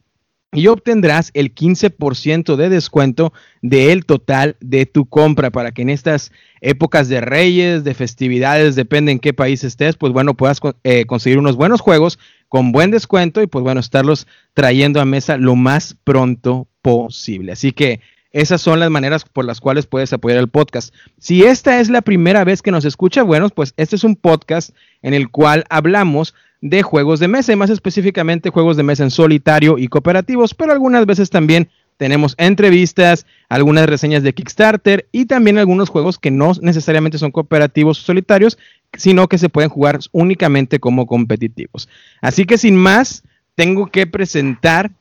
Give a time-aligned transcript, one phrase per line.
[0.52, 6.31] y obtendrás el 15% de descuento del total de tu compra para que en estas
[6.62, 11.38] épocas de reyes, de festividades, depende en qué país estés, pues bueno, puedas eh, conseguir
[11.38, 12.18] unos buenos juegos
[12.50, 17.51] con buen descuento y pues bueno, estarlos trayendo a mesa lo más pronto posible.
[17.51, 18.01] Así que
[18.31, 20.94] esas son las maneras por las cuales puedes apoyar el podcast.
[21.17, 24.72] Si esta es la primera vez que nos escucha, bueno, pues este es un podcast
[25.01, 29.12] en el cual hablamos de juegos de mesa y más específicamente juegos de mesa en
[29.12, 35.57] solitario y cooperativos, pero algunas veces también tenemos entrevistas, algunas reseñas de Kickstarter y también
[35.57, 38.57] algunos juegos que no necesariamente son cooperativos o solitarios,
[38.97, 41.89] sino que se pueden jugar únicamente como competitivos.
[42.22, 43.23] Así que sin más,
[43.56, 44.91] tengo que presentar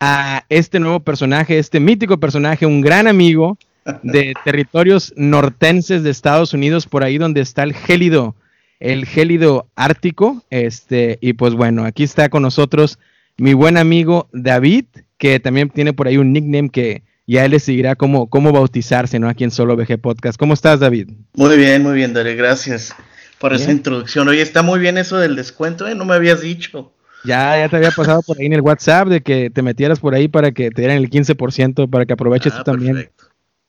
[0.00, 3.58] a este nuevo personaje, este mítico personaje, un gran amigo
[4.02, 8.34] de territorios nortenses de Estados Unidos, por ahí donde está el gélido
[8.80, 10.42] el gélido ártico.
[10.50, 12.98] Este, y pues bueno, aquí está con nosotros
[13.36, 14.84] mi buen amigo David,
[15.16, 19.18] que también tiene por ahí un nickname que ya él le seguirá cómo, cómo bautizarse,
[19.18, 19.28] ¿no?
[19.28, 20.38] Aquí en Solo VG Podcast.
[20.38, 21.10] ¿Cómo estás, David?
[21.34, 22.36] Muy bien, muy bien, David.
[22.36, 22.94] Gracias
[23.38, 24.28] por esa introducción.
[24.28, 25.94] Oye, está muy bien eso del descuento, ¿eh?
[25.94, 26.92] No me habías dicho.
[27.24, 30.14] Ya, ya te había pasado por ahí en el WhatsApp de que te metieras por
[30.14, 33.10] ahí para que te dieran el 15% para que aproveches ah, tú también.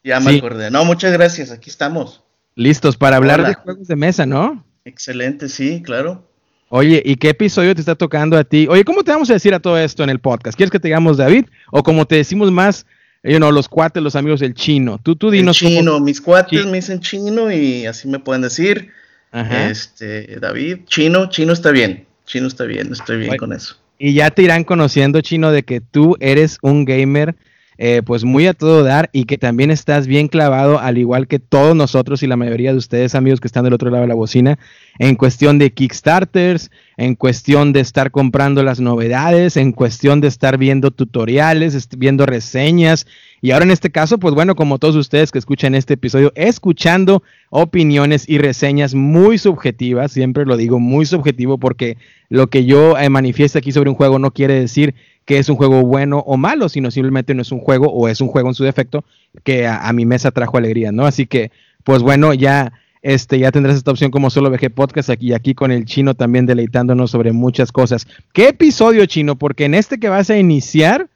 [0.04, 0.70] Ya me acordé.
[0.70, 1.52] No, muchas gracias.
[1.52, 2.22] Aquí estamos.
[2.56, 4.64] Listos para hablar de juegos de mesa, ¿no?
[4.84, 6.30] Excelente, sí, claro.
[6.70, 8.68] Oye, ¿y qué episodio te está tocando a ti?
[8.70, 10.58] Oye, ¿cómo te vamos a decir a todo esto en el podcast?
[10.58, 11.46] ¿Quieres que te digamos David?
[11.72, 12.86] O como te decimos más,
[13.24, 15.00] you know, los cuates, los amigos del chino.
[15.02, 15.58] Tú, tú dinos.
[15.58, 18.92] chino, mis cuates me dicen chino y así me pueden decir.
[19.36, 22.06] Este, David, chino, chino está bien.
[22.26, 23.78] Chino está bien, estoy bien con eso.
[23.98, 27.36] Y ya te irán conociendo, chino, de que tú eres un gamer
[27.78, 31.40] eh, pues muy a todo dar y que también estás bien clavado, al igual que
[31.40, 34.16] todos nosotros y la mayoría de ustedes, amigos que están del otro lado de la
[34.16, 34.58] bocina,
[34.98, 40.58] en cuestión de Kickstarters, en cuestión de estar comprando las novedades, en cuestión de estar
[40.58, 43.06] viendo tutoriales, viendo reseñas.
[43.42, 47.24] Y ahora en este caso, pues bueno, como todos ustedes que escuchan este episodio, escuchando
[47.50, 51.98] opiniones y reseñas muy subjetivas, siempre lo digo muy subjetivo porque
[52.30, 54.96] lo que yo eh, manifiesto aquí sobre un juego no quiere decir
[55.26, 58.22] que es un juego bueno o malo, sino simplemente no es un juego o es
[58.22, 59.04] un juego en su defecto
[59.44, 61.06] que a, mi mesa trajo alegría, ¿no?
[61.06, 61.52] Así que,
[61.84, 65.72] pues bueno, ya, este, ya tendrás esta opción como solo VG Podcast aquí, aquí con
[65.72, 68.08] el chino también deleitándonos sobre muchas cosas.
[68.34, 69.36] ¿Qué episodio chino?
[69.36, 71.10] Porque en este que vas a iniciar,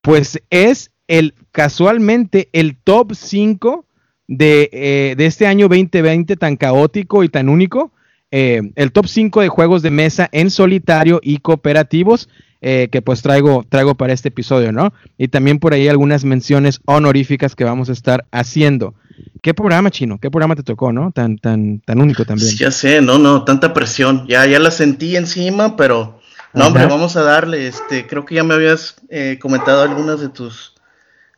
[0.00, 3.86] pues es el casualmente el top 5
[4.26, 7.92] de, eh, de este año 2020 tan caótico y tan único.
[8.30, 12.28] Eh, el top 5 de juegos de mesa en solitario y cooperativos.
[12.64, 14.94] Eh, que pues traigo, traigo para este episodio, ¿no?
[15.18, 18.94] Y también por ahí algunas menciones honoríficas que vamos a estar haciendo.
[19.42, 20.20] ¿Qué programa, Chino?
[20.20, 21.10] ¿Qué programa te tocó, no?
[21.10, 22.54] Tan, tan, tan único también.
[22.56, 24.28] ya sé, no, no, tanta presión.
[24.28, 26.20] Ya, ya la sentí encima, pero
[26.52, 27.66] no, hombre, vamos a darle.
[27.66, 30.74] Este, creo que ya me habías eh, comentado algunas de tus,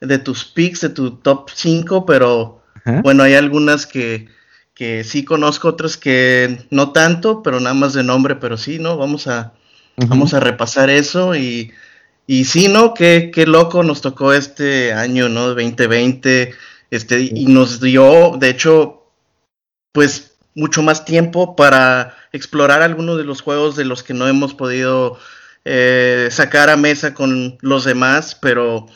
[0.03, 2.61] de tus picks, de tu top 5, pero
[3.03, 4.29] bueno, hay algunas que,
[4.75, 8.99] que sí conozco, otras que no tanto, pero nada más de nombre, pero sí, ¿no?
[8.99, 9.55] Vamos a,
[9.97, 11.73] Vamos a repasar eso y,
[12.27, 12.95] y sí, ¿no?
[12.95, 15.49] Qué, qué loco nos tocó este año, ¿no?
[15.49, 16.55] 2020.
[16.91, 19.11] Este, y nos dio, de hecho,
[19.93, 24.55] pues mucho más tiempo para explorar algunos de los juegos de los que no hemos
[24.55, 25.19] podido
[25.65, 28.87] eh, sacar a mesa con los demás, pero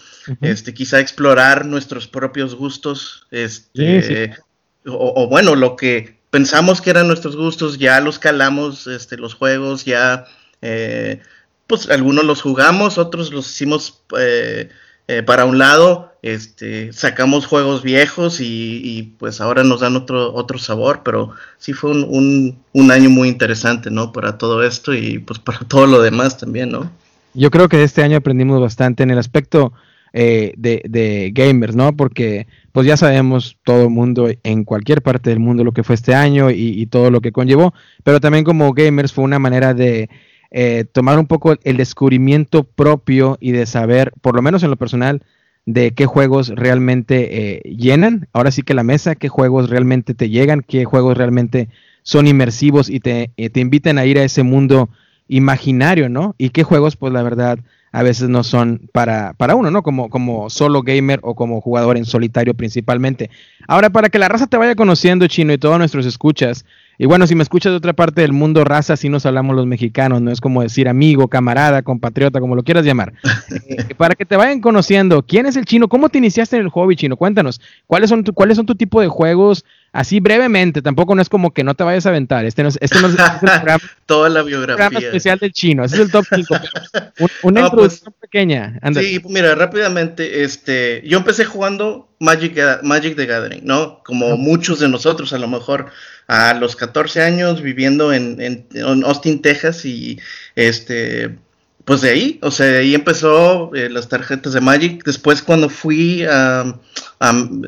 [0.42, 4.36] este, quizá explorar nuestros propios gustos, este,
[4.84, 9.84] O, bueno, lo que pensamos que eran nuestros gustos, ya los calamos, este, los juegos,
[9.84, 10.26] ya,
[10.62, 11.20] eh,
[11.66, 14.70] pues algunos los jugamos, otros los hicimos eh,
[15.06, 20.58] eh, para un lado, este, sacamos juegos viejos y, pues ahora nos dan otro, otro
[20.58, 24.12] sabor, pero sí fue un, un, año muy interesante, ¿no?
[24.12, 26.90] Para todo esto y pues para todo lo demás también, ¿no?
[27.34, 29.72] Yo creo que este año aprendimos bastante en el aspecto
[30.12, 31.96] eh, de, de, gamers, ¿no?
[31.96, 35.94] Porque pues ya sabemos todo el mundo en cualquier parte del mundo lo que fue
[35.94, 37.72] este año y, y todo lo que conllevó,
[38.04, 40.10] pero también como gamers fue una manera de
[40.50, 44.76] eh, tomar un poco el descubrimiento propio y de saber, por lo menos en lo
[44.76, 45.22] personal,
[45.66, 48.28] de qué juegos realmente eh, llenan.
[48.32, 51.68] Ahora sí que la mesa, qué juegos realmente te llegan, qué juegos realmente
[52.02, 54.88] son inmersivos y te, eh, te invitan a ir a ese mundo
[55.28, 56.34] imaginario, ¿no?
[56.38, 57.58] Y qué juegos, pues la verdad,
[57.92, 59.82] a veces no son para, para uno, ¿no?
[59.82, 63.28] Como, como solo gamer o como jugador en solitario principalmente.
[63.66, 66.64] Ahora, para que la raza te vaya conociendo, Chino, y todos nuestros escuchas,
[66.98, 69.66] y bueno, si me escuchas de otra parte del mundo, raza, así nos hablamos los
[69.66, 73.12] mexicanos, no es como decir amigo, camarada, compatriota, como lo quieras llamar.
[73.68, 75.88] Eh, para que te vayan conociendo, ¿quién es el chino?
[75.88, 77.16] ¿Cómo te iniciaste en el hobby chino?
[77.16, 79.64] Cuéntanos, ¿cuáles son tu, cuáles son tu tipo de juegos?
[79.98, 82.44] Así brevemente, tampoco no es como que no te vayas a aventar.
[82.44, 85.00] Este no es, este no es, el programa, Toda la biografía.
[85.00, 85.84] especial del chino.
[85.84, 86.54] Ese es el top 5.
[87.42, 88.78] una pues, introducción pequeña.
[88.94, 94.00] Sí, mira, rápidamente, este, yo empecé jugando Magic, Magic the Gathering, ¿no?
[94.04, 95.86] Como muchos de nosotros, a lo mejor
[96.28, 98.68] a los 14 años viviendo en,
[99.04, 100.20] Austin, Texas y
[100.54, 101.36] este
[101.84, 105.02] pues de ahí, o sea, de ahí empezó eh, las tarjetas de Magic.
[105.04, 106.78] Después cuando fui a,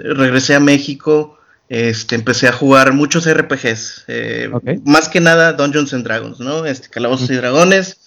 [0.05, 1.40] regresé a México,
[1.70, 4.50] este, empecé a jugar muchos RPGs, eh,
[4.84, 6.67] más que nada Dungeons and Dragons, ¿no?
[6.67, 8.00] Este, Calabozos y Dragones,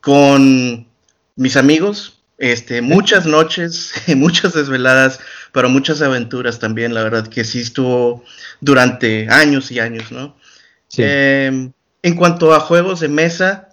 [0.00, 0.88] con
[1.36, 5.20] mis amigos, este, muchas noches, muchas desveladas,
[5.52, 8.24] pero muchas aventuras también, la verdad que sí estuvo
[8.60, 10.36] durante años y años, ¿no?
[10.96, 11.70] Em,
[12.02, 13.68] en cuanto a juegos de mesa,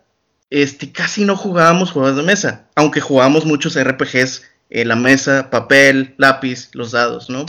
[0.51, 6.13] este, casi no jugábamos juegos de mesa, aunque jugábamos muchos RPGs en la mesa, papel,
[6.17, 7.47] lápiz, los dados, ¿no?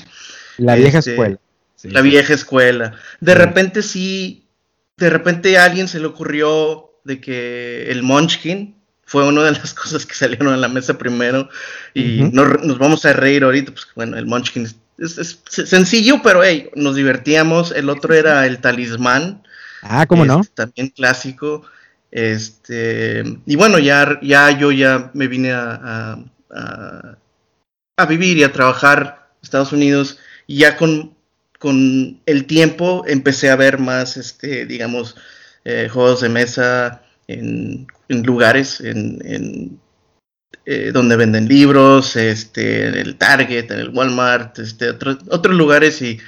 [0.56, 1.38] La vieja este, escuela.
[1.82, 2.94] La vieja escuela.
[3.20, 4.46] De repente sí,
[4.96, 8.78] de repente a alguien se le ocurrió de que el Munchkin,
[9.08, 11.48] fue una de las cosas que salieron a la mesa primero
[11.94, 16.96] y nos, vamos a reír ahorita, pues bueno, el Munchkin es, sencillo, pero hey, nos
[16.96, 17.72] divertíamos.
[17.72, 19.42] El otro era el Talismán.
[19.82, 20.40] Ah, ¿cómo no?
[20.40, 21.62] Este, también clásico.
[22.10, 26.18] Este, y bueno, ya, ya yo ya me vine a,
[27.96, 31.14] a, vivir y a trabajar en Estados Unidos y ya con,
[31.58, 35.16] con el tiempo empecé a ver más, este, digamos,
[35.64, 39.78] eh, juegos de mesa en, lugares, en,
[40.64, 46.18] eh, donde venden libros, este, en el Target, en el Walmart, este, otros lugares y,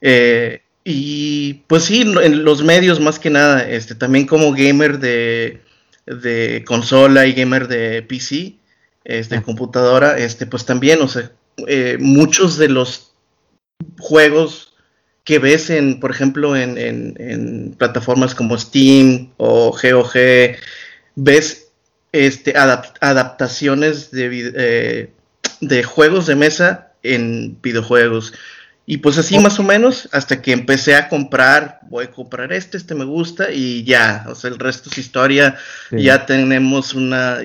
[0.00, 5.62] eh, y pues sí, en los medios más que nada, este, también como gamer de,
[6.06, 8.56] de consola y gamer de PC,
[9.04, 9.42] este, ah.
[9.42, 11.30] computadora, este, pues también, o sea,
[11.98, 13.09] muchos de los
[13.98, 14.74] juegos
[15.24, 20.56] que ves en, por ejemplo, en, plataformas como Steam o GOG,
[21.14, 21.68] ves
[22.12, 25.12] este, adaptaciones de, eh,
[25.60, 28.32] de juegos de mesa en videojuegos.
[28.86, 32.76] Y pues así más o menos, hasta que empecé a comprar, voy a comprar este,
[32.76, 35.56] este me gusta y ya, o sea, el resto es historia,
[35.92, 37.38] ya tenemos una,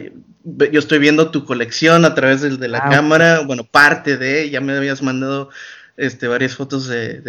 [0.44, 4.60] yo estoy viendo tu colección a través de, la ah, cámara, bueno, parte de, ya
[4.60, 5.52] me habías mandado
[5.98, 7.22] este, varias fotos de,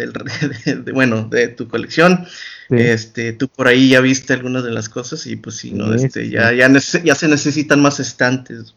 [0.93, 2.25] bueno, de tu colección.
[2.69, 5.93] Este, tú por ahí ya viste algunas de las cosas y pues sí, ¿no?
[5.93, 8.75] Este, ya, ya, ya se necesitan más estantes.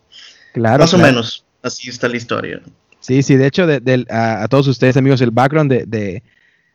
[0.52, 0.80] Claro.
[0.80, 2.60] Más o menos, así está la historia.
[3.00, 6.22] Sí, sí, de hecho, de, a, todos ustedes, amigos, el background de,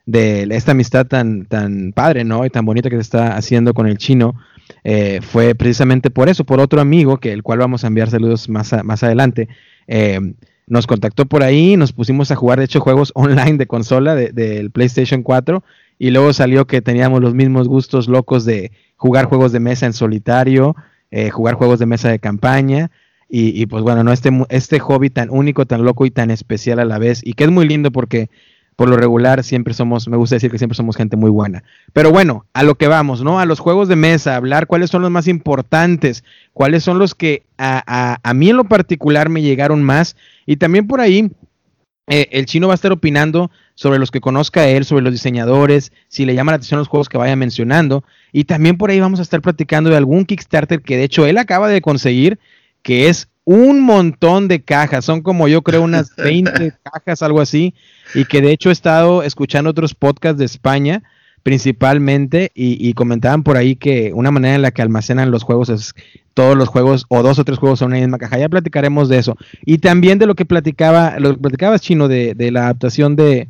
[0.04, 2.44] de, esta amistad tan, tan padre, ¿no?
[2.44, 4.34] Y tan bonita que se está haciendo con el chino,
[4.82, 8.48] eh, fue precisamente por eso, por otro amigo, que el cual vamos a enviar saludos
[8.48, 9.48] más, más adelante.
[9.86, 10.18] Eh,
[10.66, 14.70] nos contactó por ahí, nos pusimos a jugar, de hecho, juegos online de consola del
[14.70, 15.62] PlayStation 4
[15.98, 19.92] y luego salió que teníamos los mismos gustos locos de jugar juegos de mesa en
[19.92, 20.74] solitario,
[21.10, 22.90] eh, jugar juegos de mesa de campaña
[23.28, 26.78] y, y, pues bueno, no este, este hobby tan único, tan loco y tan especial
[26.78, 28.28] a la vez y que es muy lindo porque
[28.76, 31.64] por lo regular siempre somos, me gusta decir que siempre somos gente muy buena.
[31.92, 33.40] Pero bueno, a lo que vamos, ¿no?
[33.40, 37.42] A los juegos de mesa, hablar cuáles son los más importantes, cuáles son los que
[37.58, 40.16] a, a, a mí en lo particular me llegaron más.
[40.46, 41.30] Y también por ahí,
[42.08, 45.90] Eh, el chino va a estar opinando sobre los que conozca él, sobre los diseñadores,
[46.06, 48.04] si le llama la atención los juegos que vaya mencionando.
[48.32, 51.36] Y también por ahí vamos a estar platicando de algún Kickstarter que de hecho él
[51.36, 52.38] acaba de conseguir,
[52.82, 55.06] que es un montón de cajas.
[55.06, 57.72] Son como yo creo unas 20 cajas, algo así.
[58.14, 61.02] Y que de hecho he estado escuchando otros podcasts de España
[61.46, 65.94] principalmente y, comentaban por ahí que una manera en la que almacenan los juegos es
[66.34, 68.36] todos los juegos o dos o tres juegos en una misma caja.
[68.36, 69.36] Ya platicaremos de eso.
[69.64, 73.46] Y también de lo que platicaba, lo que platicabas chino de, la adaptación de,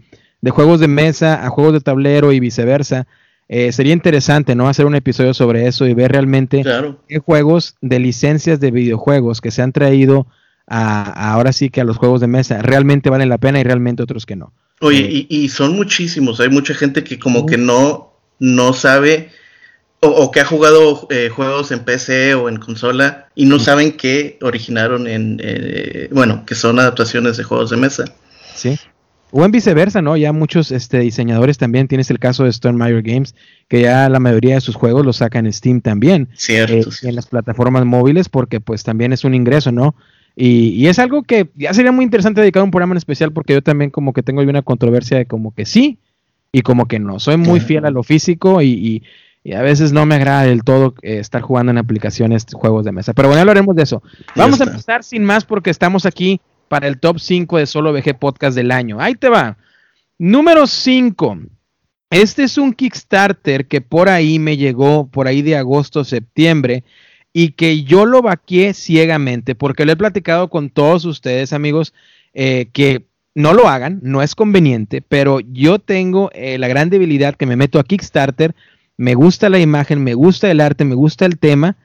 [0.51, 3.07] juegos de mesa a juegos de tablero y viceversa.
[3.49, 4.69] Eh, sería interesante, ¿no?
[4.69, 6.65] Hacer un episodio sobre eso y ver realmente
[7.09, 10.27] qué juegos de licencias de videojuegos que se han traído
[10.67, 14.03] a, ahora sí que a los juegos de mesa realmente valen la pena y realmente
[14.03, 14.53] otros que no.
[14.81, 16.41] Oye, y, son muchísimos.
[16.41, 19.31] Hay mucha gente que como que no, no sabe
[20.01, 24.39] o, que ha jugado eh, juegos en PC o en consola y no saben que
[24.43, 28.05] originaron en, eh, bueno, que son adaptaciones de juegos de mesa.
[28.55, 28.79] Sí.
[29.39, 30.17] O en viceversa, ¿no?
[30.17, 33.35] Ya muchos este, diseñadores también, tienes el caso de Stone Meyer Games,
[33.69, 36.31] que ya la mayoría de sus juegos los sacan en Steam también.
[36.33, 39.95] Cierto, eh, En las plataformas móviles, porque pues también es un ingreso, ¿no?
[40.35, 43.61] Y, es algo que ya sería muy interesante dedicar un programa en especial porque yo
[43.61, 45.99] también como que tengo una controversia de como que sí
[46.51, 47.21] y como que no.
[47.21, 49.03] Soy muy fiel a lo físico y,
[49.55, 53.13] a veces no me agrada del todo eh, estar jugando en aplicaciones, juegos de mesa.
[53.13, 54.03] Pero bueno, ya hablaremos de eso.
[54.35, 58.19] Vamos a empezar sin más porque estamos aquí para el top 5 de Solo VG
[58.19, 59.01] Podcast del año.
[59.01, 59.57] Ahí te va.
[60.19, 61.39] Número 5.
[62.11, 66.85] Este es un Kickstarter que por ahí me llegó, por ahí de agosto, septiembre
[67.33, 71.93] y que yo lo vaqué ciegamente, porque lo he platicado con todos ustedes, amigos,
[72.33, 73.05] eh, que
[73.35, 77.57] no lo hagan, no es conveniente, pero yo tengo eh, la gran debilidad que me
[77.57, 78.55] meto a Kickstarter,
[78.97, 81.77] me gusta la imagen, me gusta el arte, me gusta el tema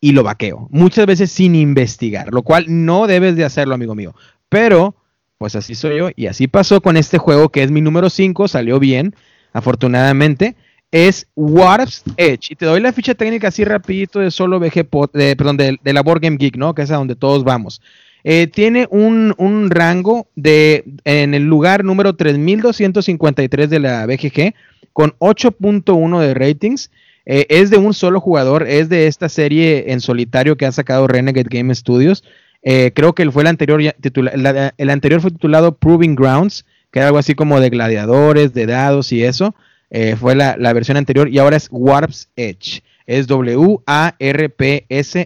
[0.00, 4.14] y lo vaqueo, muchas veces sin investigar, lo cual no debes de hacerlo, amigo mío,
[4.48, 4.94] pero
[5.38, 8.48] pues así soy yo y así pasó con este juego que es mi número 5,
[8.48, 9.14] salió bien,
[9.52, 10.56] afortunadamente
[10.90, 12.52] es Warp's Edge.
[12.52, 16.02] Y te doy la ficha técnica así rapidito de solo VG, de, perdón, de, la
[16.02, 16.74] Board Game Geek, ¿no?
[16.74, 17.80] Que es a donde todos vamos.
[18.24, 24.54] Eh, tiene un, rango de, en el lugar número 3253 de la BGG,
[24.92, 26.90] con 8.1 de ratings.
[27.28, 31.06] Eh, es de un solo jugador, es de esta serie en solitario que ha sacado
[31.06, 32.24] Renegade Game Studios.
[32.62, 37.18] Eh, creo que fue el anterior, el anterior fue titulado Proving Grounds, que era algo
[37.18, 39.54] así como de gladiadores, de dados y eso.
[39.90, 42.82] Eh, fue la, versión anterior y ahora es Warp's Edge.
[43.06, 43.70] Es W-A-R-P-S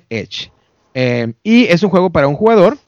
[0.09, 0.51] Edge.
[0.95, 2.79] Eh, y es un juego para un jugador.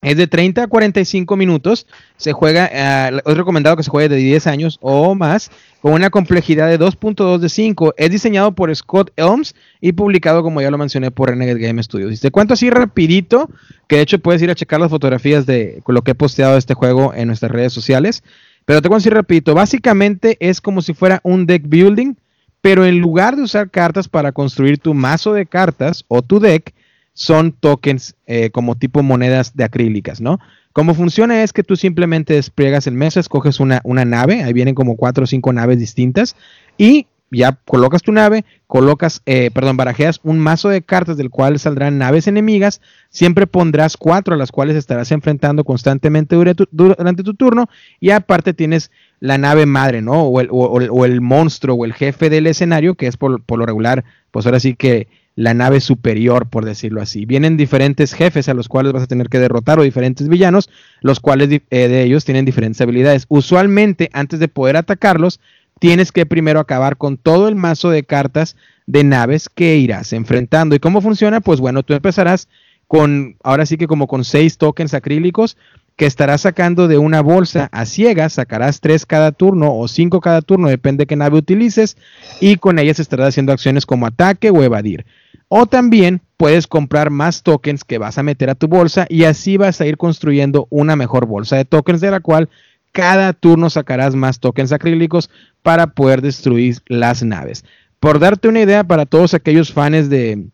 [0.00, 1.86] Es de 30 a 45 minutos.
[2.16, 5.50] Se juega, eh, es recomendado que se juegue de 10 años o más,
[5.80, 7.94] con una complejidad de 2.2 de 5.
[7.96, 12.20] Es diseñado por Scott Elms y publicado, como ya lo mencioné, por Renegade Game Studios.
[12.20, 13.50] Te cuento así rapidito,
[13.88, 16.60] que de hecho puedes ir a checar las fotografías de lo que he posteado de
[16.60, 18.22] este juego en nuestras redes sociales.
[18.66, 22.14] Pero te voy a decir rapidito, básicamente es como si fuera un deck building,
[22.60, 26.72] pero en lugar de usar cartas para construir tu mazo de cartas o tu deck,
[27.18, 30.38] son tokens eh, como tipo monedas de acrílicas, ¿no?
[30.72, 34.76] Como funciona es que tú simplemente despliegas el mesa, escoges una, una nave, ahí vienen
[34.76, 36.36] como cuatro o cinco naves distintas,
[36.76, 41.58] y ya colocas tu nave, colocas, eh, perdón, barajeas un mazo de cartas del cual
[41.58, 47.68] saldrán naves enemigas, siempre pondrás cuatro a las cuales estarás enfrentando constantemente durante tu, turno
[47.98, 50.22] y aparte tienes la nave madre, ¿no?
[50.22, 54.04] O el, o, el, monstruo o el jefe del escenario, que es por, lo regular,
[54.30, 55.08] pues ahora sí que
[55.38, 57.24] la nave superior, por decirlo así.
[57.24, 60.68] Vienen diferentes jefes a los cuales vas a tener que derrotar o diferentes villanos,
[61.00, 63.24] los cuales eh, de ellos tienen diferentes habilidades.
[63.28, 65.38] Usualmente, antes de poder atacarlos,
[65.78, 70.74] tienes que primero acabar con todo el mazo de cartas de naves que irás enfrentando.
[70.74, 71.40] ¿Y cómo funciona?
[71.40, 72.48] Pues bueno, tú empezarás
[72.88, 75.56] con, ahora sí que como con seis tokens acrílicos
[75.98, 80.42] que estarás sacando de una bolsa a ciegas, sacarás tres cada turno o cinco cada
[80.42, 81.96] turno, depende de qué nave utilices,
[82.40, 85.04] y con ellas estarás haciendo acciones como ataque o evadir.
[85.48, 89.56] O también puedes comprar más tokens que vas a meter a tu bolsa y así
[89.56, 92.48] vas a ir construyendo una mejor bolsa de tokens de la cual
[92.92, 95.30] cada turno sacarás más tokens acrílicos
[95.62, 97.64] para poder destruir las naves.
[97.98, 100.46] Por darte una idea para todos aquellos fans de,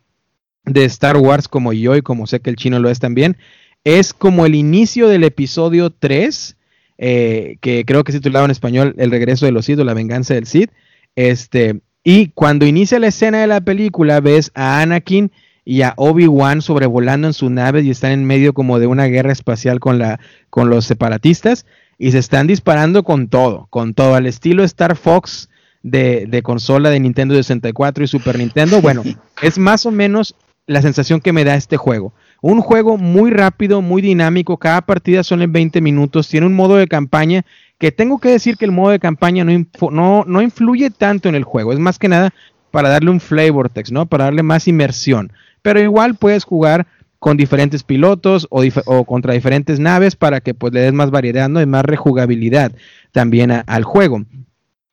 [0.64, 3.36] Star Wars como yo y como sé que el chino lo es también,
[3.84, 6.56] es como el inicio del episodio 3,
[6.96, 9.94] eh, que creo que es titulado en español El regreso de los Sith o la
[9.94, 10.70] venganza del Sith.
[11.16, 15.30] Este, y cuando inicia la escena de la película, ves a Anakin
[15.64, 19.32] y a Obi-Wan sobrevolando en su nave y están en medio como de una guerra
[19.32, 21.64] espacial con, la, con los separatistas
[21.98, 25.48] y se están disparando con todo, con todo, al estilo Star Fox
[25.82, 28.80] de, consola de Nintendo 64 y Super Nintendo.
[28.80, 29.02] Bueno,
[29.42, 30.34] es más o menos
[30.66, 32.12] la sensación que me da este juego.
[32.46, 36.76] Un juego muy rápido, muy dinámico, cada partida son en 20 minutos, tiene un modo
[36.76, 37.46] de campaña
[37.78, 41.36] que tengo que decir que el modo de campaña no, no, no influye tanto en
[41.36, 42.34] el juego, es más que nada
[42.70, 44.04] para darle un flavor text, ¿no?
[44.04, 45.32] Para darle más inmersión.
[45.62, 46.86] Pero igual puedes jugar
[47.18, 51.62] con diferentes pilotos o, contra diferentes naves para que pues le des más variedad, ¿no?
[51.62, 52.72] Y más rejugabilidad
[53.12, 54.22] también al juego.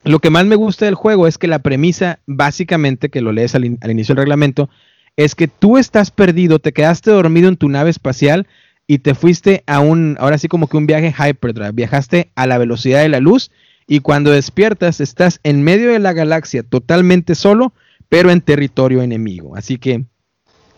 [0.06, 3.56] Lo que más me gusta del juego es que la premisa, básicamente, que lo lees
[3.56, 4.70] al, inicio del reglamento,
[5.18, 8.48] es que tú estás perdido, te quedaste dormido en tu nave espacial
[8.88, 12.58] y te fuiste a un, ahora sí como que un viaje hyperdrive, viajaste a la
[12.58, 13.52] velocidad de la luz
[13.88, 17.74] y cuando despiertas estás en medio de la galaxia totalmente solo,
[18.10, 19.56] pero en territorio enemigo.
[19.56, 20.06] Así que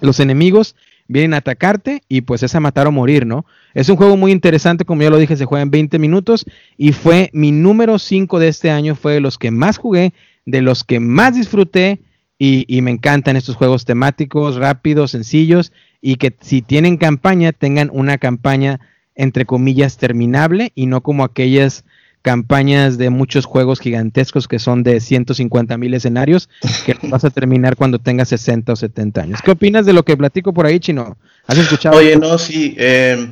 [0.02, 0.76] los enemigos
[1.08, 3.46] vienen a atacarte y pues es a matar o morir, ¿no?
[3.74, 6.46] Es un juego muy interesante, como ya lo dije, se juega en 20 minutos
[6.78, 10.14] y fue mi número 5 de este año, fue de los que más jugué,
[10.46, 12.02] de los que más disfruté
[12.46, 15.72] y, me encantan estos juegos temáticos, rápidos, sencillos
[16.02, 18.82] y que si tienen campaña, tengan una campaña
[19.16, 21.86] entre comillas terminable y no como aquellas
[22.22, 26.50] campañas de muchos juegos gigantescos que son de 150 mil escenarios
[26.86, 29.40] que vas a terminar cuando tengas 60 o 70 años.
[29.42, 31.18] ¿Qué opinas de lo que platico por ahí, Chino?
[31.48, 31.98] ¿Has escuchado?
[31.98, 32.76] Oye, no, sí.
[32.78, 33.26] Eh,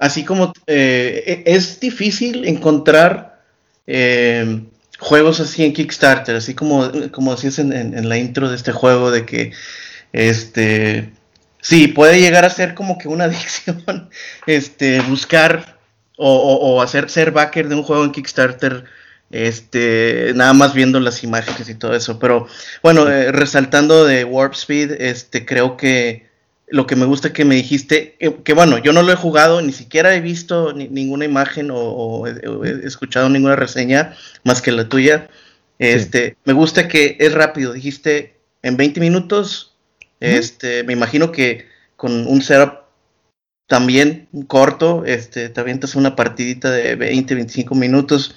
[0.00, 3.42] así como eh, e, es difícil encontrar
[3.86, 4.60] eh,
[4.98, 9.10] juegos así en Kickstarter, así como, como decías en, en, la intro de este juego,
[9.10, 9.52] de que
[10.12, 11.10] este
[11.60, 14.08] sí, puede llegar a ser como que una adicción,
[14.46, 15.76] este, buscar
[16.16, 18.84] o, hacer ser backer de un juego en Kickstarter
[19.30, 22.46] este nada más viendo las imágenes y todo eso pero
[22.82, 26.25] bueno eh, resaltando de Warp Speed este creo que
[26.68, 29.72] lo que me gusta que me dijiste que bueno yo no lo he jugado ni
[29.72, 35.28] siquiera he visto ninguna imagen o, he, escuchado ninguna reseña más que la tuya.
[35.78, 39.76] Este me gusta que es rápido dijiste en 20 minutos
[40.20, 42.86] este me imagino que con un setup
[43.66, 48.34] también corto, este, te avientas una partidita de 20, 25 minutos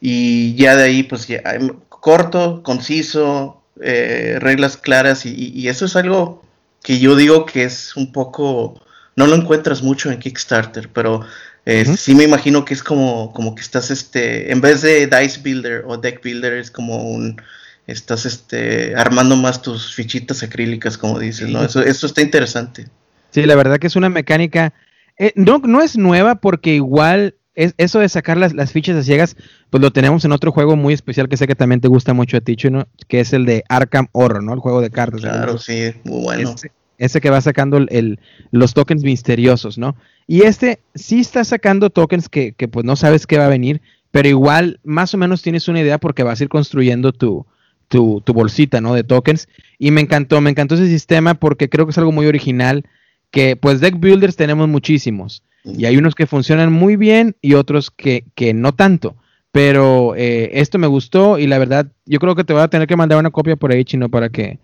[0.00, 1.42] y ya de ahí pues ya
[1.88, 6.42] corto, conciso, eh, reglas claras y, eso es algo
[6.86, 8.80] que yo digo que es un poco,
[9.16, 11.22] no lo encuentras mucho en Kickstarter, pero
[11.64, 15.40] eh, sí me imagino que es como, como que estás, este, en vez de Dice
[15.42, 17.42] Builder o Deck Builder es como un,
[17.88, 21.64] estás, este, armando más tus fichitas acrílicas, como dices, ¿no?
[21.64, 22.86] Eso, eso está interesante.
[23.32, 24.72] Sí, la verdad que es una mecánica,
[25.18, 29.02] eh, no, no es nueva porque igual es, eso de sacar las, las, fichas a
[29.02, 29.34] ciegas,
[29.70, 32.36] pues lo tenemos en otro juego muy especial que sé que también te gusta mucho
[32.36, 32.86] a ti, ¿no?
[33.08, 34.52] que es el de Arkham Horror, ¿no?
[34.52, 35.22] El juego de cartas.
[35.22, 36.54] Claro, sí, muy bueno.
[36.98, 38.18] Ese, que va sacando el,
[38.50, 39.96] los tokens misteriosos, ¿no?
[40.26, 43.80] Y este sí está sacando tokens que, pues no sabes qué va a venir,
[44.10, 47.46] pero igual más o menos tienes una idea porque vas a ir construyendo tu,
[47.88, 48.94] tu, tu bolsita, ¿no?
[48.94, 49.48] De tokens.
[49.78, 52.84] Y me encantó, me encantó ese sistema porque creo que es algo muy original
[53.30, 57.90] que pues deck builders tenemos muchísimos y hay unos que funcionan muy bien y otros
[57.90, 59.16] que, que no tanto.
[59.52, 62.86] Pero eh, esto me gustó y la verdad yo creo que te voy a tener
[62.86, 64.58] que mandar una copia por ahí, chino, para que...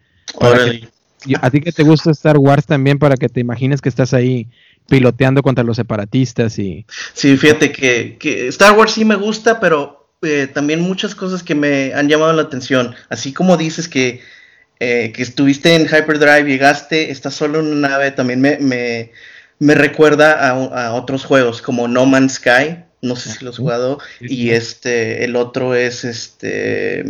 [1.41, 4.49] a ti que te gusta Star Wars también para que te imagines que estás ahí
[4.89, 6.87] piloteando contra los separatistas y...
[7.13, 11.55] Sí, fíjate que, que Star Wars sí me gusta, pero eh, también muchas cosas que
[11.55, 12.95] me han llamado la atención.
[13.09, 14.21] Así como dices que
[14.85, 18.59] eh, que estuviste en Hyperdrive, llegaste, estás solo en una nave, también me,
[19.61, 24.01] me, recuerda a, otros juegos como No Man's Sky, no sé si lo has jugado,
[24.21, 27.05] y este, el otro es este,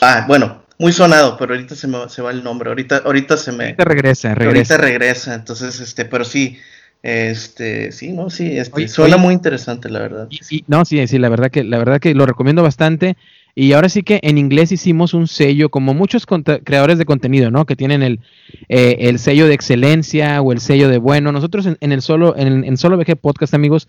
[0.00, 3.52] ah, bueno, muy sonado, pero ahorita se me se va el nombre, ahorita, ahorita se
[3.52, 3.64] me...
[3.64, 4.74] Ahorita regresa, regresa.
[4.74, 6.56] Ahorita regresa, entonces, este, pero sí,
[7.02, 10.28] este, sí, no, sí, este, suena muy interesante, la verdad.
[10.66, 13.16] no, sí, sí, la verdad que, la verdad que lo recomiendo bastante.
[13.54, 17.66] Y ahora sí que en inglés hicimos un sello, como muchos creadores de contenido, ¿no?
[17.66, 18.20] Que tienen el,
[18.68, 21.32] eh, el, sello de excelencia o el sello de bueno.
[21.32, 23.88] Nosotros en, el solo, en, en Solo VG Podcast, amigos,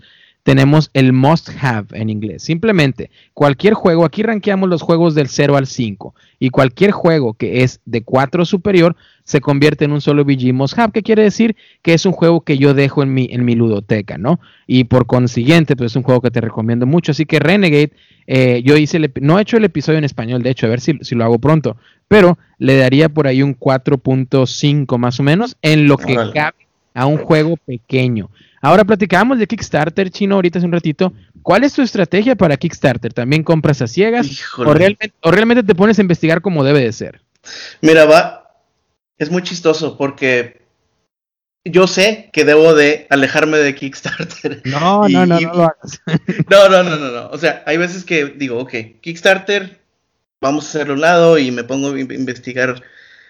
[0.50, 2.42] tenemos el must have en inglés.
[2.42, 7.62] Simplemente, cualquier juego, aquí rankeamos los juegos del 0 al 5 y cualquier juego que
[7.62, 11.56] es de 4 superior se convierte en un solo VG must have, que quiere decir
[11.84, 14.40] que es un juego que yo dejo en mi, en mi ludoteca, ¿no?
[14.66, 17.12] Y por consiguiente, pues es un juego que te recomiendo mucho.
[17.12, 17.92] Así que Renegade,
[18.26, 20.82] eh, yo hice, el, no he hecho el episodio en español, de hecho, a ver
[20.82, 25.58] si, si lo hago pronto, pero le daría por ahí un 4.5 más o menos
[25.62, 26.58] en lo que cabe
[26.96, 28.32] a un juego pequeño.
[28.62, 31.14] Ahora platicábamos de Kickstarter, Chino, ahorita hace un ratito.
[31.42, 33.14] ¿Cuál es tu estrategia para Kickstarter?
[33.14, 34.28] ¿También compras a ciegas?
[34.58, 37.22] O realmente, te pones a investigar como debe de ser?
[37.82, 38.54] Mira, va,
[39.18, 40.62] es muy chistoso porque
[41.64, 44.62] yo sé que debo de alejarme de Kickstarter.
[44.66, 46.02] No, no, no, no lo hagas.
[46.50, 47.30] No, no, no, no, no.
[47.30, 49.80] O sea, hay veces que digo, ok, Kickstarter,
[50.42, 52.84] vamos a hacerlo a un lado y me pongo a investigar.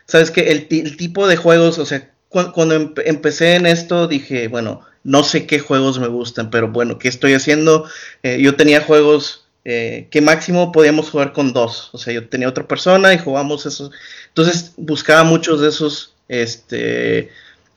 [0.07, 0.51] ¿Sabes qué?
[0.51, 5.45] El, el tipo de juegos, o sea, cuando, empecé en esto dije, bueno, no sé
[5.45, 7.85] qué juegos me gustan, pero bueno, ¿qué estoy haciendo?
[8.23, 12.49] Eh, yo tenía juegos eh, que máximo podíamos jugar con dos, o sea, yo tenía
[12.49, 13.91] otra persona y jugamos esos,
[14.27, 17.29] entonces buscaba muchos de esos este,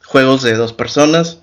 [0.04, 1.38] juegos de dos personas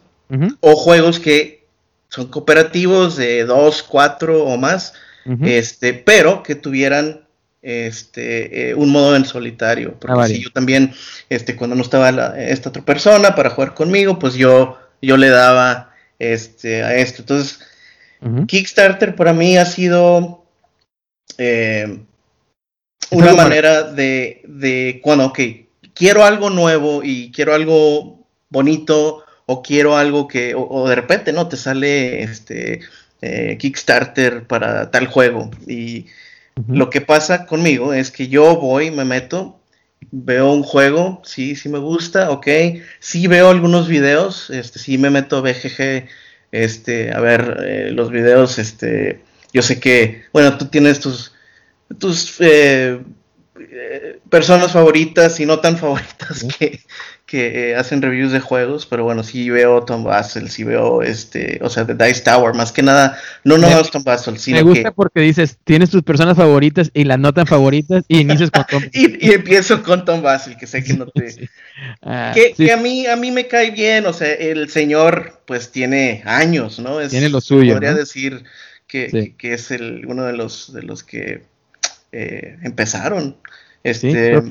[0.59, 1.65] o juegos que
[2.09, 4.93] son cooperativos de dos, cuatro o más,
[5.41, 7.21] este, pero que tuvieran
[7.61, 9.95] este, eh, un modo en solitario.
[9.99, 10.93] Porque ah, si yo también,
[11.29, 15.93] este, cuando no estaba esta otra persona para jugar conmigo, pues yo, yo le daba
[16.17, 17.21] este, a esto.
[17.21, 17.59] Entonces,
[18.47, 20.43] Kickstarter para mí ha sido
[21.37, 21.99] eh,
[23.11, 25.39] una manera de, de, bueno, ok,
[25.93, 31.47] quiero algo nuevo y quiero algo bonito o quiero algo que, o, de repente, ¿no?
[31.47, 32.81] Te sale este
[33.21, 36.07] eh, Kickstarter para tal juego y
[36.67, 39.58] lo que pasa conmigo es que yo voy, me meto,
[40.11, 42.47] veo un juego, sí, sí me gusta, ok,
[42.99, 46.07] sí veo algunos videos, este, sí me meto a BGG,
[46.51, 49.21] este, a ver eh, los videos, este,
[49.53, 51.33] yo sé que, bueno, tú tienes tus,
[51.99, 52.99] tus eh,
[53.59, 56.79] eh, personas favoritas y no tan favoritas que,
[57.29, 61.59] que eh, hacen reviews de juegos, pero bueno, sí veo Tom Basel, sí veo este,
[61.61, 64.63] o sea, The Dice Tower, más que nada, no no me, Tom Basel, sino Me
[64.63, 68.65] gusta porque dices, tienes tus personas favoritas y las no tan favoritas y inicias con
[68.65, 71.47] Tom y, y, empiezo con Tom Basel, que sé que no te...
[72.01, 76.23] Ah, que, a mí a mí me cae bien, o sea, el señor pues tiene
[76.25, 76.99] años, ¿no?
[77.07, 77.71] tiene lo suyo.
[77.71, 78.43] Podría decir
[78.85, 81.43] que, que, es el, uno de los, de los que
[82.11, 83.37] eh, empezaron.
[83.81, 84.41] Este,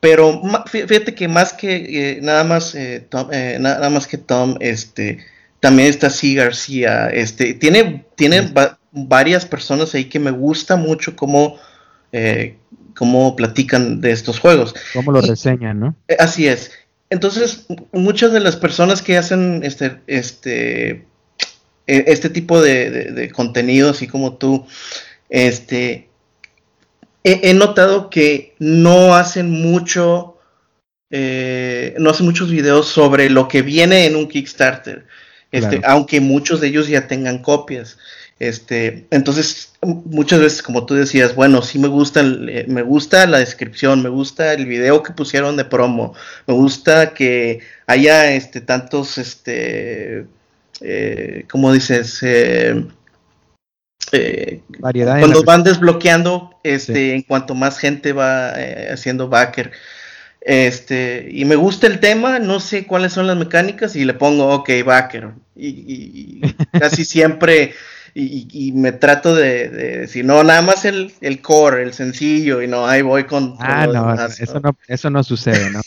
[0.00, 1.76] pero fíjate que más que
[2.16, 5.18] eh, nada más eh, Tom, eh, nada más que Tom, este,
[5.60, 6.34] también está C.
[6.34, 8.52] García, este, tiene, tiene
[8.92, 11.58] varias personas ahí que me gusta mucho cómo,
[12.94, 14.74] cómo platican de estos juegos.
[14.92, 15.96] Cómo lo reseñan, ¿no?
[16.18, 16.72] Así es.
[17.08, 20.90] Entonces, muchas de las personas que hacen este, este,
[21.86, 24.66] e, este tipo de, de contenido, así como tú,
[25.28, 26.08] este,
[27.26, 30.38] he, notado que no hacen mucho,
[31.10, 35.06] eh, no hacen muchos videos sobre lo que viene en un Kickstarter,
[35.50, 37.98] este, aunque muchos de ellos ya tengan copias.
[38.38, 43.38] Este, entonces, muchas veces, como tú decías, bueno, sí me gusta, eh, me gusta la
[43.38, 46.14] descripción, me gusta el video que pusieron de promo,
[46.46, 50.26] me gusta que haya este, tantos, este,
[50.80, 52.18] eh, ¿cómo dices?
[52.22, 52.84] Eh,
[54.12, 59.72] eh, cuando van desbloqueando, este, en cuanto más gente va eh, haciendo backer.
[60.40, 64.48] Este, y me gusta el tema, no sé cuáles son las mecánicas y le pongo,
[64.48, 65.30] ok, backer.
[65.56, 66.40] Y,
[66.78, 67.74] casi siempre,
[68.14, 72.86] y, me trato de, decir, no, nada más el, el, core, el sencillo, y no,
[72.86, 73.56] ahí voy con...
[73.58, 75.80] Ah, no, eso no, eso no sucede, ¿no?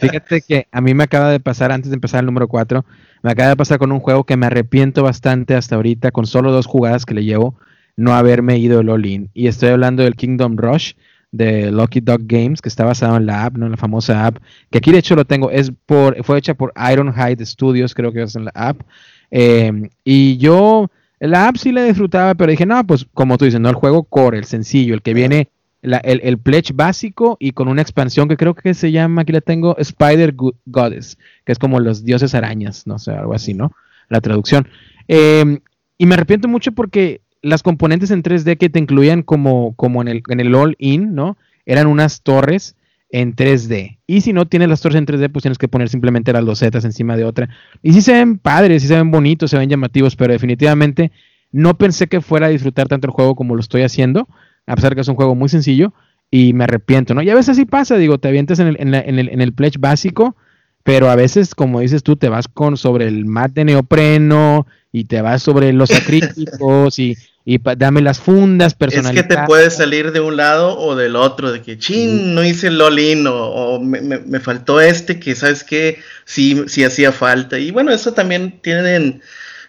[0.00, 2.84] Fíjate que a mí me acaba de pasar, antes de empezar el número 4,
[3.22, 6.52] me acaba de pasar con un juego que me arrepiento bastante hasta ahorita, con solo
[6.52, 7.56] dos jugadas que le llevo,
[7.96, 9.30] no haberme ido el all-in.
[9.34, 10.92] Y estoy hablando del Kingdom Rush
[11.30, 13.66] de Lucky Dog Games, que está basado en la app, ¿no?
[13.66, 14.36] En la famosa app,
[14.70, 18.22] que aquí de hecho lo tengo, es por, fue hecha por Ironhide Studios, creo que
[18.22, 18.82] es en la app.
[19.30, 23.60] Em, y yo, la app sí la disfrutaba, pero dije, no, pues como tú dices,
[23.60, 25.48] no el juego core, el sencillo, el que viene
[25.82, 29.76] el, pledge básico y con una expansión que creo que se llama, aquí la tengo,
[29.78, 30.34] Spider
[30.66, 33.72] Goddess, que es como los dioses arañas, no sé, algo así, ¿no?
[34.08, 34.68] La traducción.
[35.08, 35.60] Em,
[35.98, 40.08] y me arrepiento mucho porque las componentes en 3D que te incluían como, como en
[40.08, 41.36] el, en el all-in, ¿no?
[41.66, 42.76] Eran unas torres
[43.10, 43.98] en 3D.
[44.06, 46.84] Y si no tienes las torres en 3D, pues tienes que poner simplemente las losetas
[46.84, 47.48] encima de otra.
[47.82, 51.10] Y sí se ven padres, sí se ven bonitos, se ven llamativos, pero definitivamente
[51.50, 54.28] no pensé que fuera a disfrutar tanto el juego como lo estoy haciendo
[54.66, 55.92] a pesar de que es un juego muy sencillo,
[56.30, 57.22] y me arrepiento, ¿no?
[57.22, 59.76] Y a veces sí pasa, digo, te avientas en el, en, el, en el pledge
[59.78, 60.34] básico,
[60.82, 65.04] pero a veces, como dices tú, te vas con sobre el mat de neopreno y
[65.04, 69.30] te vas sobre los acrílicos y, y dame las fundas personalizadas.
[69.30, 72.44] Es que te puedes salir de un lado o del otro, de que, chin, no
[72.44, 77.58] hice el lolin o, me, faltó este, que sabes que sí, sí hacía falta.
[77.58, 79.22] Y bueno, eso también tienen,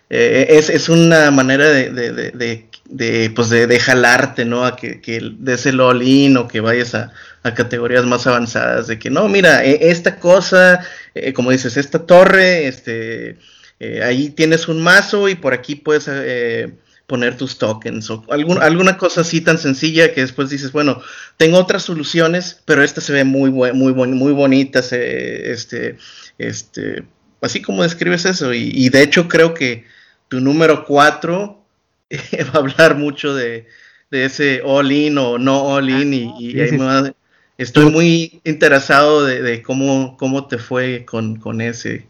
[0.09, 4.65] eh, es, es, una manera de, de de, pues de, jalarte, ¿no?
[4.65, 6.03] A que, que des el all
[6.37, 7.11] o que vayas a,
[7.55, 12.67] categorías más avanzadas, de que no, mira, e, esta cosa, eh, como dices, esta torre,
[12.67, 13.37] este,
[13.79, 16.73] eh, ahí tienes un mazo y por aquí puedes eh,
[17.07, 21.01] poner tus tokens o algún, alguna cosa así tan sencilla que después dices, bueno,
[21.37, 25.97] tengo otras soluciones, pero esta se ve muy, muy, muy bonita, este,
[26.37, 27.03] este,
[27.41, 29.85] así como describes eso, y, y de hecho creo que
[30.29, 31.62] tu número 4
[32.43, 33.67] va a hablar mucho de,
[34.11, 37.13] ese all-in o no all-in y, ahí,
[37.57, 42.07] estoy muy interesado de, cómo, cómo te fue con, con ese.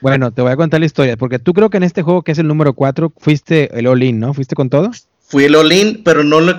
[0.00, 2.32] Bueno, te voy a contar la historia, porque tú creo que en este juego que
[2.32, 4.32] es el número 4 fuiste el all-in, ¿no?
[4.32, 4.90] ¿Fuiste con todo?
[5.26, 6.56] Fui el all-in, pero no lo,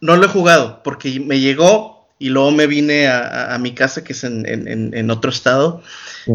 [0.00, 4.12] no lo he jugado, porque me llegó y luego me vine a, mi casa, que
[4.12, 5.82] es en, otro estado,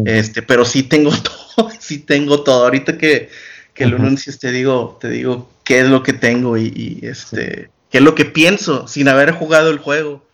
[0.04, 1.10] este, pero sí tengo
[1.56, 2.64] todo, sí tengo todo.
[2.64, 3.30] Ahorita que,
[3.76, 7.98] que lo anuncies te digo, te digo qué es lo que tengo y, este, qué
[7.98, 10.24] es lo que pienso sin haber jugado el juego.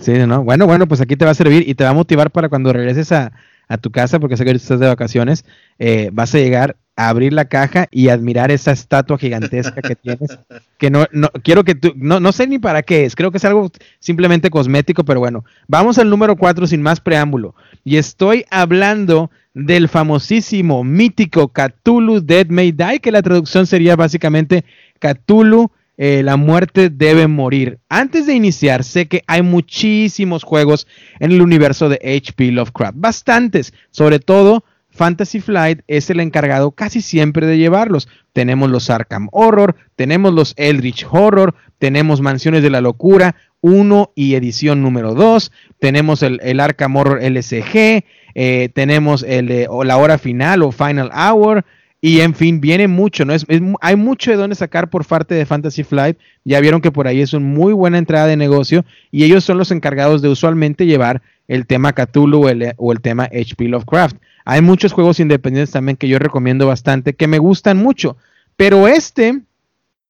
[0.00, 0.42] Sí, ¿no?
[0.42, 2.72] Bueno, bueno, pues aquí te va a servir y te va a motivar para cuando
[2.72, 3.32] regreses a,
[3.68, 5.44] a tu casa, porque sé que estás de vacaciones,
[5.78, 10.38] eh, vas a llegar a abrir la caja y admirar esa estatua gigantesca que tienes,
[10.78, 13.38] que no, no quiero que tú, no, no sé ni para qué es, creo que
[13.38, 18.44] es algo simplemente cosmético, pero bueno, vamos al número 4 sin más preámbulo, y estoy
[18.50, 24.64] hablando del famosísimo, mítico Cthulhu Dead May Die, que la traducción sería básicamente
[25.00, 27.80] Cthulhu eh, la muerte debe morir.
[27.88, 30.86] Antes de iniciar, sé que hay muchísimos juegos
[31.18, 37.00] en el universo de HP Lovecraft, bastantes, sobre todo Fantasy Flight es el encargado casi
[37.00, 38.08] siempre de llevarlos.
[38.32, 44.34] Tenemos los Arkham Horror, tenemos los Eldritch Horror, tenemos Mansiones de la Locura 1 y
[44.34, 50.72] edición número 2, tenemos el, Arkham Horror LCG, eh, tenemos el, la hora final o
[50.72, 51.64] Final Hour,
[52.00, 53.32] y en fin, viene mucho, ¿no?
[53.32, 53.44] Es,
[53.80, 56.16] hay mucho de dónde sacar por parte de Fantasy Flight.
[56.44, 59.58] Ya vieron que por ahí es una muy buena entrada de negocio y ellos son
[59.58, 64.16] los encargados de usualmente llevar el tema Cthulhu o el, o el tema HP Lovecraft.
[64.44, 68.16] Hay muchos juegos independientes también que yo recomiendo bastante, que me gustan mucho.
[68.56, 69.40] Pero este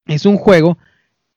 [0.06, 0.76] es un juego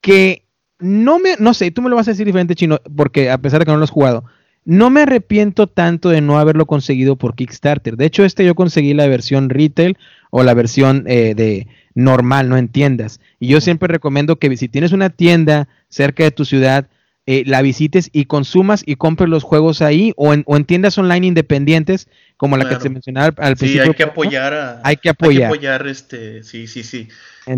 [0.01, 0.40] que
[0.81, 3.59] no me, no sé, tú me lo vas a decir diferente, Chino, porque a pesar
[3.59, 4.25] de que no lo has jugado,
[4.65, 7.97] no me arrepiento tanto de no haberlo conseguido por Kickstarter.
[7.97, 9.97] De hecho, este yo conseguí la versión retail
[10.29, 13.19] o la versión eh, de normal, no en tiendas.
[13.39, 16.87] Y yo siempre recomiendo que si tienes una tienda cerca de tu ciudad,
[17.33, 20.97] eh, la visites y consumas y compres los juegos ahí o en, o en tiendas
[20.97, 23.83] online independientes como la que se mencionaba al, principio.
[23.83, 25.45] Sí, hay que apoyar a, hay que apoyar.
[25.45, 27.07] apoyar este, sí, sí, sí.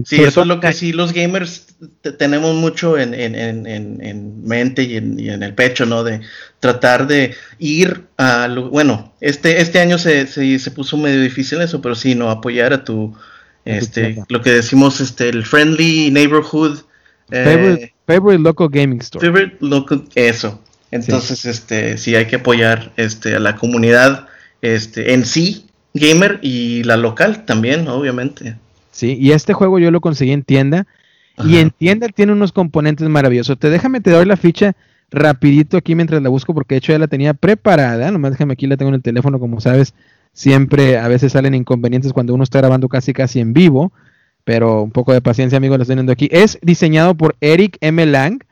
[0.05, 1.75] sí, eso es lo que sí los gamers
[2.19, 6.03] tenemos mucho en, en, en mente y, y en, el pecho, ¿no?
[6.03, 6.21] De
[6.59, 11.62] tratar de ir a lo, bueno, este, este año se, se, se puso medio difícil
[11.62, 13.17] eso, pero sí, no, apoyar a tu,
[13.65, 16.81] este, lo que decimos, este, el friendly neighborhood.
[17.31, 19.25] Eh, favorite, local gaming store.
[19.25, 20.59] Favorite local, eso.
[20.91, 24.27] Entonces, este, sí hay que apoyar, este, a la comunidad
[24.61, 28.55] este, en sí, gamer, y la local también, obviamente.
[28.91, 30.85] Sí, y este juego yo lo conseguí en tienda.
[31.43, 33.57] Y en tienda tiene unos componentes maravillosos.
[33.57, 34.75] Te déjame, te doy la ficha
[35.09, 38.11] rapidito aquí mientras la busco, porque de hecho ya la tenía preparada.
[38.11, 39.95] Nomás déjame aquí, la tengo en el teléfono, como sabes.
[40.33, 43.91] Siempre a veces salen inconvenientes cuando uno está grabando casi casi en vivo.
[44.43, 46.27] Pero un poco de paciencia, amigos, lo estoy viendo aquí.
[46.32, 48.06] Es diseñado por Eric M.
[48.06, 48.43] Lang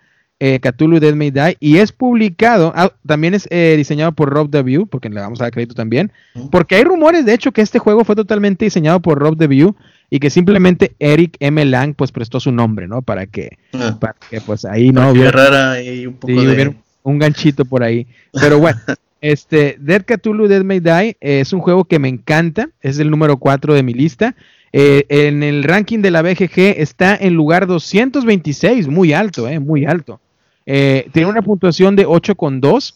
[0.43, 4.49] eh, Cthulhu Dead May Die y es publicado, ah, también es eh, diseñado por Rob
[4.49, 6.11] DeView, porque le vamos a dar crédito también,
[6.49, 9.75] porque hay rumores de hecho que este juego fue totalmente diseñado por Rob DeView
[10.09, 11.63] y que simplemente Eric M.
[11.65, 13.03] Lang pues prestó su nombre, ¿no?
[13.03, 13.95] Para que, ah.
[13.99, 16.75] para que pues ahí no hubiera, y un, poco de...
[17.03, 18.07] un ganchito por ahí.
[18.33, 18.79] Pero bueno,
[19.21, 23.11] este Dead Cthulhu Dead May Die eh, es un juego que me encanta, es el
[23.11, 24.35] número 4 de mi lista.
[24.73, 29.85] Eh, en el ranking de la BGG está en lugar 226, muy alto, eh, muy
[29.85, 30.19] alto.
[30.65, 32.95] Eh, tiene una puntuación de 8,2.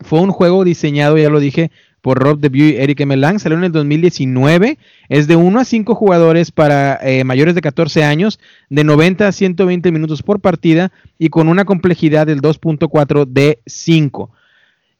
[0.00, 3.16] Fue un juego diseñado, ya lo dije, por Rob DeVue y Eric M.
[3.16, 3.38] Lang.
[3.38, 4.78] Salió en el 2019.
[5.08, 8.38] Es de 1 a 5 jugadores para mayores de 14 años,
[8.70, 14.30] de 90 a 120 minutos por partida y con una complejidad del 2.4 de 5.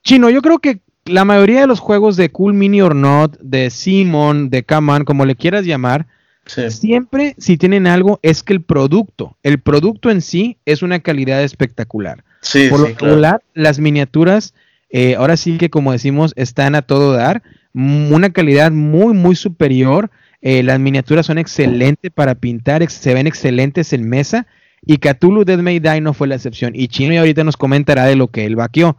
[0.02, 3.70] Chino, yo creo que la mayoría de los juegos de Cool Mini or Not, de
[3.70, 6.06] Simon, de Come como le quieras llamar,
[6.48, 11.42] Siempre, si tienen algo, es que el producto, el producto en sí es una calidad
[11.42, 12.24] espectacular.
[12.70, 14.54] Por lo regular, las miniaturas,
[14.88, 17.42] eh, ahora sí que como decimos, están a todo dar,
[17.74, 20.10] una calidad muy, muy superior.
[20.40, 24.46] Eh, las miniaturas son excelentes para pintar, se ven excelentes en mesa.
[24.86, 26.72] Y Cthulhu Dead May Die no fue la excepción.
[26.74, 28.96] Y Chino ahorita nos comentará de lo que él vaqueó.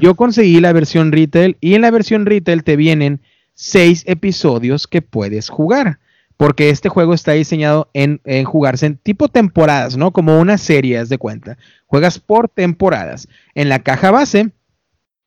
[0.00, 3.20] Yo conseguí la versión retail y en la versión retail te vienen
[3.54, 5.98] seis episodios que puedes jugar
[6.38, 10.12] porque este juego está diseñado en, jugarse en tipo temporadas, ¿no?
[10.12, 11.58] Como una serie, de cuenta.
[11.86, 13.28] Juegas por temporadas.
[13.56, 14.52] En la caja base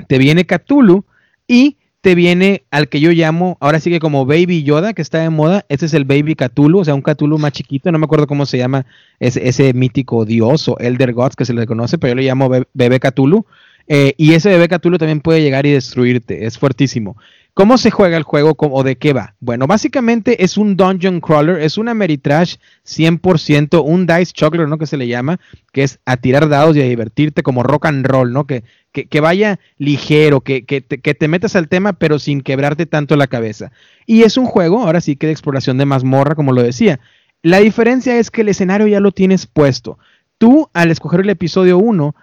[0.08, 1.04] te viene Cthulhu
[1.48, 5.20] y te viene al que yo llamo, ahora sí que como Baby Yoda, que está
[5.20, 5.66] de moda.
[5.68, 7.92] Este es el Baby Cthulhu, o sea, un Cthulhu más chiquito.
[7.92, 8.86] No me acuerdo cómo se llama
[9.20, 12.50] ese, ese mítico dios o Elder Gods que se le conoce, pero yo le llamo
[12.74, 13.46] Bebé Cthulhu.
[13.94, 17.18] Eh, y ese bebé Cthulhu también puede llegar y destruirte, es fuertísimo.
[17.54, 19.36] ¿Cómo se juega el juego o de qué va?
[19.42, 24.78] Bueno, básicamente es un dungeon crawler, es una Ameritrash 100%, un dice chocolate, ¿no?
[24.78, 25.42] Que se le llama,
[25.74, 28.48] que es a tirar dados y a divertirte como rock and roll, ¿no?
[28.48, 32.86] Que, que, vaya ligero, que, que, te, que te metas al tema, pero sin quebrarte
[32.86, 33.74] tanto la cabeza.
[34.06, 37.02] Y es un juego, ahora sí que de exploración de mazmorra, como lo decía.
[37.42, 40.00] La diferencia es que el escenario ya lo tienes puesto.
[40.38, 42.16] Tú, al escoger el episodio 1,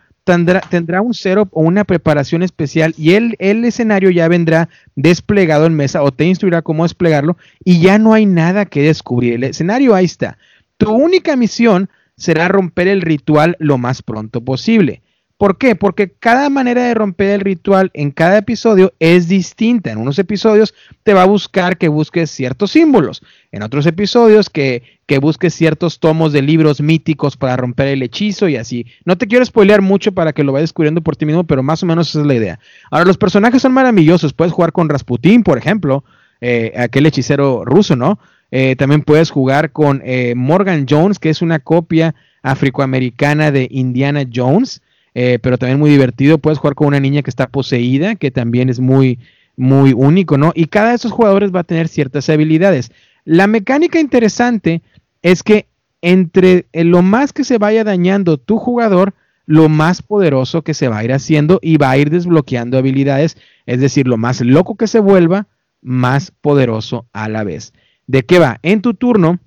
[0.70, 5.74] tendrá, un setup o una preparación especial y el, el escenario ya vendrá desplegado en
[5.74, 9.34] mesa o te instruirá cómo desplegarlo y ya no hay nada que descubrir.
[9.34, 10.36] El escenario ahí está.
[10.76, 15.02] Tu única misión será romper el ritual lo más pronto posible.
[15.38, 15.76] ¿Por qué?
[15.76, 19.92] Porque cada manera de romper el ritual en cada episodio es distinta.
[19.92, 20.74] En unos episodios
[21.04, 23.22] te va a buscar que busques ciertos símbolos.
[23.52, 28.48] En otros episodios que, que busques ciertos tomos de libros míticos para romper el hechizo
[28.48, 28.86] y así.
[29.04, 31.84] No te quiero spoilear mucho para que lo vayas descubriendo por ti mismo, pero más
[31.84, 32.58] o menos esa es la idea.
[32.90, 34.32] Ahora, los personajes son maravillosos.
[34.32, 36.02] Puedes jugar con Rasputín, por ejemplo,
[36.40, 38.18] eh, aquel hechicero ruso, ¿no?
[38.50, 44.24] Eh, también puedes jugar con eh, Morgan Jones, que es una copia afroamericana de Indiana
[44.34, 44.82] Jones.
[45.20, 46.38] Eh, pero también muy divertido.
[46.38, 49.18] Puedes jugar con una niña que está poseída, que también es muy,
[49.56, 50.52] muy único, ¿no?
[50.54, 52.92] Y cada de esos jugadores va a tener ciertas habilidades.
[53.24, 54.80] La mecánica interesante
[55.22, 55.66] es que
[56.02, 59.12] entre lo más que se vaya dañando tu jugador,
[59.44, 63.36] lo más poderoso que se va a ir haciendo y va a ir desbloqueando habilidades,
[63.66, 65.48] es decir, lo más loco que se vuelva,
[65.82, 67.72] más poderoso a la vez.
[68.06, 68.60] ¿De qué va?
[68.62, 69.40] En tu turno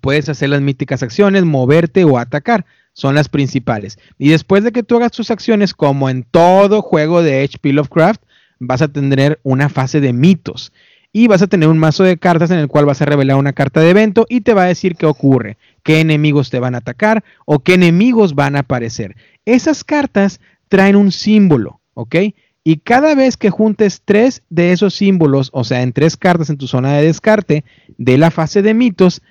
[0.00, 3.98] puedes hacer las míticas acciones, moverte o atacar son las principales.
[4.18, 8.22] Y después de que tú hagas tus acciones, como en todo juego de HP Lovecraft,
[8.58, 10.72] vas a tener una fase de mitos.
[11.12, 13.52] Y vas a tener un mazo de cartas en el cual vas a revelar una
[13.52, 16.78] carta de evento y te va a decir qué ocurre, qué enemigos te van a
[16.78, 19.14] atacar o qué enemigos van a aparecer.
[19.44, 22.16] Esas cartas traen un símbolo, ¿ok?
[22.64, 26.56] Y cada vez que juntes tres de esos símbolos, o sea, en tres cartas en
[26.56, 27.64] tu zona de descarte
[27.98, 29.22] de la fase de mitos,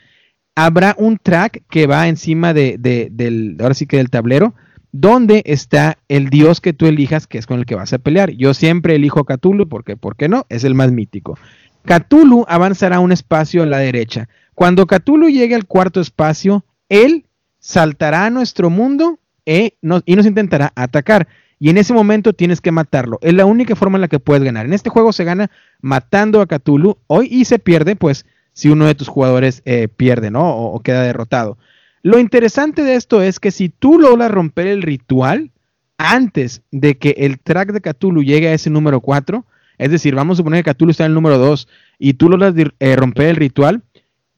[0.55, 4.53] habrá un track que va encima de, del, ahora sí que del tablero,
[4.91, 8.31] donde está el dios que tú elijas, que es con el que vas a pelear.
[8.31, 10.45] Yo siempre elijo Cthulhu, porque, ¿por qué no?
[10.49, 11.37] Es el más mítico.
[11.83, 14.29] Cthulhu avanzará un espacio a la derecha.
[14.53, 17.25] Cuando Cthulhu llegue al cuarto espacio, él
[17.59, 21.27] saltará a nuestro mundo e y nos intentará atacar.
[21.59, 23.19] Y en ese momento tienes que matarlo.
[23.21, 24.65] Es la única forma en la que puedes ganar.
[24.65, 25.49] En este juego se gana
[25.81, 30.31] matando a Cthulhu hoy y se pierde, pues, si uno de tus jugadores eh, pierde,
[30.31, 30.55] ¿no?
[30.55, 31.57] O, queda derrotado.
[32.01, 35.51] Lo interesante de esto es que si tú logras romper el ritual
[35.97, 39.45] antes de que el track de Cthulhu llegue a ese número 4,
[39.77, 41.67] es decir, vamos a suponer que Cthulhu está en el número 2
[41.99, 43.83] y tú logras eh, romper el ritual,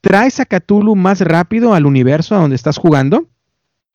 [0.01, 3.27] traes a Cthulhu más rápido al universo a donde estás jugando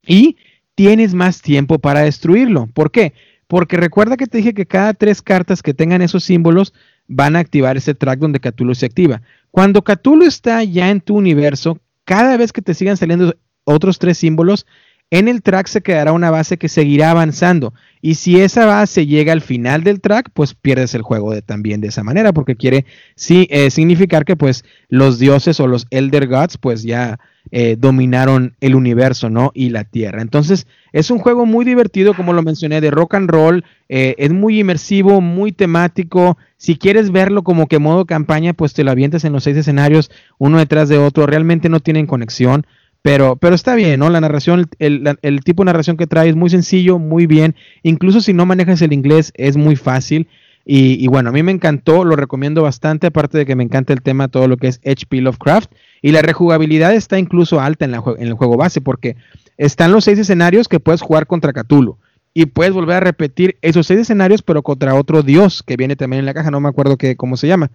[0.04, 0.36] y
[0.74, 2.66] tienes más tiempo para destruirlo.
[2.74, 3.14] ¿Por qué?
[3.46, 6.72] Porque recuerda que te dije que cada tres cartas que tengan esos símbolos
[7.10, 9.20] van a activar ese track donde Cthulhu se activa.
[9.50, 14.16] Cuando Cthulhu está ya en tu universo, cada vez que te sigan saliendo otros tres
[14.16, 14.64] símbolos,
[15.10, 17.74] en el track se quedará una base que seguirá avanzando.
[18.00, 21.88] Y si esa base llega al final del track, pues pierdes el juego también de
[21.88, 26.56] esa manera, porque quiere sí, eh, significar que pues los dioses o los Elder Gods
[26.56, 27.18] pues ya
[27.50, 29.50] eh, dominaron el universo, ¿no?
[29.54, 30.22] Y la Tierra.
[30.22, 34.30] Entonces, es un juego muy divertido, como lo mencioné, de rock and roll, eh, es
[34.30, 36.38] muy inmersivo, muy temático.
[36.56, 40.10] Si quieres verlo como que modo campaña, pues te lo avientes en los seis escenarios,
[40.38, 42.66] uno detrás de otro, realmente no tienen conexión.
[43.02, 44.10] Pero, pero está bien, ¿no?
[44.10, 47.54] La narración, el, el, tipo de narración que trae es muy sencillo, muy bien.
[47.82, 50.28] Incluso si no manejas el inglés, es muy fácil.
[50.66, 53.94] Y, y, bueno, a mí me encantó, lo recomiendo bastante, aparte de que me encanta
[53.94, 55.72] el tema, todo lo que es HP Lovecraft.
[56.02, 59.16] Y la rejugabilidad está incluso alta en, la, en el juego base, porque
[59.56, 61.96] están los seis escenarios que puedes jugar contra Cthulhu.
[62.34, 66.20] Y puedes volver a repetir esos seis escenarios, pero contra otro dios que viene también
[66.20, 67.70] en la caja, no me acuerdo qué cómo se llama.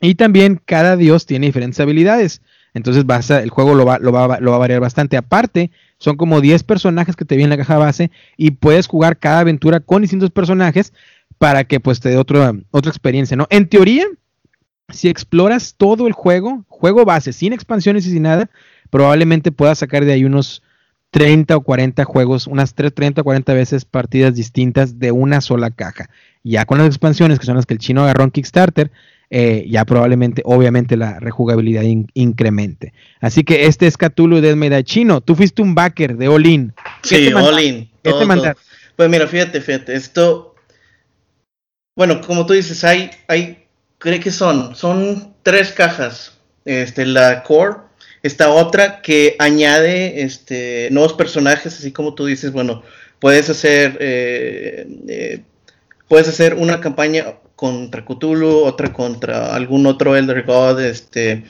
[0.00, 2.40] Y también cada dios tiene diferentes habilidades.
[2.74, 5.16] Entonces el juego lo va, lo, va, a variar bastante.
[5.16, 9.18] Aparte, son como 10 personajes que te vienen en la caja base y puedes jugar
[9.18, 10.92] cada aventura con distintos personajes
[11.38, 12.52] para que pues te dé otra
[12.84, 13.46] experiencia, ¿no?
[13.50, 14.04] En teoría,
[14.90, 18.50] si exploras todo el juego, juego base, sin expansiones y sin nada,
[18.90, 20.62] probablemente puedas sacar de ahí unos
[21.10, 25.70] 30 o 40 juegos, unas 3, 30 o 40 veces partidas distintas de una sola
[25.70, 26.08] caja.
[26.44, 28.90] Ya con las expansiones, que son las que el chino agarró en Kickstarter,
[29.32, 31.82] eh, ya probablemente, obviamente, la rejugabilidad
[32.14, 32.92] incremente.
[33.20, 35.20] Así que este es Cthulhu de Chino.
[35.20, 36.74] Tú fuiste un backer de Olin.
[37.02, 37.88] Sí, Olin.
[38.02, 38.54] ¿Qué te
[38.96, 40.56] Pues mira, fíjate, fíjate, esto.
[41.94, 43.66] Bueno, como tú dices, hay, hay,
[43.98, 46.36] creo que son, son tres cajas.
[46.64, 47.76] Este, la core,
[48.22, 52.82] esta otra que añade este, nuevos personajes, así como tú dices, bueno,
[53.18, 55.42] puedes hacer, eh, eh,
[56.08, 61.44] puedes hacer una campaña contra Cthulhu, otra contra algún otro Elder God, este,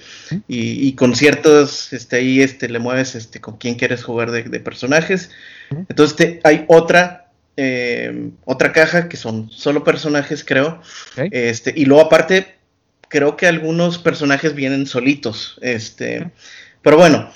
[0.49, 5.31] y, con ciertos, este, ahí este, le mueves este, con quién quieres jugar de, personajes.
[5.71, 10.83] Entonces hay otra, eh, otra caja que son solo personajes, creo.
[11.31, 12.57] Este, y luego aparte,
[13.07, 15.61] creo que algunos personajes vienen solitos.
[15.63, 16.33] Este,
[16.83, 17.31] pero bueno,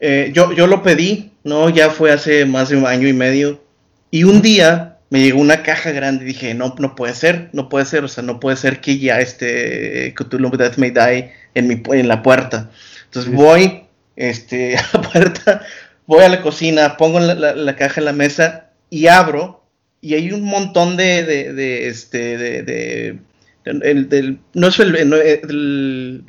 [0.00, 1.70] eh, yo, yo lo pedí, ¿no?
[1.70, 3.62] Ya fue hace más de un año y medio.
[4.10, 7.68] Y un día me llegó una caja grande y dije, no, no puede ser, no
[7.68, 11.68] puede ser, o sea, no puede ser que ya este Cthulhu Death May Die en,
[11.68, 12.70] mi, en la puerta.
[13.06, 13.84] Entonces voy
[14.16, 15.62] este, a la puerta,
[16.06, 19.64] voy a la cocina, pongo la, caja en la mesa y abro
[20.00, 23.18] y hay un montón de, de, este, de,
[23.64, 26.24] el, no es el, el,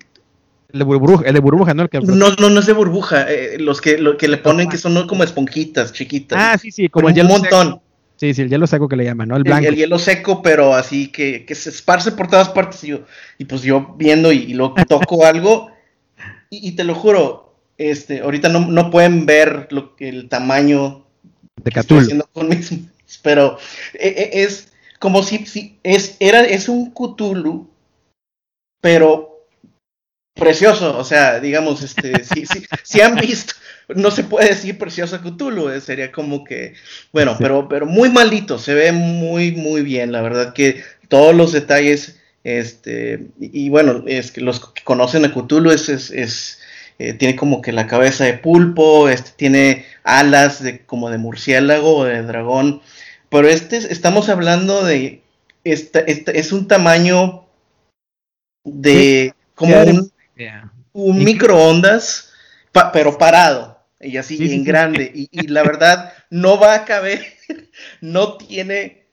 [0.72, 1.88] de burbuja, el de burbuja, ¿no?
[2.02, 3.26] no, no, no es de burbuja.
[3.30, 6.40] Eh, los que, lo que le ponen que son como esponjitas chiquitas.
[6.40, 7.82] Ah, sí, sí, como un montón.
[8.20, 9.38] Sí, sí, el hielo seco que le llaman, ¿no?
[9.38, 9.66] El blanco.
[9.66, 12.84] El, hielo seco, pero así que, que, se esparce por todas partes.
[12.84, 13.06] Y, yo,
[13.38, 15.72] y pues yo viendo y, lo toco algo.
[16.50, 21.06] Y, te lo juro, este, ahorita no, no pueden ver lo, el tamaño
[21.64, 22.26] de Cthulhu.
[22.34, 22.74] con mis,
[23.22, 23.58] pero
[23.94, 27.70] e, e, es como si, si es, era, es un Cthulhu,
[28.82, 29.46] pero
[30.34, 33.54] precioso, o sea, digamos, este, si, si, si han visto,
[33.96, 36.74] no se puede decir precioso Cthulhu, eh, sería como que,
[37.12, 41.52] bueno, pero, pero muy maldito, se ve muy, muy bien, la verdad que todos los
[41.52, 46.60] detalles, este, y, bueno, es que los que conocen a Cthulhu es, es,
[47.00, 51.98] eh, tiene como que la cabeza de pulpo, este, tiene alas de, como de murciélago
[51.98, 52.82] o de dragón,
[53.30, 55.24] pero este, estamos hablando de,
[55.64, 57.46] esta, es un tamaño
[58.64, 60.12] de, como un,
[60.94, 62.32] un microondas,
[62.94, 65.12] pero parado y así en grande.
[65.14, 67.26] Y, la verdad, no va a caber,
[68.02, 69.08] no tiene,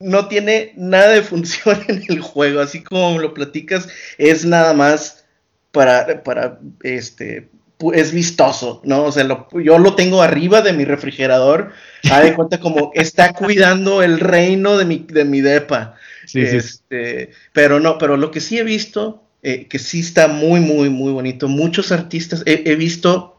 [0.00, 5.24] no tiene nada de función en el juego, así como lo platicas, es nada más
[5.70, 7.48] para, para este,
[7.92, 9.04] es vistoso, ¿no?
[9.04, 9.26] O sea,
[9.62, 11.72] yo lo tengo arriba de mi refrigerador,
[12.02, 15.94] da de cuenta como está cuidando el reino de mi, de mi depa.
[16.34, 20.90] este, Pero no, pero lo que sí he visto, eh, que sí está muy, muy,
[20.90, 23.35] muy bonito, muchos artistas, he visto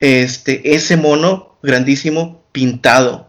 [0.00, 3.28] este, ese mono grandísimo pintado.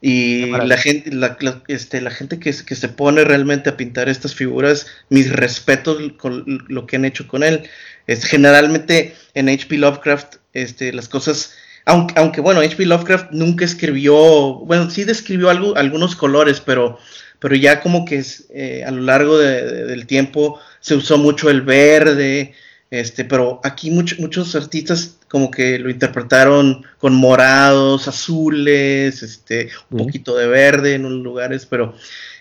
[0.00, 1.36] Y la gente, la,
[1.66, 6.64] este, la gente que, que, se pone realmente a pintar estas figuras, mis respetos con
[6.68, 7.68] lo que han hecho con él.
[8.06, 9.76] Es, generalmente en H.P.
[9.76, 11.52] Lovecraft, este, las cosas,
[11.84, 12.86] aunque, aunque bueno, H.P.
[12.86, 14.14] Lovecraft nunca escribió,
[14.64, 16.98] bueno, sí describió algo, algunos colores, pero,
[17.40, 22.54] pero ya como que eh, a lo largo del tiempo se usó mucho el verde,
[22.90, 30.36] este, pero aquí muchos artistas como que lo interpretaron con morados, azules, este, un poquito
[30.36, 31.94] de verde en unos lugares, pero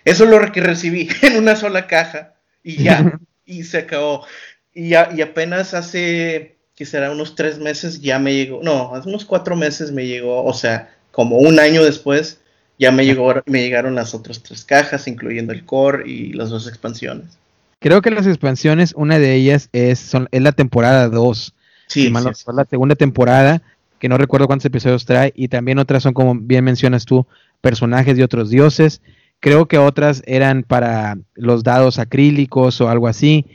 [0.05, 4.25] eso es lo que recibí en una sola caja y ya, y se acabó.
[4.73, 9.09] Y, ya, y apenas hace, que será unos tres meses, ya me llegó, no, hace
[9.09, 12.39] unos cuatro meses me llegó, o sea, como un año después,
[12.79, 16.67] ya me, llegó, me llegaron las otras tres cajas, incluyendo el core y las dos
[16.67, 17.37] expansiones.
[17.79, 21.53] Creo que las expansiones, una de ellas es, son, es la temporada 2.
[21.87, 23.61] Sí, la segunda temporada,
[23.99, 27.25] que no recuerdo cuántos episodios trae, y también otras son, como bien mencionas tú,
[27.61, 29.01] personajes de otros dioses.
[29.39, 33.45] Creo que otras eran para los dados acrílicos o algo así,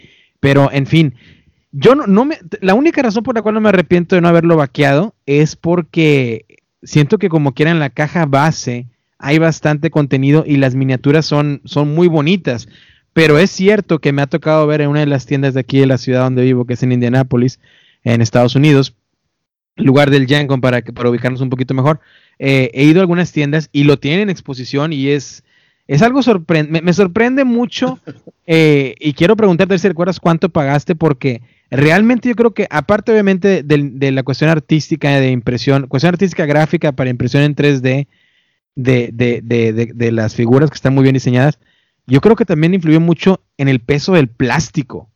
[0.40, 1.14] pero en fin,
[1.72, 4.28] yo no, no me, la única razón por la cual no me arrepiento de no
[4.28, 6.44] haberlo vaqueado es porque
[6.82, 8.86] siento que como quiera en la caja base
[9.18, 12.68] hay bastante contenido y las miniaturas son, son muy bonitas.
[13.12, 15.78] Pero es cierto que me ha tocado ver en una de las tiendas de aquí
[15.78, 17.60] de la ciudad donde vivo, que es en Indianápolis,
[18.04, 18.94] en Estados Unidos,
[19.76, 22.00] lugar del Yankon para, para ubicarnos un poquito mejor.
[22.38, 25.44] Eh, he ido a algunas tiendas y lo tienen en exposición y es,
[25.86, 28.00] es algo sorprendente, me, sorprende mucho
[28.46, 33.62] eh, y quiero preguntarte si recuerdas cuánto pagaste porque realmente yo creo que aparte obviamente
[33.62, 38.06] de, de, la cuestión artística de impresión, cuestión artística gráfica para impresión en 3D
[38.74, 41.58] de, de, de las figuras que están muy bien diseñadas,
[42.06, 45.10] yo creo que también influyó mucho en el peso del plástico.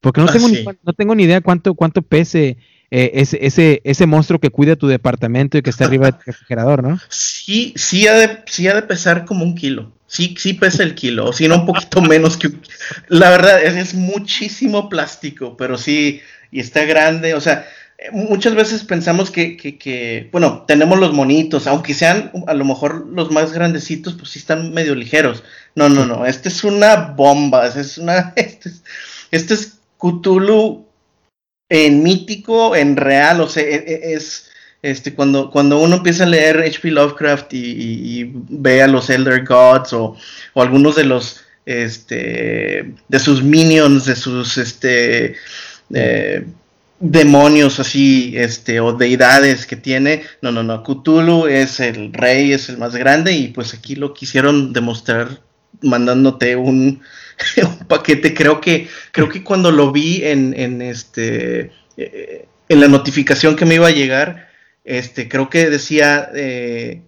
[0.00, 2.58] Porque no, ah, tengo, ni, no tengo ni idea cuánto, cuánto pese
[2.90, 6.82] eh, ese, ese, ese monstruo que cuida tu departamento y que está arriba del refrigerador,
[6.82, 6.98] ¿no?
[7.10, 9.92] Sí, sí ha, de, sí ha de pesar como un kilo.
[10.06, 12.62] Sí, sí pesa el kilo, o si no un poquito menos que un
[13.08, 17.66] La verdad, es, es muchísimo plástico, pero sí, y está grande, o sea,
[18.12, 23.52] muchas veces pensamos que, bueno, tenemos los monitos, aunque sean a lo mejor los más
[23.52, 25.42] grandecitos, pues sí están medio ligeros.
[25.74, 30.86] No, no, no, este es una bomba, este es una, este es, Cthulhu
[31.68, 34.48] en mítico, en real, o sea, e, e, es,
[34.80, 36.92] este, cuando, cuando uno empieza a leer H.P.
[36.92, 40.16] Lovecraft y, ve a los Elder Gods o,
[40.54, 45.34] o algunos de los este, de sus minions, de sus, este,
[45.92, 46.46] eh,
[47.00, 50.22] demonios así, este, o deidades que tiene.
[50.42, 50.82] No, no, no.
[50.82, 55.40] Cthulhu es el rey, es el más grande y pues aquí lo quisieron demostrar
[55.82, 57.02] mandándote un,
[57.86, 58.34] paquete.
[58.34, 63.64] Creo que, creo que cuando lo vi en, en este, eh, en la notificación que
[63.64, 64.48] me iba a llegar,
[64.84, 67.02] este, creo que decía, eh,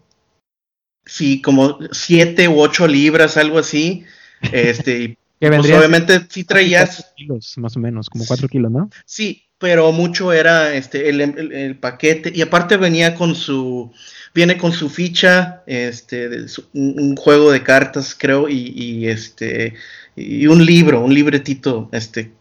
[1.05, 4.05] sí, como siete u ocho libras, algo así.
[4.53, 7.13] Este, y pues obviamente sí traías.
[7.17, 8.91] Kilos, más o menos, como cuatro kilos, ¿no?
[9.05, 12.33] Sí, pero mucho era este el, paquete.
[12.35, 13.93] Y aparte venía con su
[14.35, 19.75] viene con su ficha este un, juego de cartas creo y, este
[20.17, 22.33] y un libro un libretito este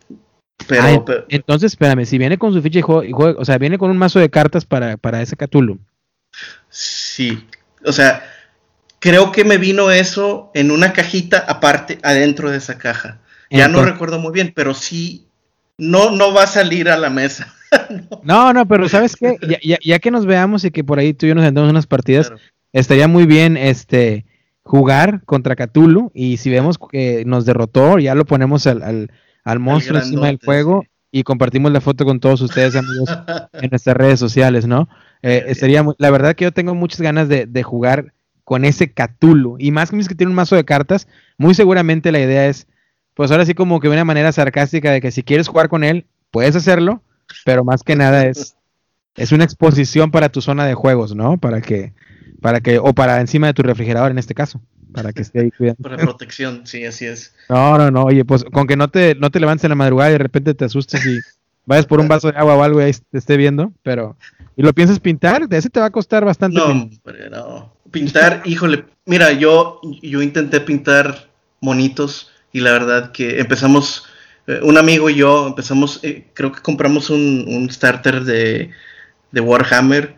[0.68, 3.90] pero, ah, entonces espérame si viene con su ficha y juego, o sea viene con
[3.90, 5.80] un mazo de cartas para, para ese Cthulhu.
[6.70, 7.44] Sí
[7.84, 8.24] o sea
[9.00, 13.20] creo que me vino eso en una cajita aparte adentro de esa caja.
[13.50, 15.29] Ya no recuerdo muy bien pero sí
[15.80, 17.54] no, no va a salir a la mesa.
[18.24, 18.54] no.
[18.54, 19.38] no, pero ¿sabes qué?
[19.82, 22.32] Ya, que nos veamos y que por ahí tú y yo nos sentamos unas partidas,
[22.74, 24.26] estaría muy bien este
[24.62, 29.10] jugar contra Cthulhu y si vemos que nos derrotó, ya lo ponemos al,
[29.44, 33.10] al, monstruo encima del juego y compartimos la foto con todos ustedes, amigos,
[33.54, 34.88] en nuestras redes sociales, ¿no?
[35.24, 38.14] Eh, sería la verdad que yo tengo muchas ganas de, de jugar
[38.44, 41.08] con ese Cthulhu y más que que tiene un mazo de cartas,
[41.38, 42.68] muy seguramente la idea es
[43.20, 46.06] pues ahora sí como que una manera sarcástica de que si quieres jugar con él,
[46.32, 47.04] puedes hacerlo,
[47.44, 48.56] pero más que nada es,
[49.18, 51.38] es una exposición para tu zona de juegos, ¿no?
[51.38, 51.92] Para que,
[52.40, 54.62] para que, o para encima de tu refrigerador en este caso,
[54.94, 55.84] para que esté ahí cuidando.
[55.84, 57.36] Para protección, sí, así es.
[57.50, 60.12] No, no, no, oye, pues con que no te, no te levantes en la madrugada
[60.12, 61.20] y de repente te asustes y
[61.66, 64.16] vayas por un vaso de agua o algo y ahí te esté viendo, pero,
[64.56, 65.50] ¿y lo piensas pintar?
[65.50, 66.58] De ese te va a costar bastante.
[66.58, 66.90] No,
[67.30, 67.76] no.
[67.92, 71.28] Pintar, híjole, mira, yo, yo intenté pintar
[71.60, 74.06] monitos y la verdad que empezamos,
[74.48, 78.72] eh, un amigo y yo empezamos, eh, creo que compramos un, starter de,
[79.32, 80.18] de, Warhammer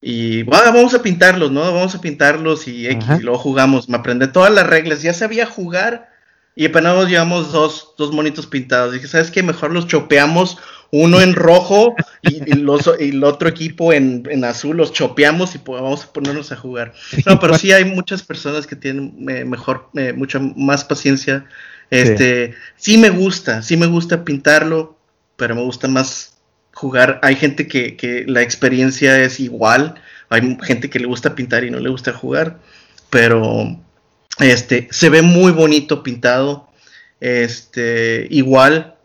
[0.00, 1.60] y vamos a pintarlos, ¿no?
[1.60, 6.10] Vamos a pintarlos y, y luego jugamos, me aprendí todas las reglas, ya sabía jugar
[6.58, 8.94] y apenas llevamos dos, dos monitos pintados.
[8.94, 9.42] Dije, ¿sabes qué?
[9.42, 10.56] Mejor los chopeamos
[10.90, 16.04] uno en rojo y, los, y el otro equipo en, azul, los chopeamos y vamos
[16.04, 16.92] a ponernos a jugar.
[17.24, 21.46] No, pero sí hay muchas personas que tienen eh, mejor, eh, mucha más paciencia.
[21.90, 22.98] Este, sí.
[22.98, 24.98] me gusta, sí me gusta pintarlo,
[25.36, 26.38] pero me gusta más
[26.72, 27.20] jugar.
[27.22, 29.94] Hay gente que, que la experiencia es igual,
[30.28, 32.58] hay gente que le gusta pintar y no le gusta jugar,
[33.10, 33.78] pero
[34.38, 36.68] este, se ve muy bonito pintado.
[37.20, 38.95] Este, igual,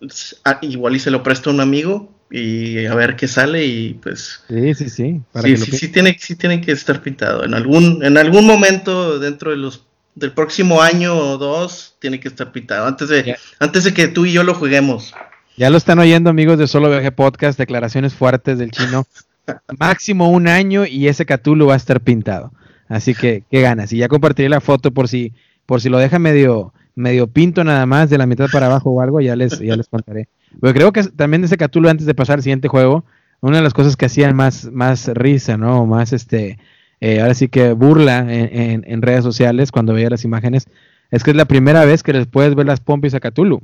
[0.61, 4.41] igual y se lo presto a un amigo y a ver qué sale y pues
[4.47, 7.43] sí sí sí sí, sí, tiene sí tiene que estar pintado.
[7.43, 9.85] En algún en algún momento dentro de los
[10.15, 12.87] del próximo año o dos tiene que estar pintado.
[12.87, 15.13] Antes de antes de que tú y yo lo juguemos.
[15.57, 19.05] Ya lo están oyendo amigos de Solo Viaje Podcast declaraciones fuertes del chino.
[19.77, 22.53] Máximo un año y ese Catulo va a estar pintado.
[22.87, 23.91] Así que qué ganas.
[23.91, 25.33] Y ya compartiré la foto por si
[25.65, 29.01] por si lo deja medio medio pinto nada más de la mitad para abajo o
[29.01, 30.27] algo, ya les, ya les contaré.
[30.59, 33.05] Pero creo que también ese Catulo, antes de pasar al siguiente juego,
[33.41, 35.85] una de las cosas que hacían más, más risa, ¿no?
[35.85, 36.59] Más este,
[36.99, 40.67] eh, ahora sí que burla en, en, redes sociales cuando veía las imágenes,
[41.09, 43.61] es que es la primera vez que les puedes ver las pompis a Catulo.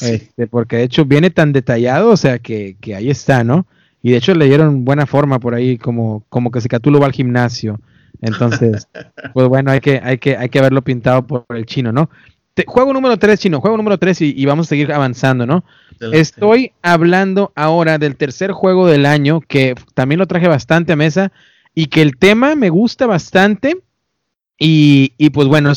[0.00, 3.66] Este, porque de hecho viene tan detallado, o sea, que, que, ahí está, ¿no?
[4.02, 7.06] Y de hecho le dieron buena forma por ahí, como, como que si Catulo va
[7.06, 7.80] al gimnasio.
[8.20, 8.88] Entonces,
[9.34, 12.10] pues bueno, hay que, hay que, hay que verlo pintado por el chino, ¿no?
[12.66, 15.64] Juego número 3, chino, juego número 3 y, vamos a seguir avanzando, ¿no?
[16.12, 21.32] Estoy hablando ahora del tercer juego del año, que también lo traje bastante a mesa
[21.74, 23.82] y que el tema me gusta bastante.
[24.58, 25.72] Y, pues bueno,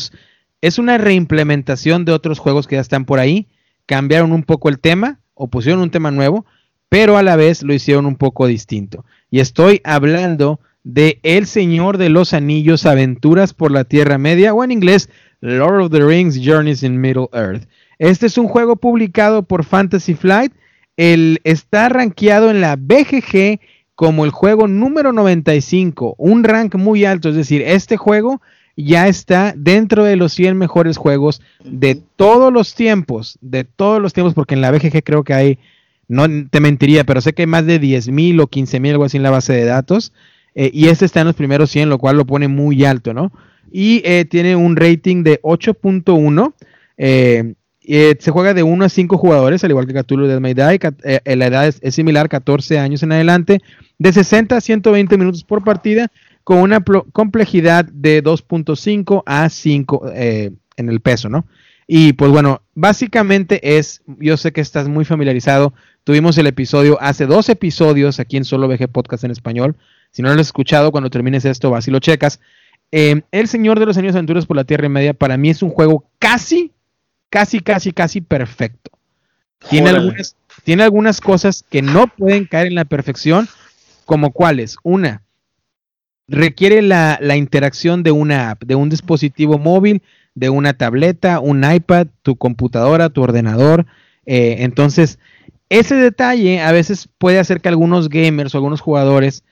[0.60, 3.46] es, una reimplementación de otros juegos que ya están por ahí.
[3.86, 6.44] Cambiaron un poco el tema o pusieron un tema nuevo,
[6.88, 9.04] pero a la vez lo hicieron un poco distinto.
[9.30, 14.64] Y estoy hablando de El Señor de los Anillos, Aventuras por la Tierra Media, o
[14.64, 15.08] en inglés,
[15.42, 17.66] Lord of the Rings Journeys in Middle Earth.
[17.98, 20.52] Este es un juego publicado por Fantasy Flight.
[20.96, 23.60] El, está rankeado en la BGG
[23.94, 28.40] como el juego número 95, un rank muy alto, es decir, este juego
[28.76, 34.12] ya está dentro de los 100 mejores juegos de todos los tiempos, de todos los
[34.12, 35.58] tiempos, porque en la BGG creo que hay,
[36.08, 39.22] no te mentiría, pero sé que hay más de 10.000 o 15.000 algo así en
[39.22, 40.12] la base de datos,
[40.54, 43.30] eh, y este está en los primeros 100, lo cual lo pone muy alto, ¿no?
[43.72, 46.54] Y eh, tiene un rating de 8.1.
[46.98, 47.54] Eh,
[47.84, 50.78] eh, se juega de 1 a 5 jugadores, al igual que Cthulhu de May Die.
[51.36, 53.60] la edad es, similar, 14 años en adelante,
[53.98, 56.12] de 60 a 120 minutos por partida,
[56.44, 61.46] con una complejidad de 2.5 a 5 en el peso, ¿no?
[61.86, 67.26] Y pues bueno, básicamente es, yo sé que estás muy familiarizado, tuvimos el episodio, hace
[67.26, 69.76] dos episodios aquí en Solo VG Podcast en español,
[70.10, 72.40] si no lo has escuchado, cuando termines esto vas y lo checas.
[72.92, 75.62] Eh, el Señor de los Años Aventuras por la Tierra y Media para mí es
[75.62, 76.72] un juego casi,
[77.30, 78.90] casi, casi, casi perfecto.
[79.68, 83.48] Tiene algunas, tiene algunas cosas que no pueden caer en la perfección,
[84.04, 84.76] como cuáles.
[84.82, 85.22] Una,
[86.28, 90.02] requiere la, la interacción de una app, de un dispositivo móvil
[90.34, 93.86] de una tableta, un iPad, tu computadora, tu ordenador.
[94.26, 95.18] Eh, entonces,
[95.68, 99.44] ese detalle a veces puede hacer que algunos gamers o algunos jugadores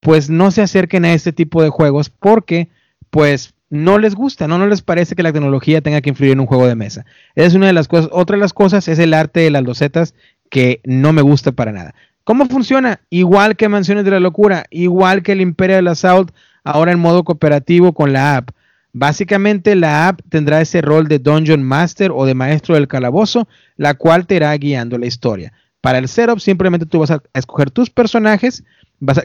[0.00, 2.68] pues no se acerquen a este tipo de juegos porque
[3.16, 4.58] pues no les gusta, ¿no?
[4.58, 7.06] no les parece que la tecnología tenga que influir en un juego de mesa.
[7.34, 8.10] Es una de las cosas.
[8.12, 10.14] Otra de las cosas es el arte de las losetas
[10.50, 11.94] que no me gusta para nada.
[12.24, 13.00] ¿Cómo funciona?
[13.08, 16.30] Igual que Mansiones de la Locura, igual que el Imperial Assault,
[16.62, 18.50] ahora en modo cooperativo con la app.
[18.92, 23.48] Básicamente la app tendrá ese rol de Dungeon Master o de maestro del calabozo,
[23.78, 25.54] la cual te irá guiando la historia.
[25.80, 28.62] Para el setup simplemente tú vas a, escoger tus personajes,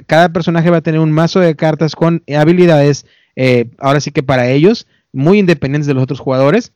[0.05, 3.05] cada personaje va a tener un mazo de cartas con habilidades,
[3.35, 6.73] eh, ahora sí que para ellos, muy independientes de los otros jugadores.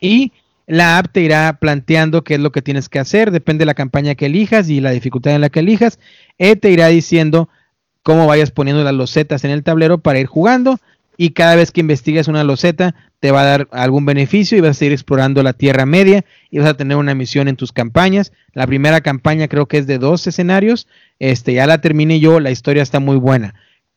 [0.00, 0.32] Y
[0.66, 3.74] la app te irá planteando qué es lo que tienes que hacer, depende de la
[3.74, 5.98] campaña que elijas y la dificultad en la que elijas.
[6.38, 7.48] E te irá diciendo
[8.02, 10.78] cómo vayas poniendo las losetas en el tablero para ir jugando
[11.16, 14.72] y cada vez que investigues una loseta te va a dar algún beneficio y vas
[14.72, 18.32] a seguir explorando la Tierra Media y vas a tener una misión en tus campañas.
[18.52, 22.50] La primera campaña creo que es de dos escenarios, este ya la terminé yo, la
[22.50, 23.54] historia está muy buena.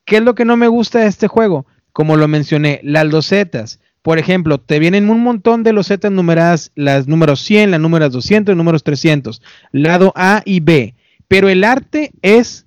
[0.07, 1.67] ¿Qué es lo que no me gusta de este juego?
[1.91, 3.81] Como lo mencioné, las losetas.
[4.01, 8.53] Por ejemplo, te vienen un montón de losetas numeradas, las números 100, las números 200,
[8.53, 9.41] los números 300,
[9.73, 10.95] lado A y B.
[11.27, 12.65] Pero el arte es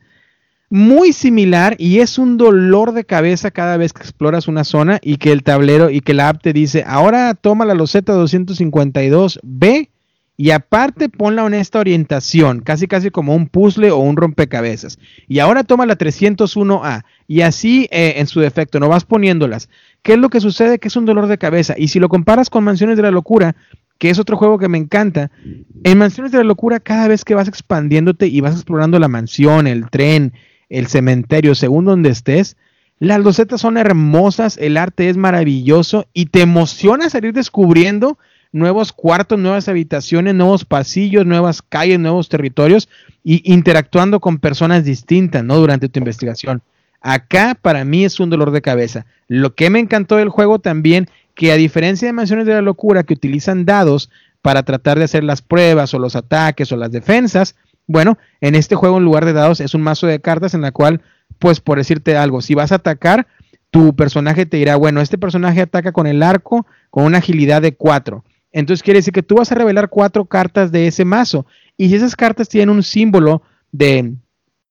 [0.68, 5.16] muy similar y es un dolor de cabeza cada vez que exploras una zona y
[5.16, 9.88] que el tablero y que la app te dice, ahora toma la loseta 252B
[10.40, 14.98] y aparte ponla en esta orientación, casi casi como un puzzle o un rompecabezas.
[15.28, 19.68] Y ahora toma la 301A y así eh, en su defecto, no vas poniéndolas.
[20.00, 20.78] ¿Qué es lo que sucede?
[20.78, 21.74] Que es un dolor de cabeza.
[21.76, 23.54] Y si lo comparas con Mansiones de la Locura,
[23.98, 25.30] que es otro juego que me encanta,
[25.84, 29.66] en Mansiones de la Locura cada vez que vas expandiéndote y vas explorando la mansión,
[29.66, 30.32] el tren,
[30.70, 32.56] el cementerio, según donde estés.
[32.98, 38.16] Las losetas son hermosas, el arte es maravilloso y te emociona salir descubriendo
[38.52, 42.88] nuevos cuartos, nuevas habitaciones, nuevos pasillos, nuevas calles, nuevos territorios
[43.22, 45.56] y interactuando con personas distintas, ¿no?
[45.56, 46.62] Durante tu investigación.
[47.00, 49.06] Acá para mí es un dolor de cabeza.
[49.28, 53.04] Lo que me encantó del juego también, que a diferencia de Mansiones de la Locura,
[53.04, 54.10] que utilizan dados
[54.42, 58.74] para tratar de hacer las pruebas o los ataques o las defensas, bueno, en este
[58.76, 61.00] juego en lugar de dados es un mazo de cartas en la cual,
[61.38, 63.26] pues por decirte algo, si vas a atacar,
[63.70, 67.74] tu personaje te dirá, bueno, este personaje ataca con el arco con una agilidad de
[67.74, 68.24] 4.
[68.52, 71.46] Entonces quiere decir que tú vas a revelar cuatro cartas de ese mazo.
[71.76, 73.42] Y si esas cartas tienen un símbolo
[73.72, 74.14] de,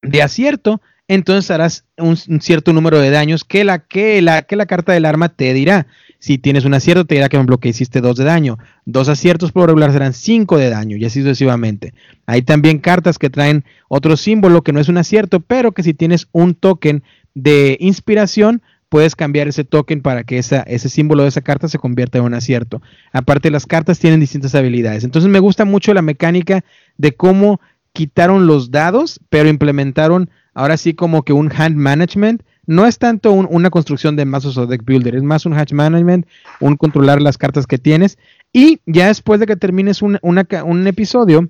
[0.02, 4.68] de acierto, entonces harás un, cierto número de daños que la, que, la, que la
[4.68, 5.88] carta del arma te dirá.
[6.20, 8.60] Si tienes un acierto, te dirá que, por que hiciste dos de daño.
[8.86, 11.96] Dos aciertos por regular serán cinco de daño y así sucesivamente.
[12.28, 15.96] Hay también cartas que traen otro símbolo que no es un acierto, pero que si
[15.96, 17.04] tienes un token
[17.34, 21.78] de inspiración, puedes cambiar ese token para que esa, ese símbolo de esa carta se
[21.78, 22.82] convierta en un acierto.
[23.14, 25.04] Aparte, las cartas tienen distintas habilidades.
[25.04, 26.64] Entonces me gusta mucho la mecánica
[26.98, 27.62] de cómo
[27.94, 32.44] quitaron los dados, pero implementaron ahora sí como que un hand management.
[32.66, 36.28] No es tanto una construcción de mazos o deck builder, es más un hand management,
[36.60, 38.20] un controlar las cartas que tienes.
[38.54, 41.50] Y ya después de que termines un, un episodio,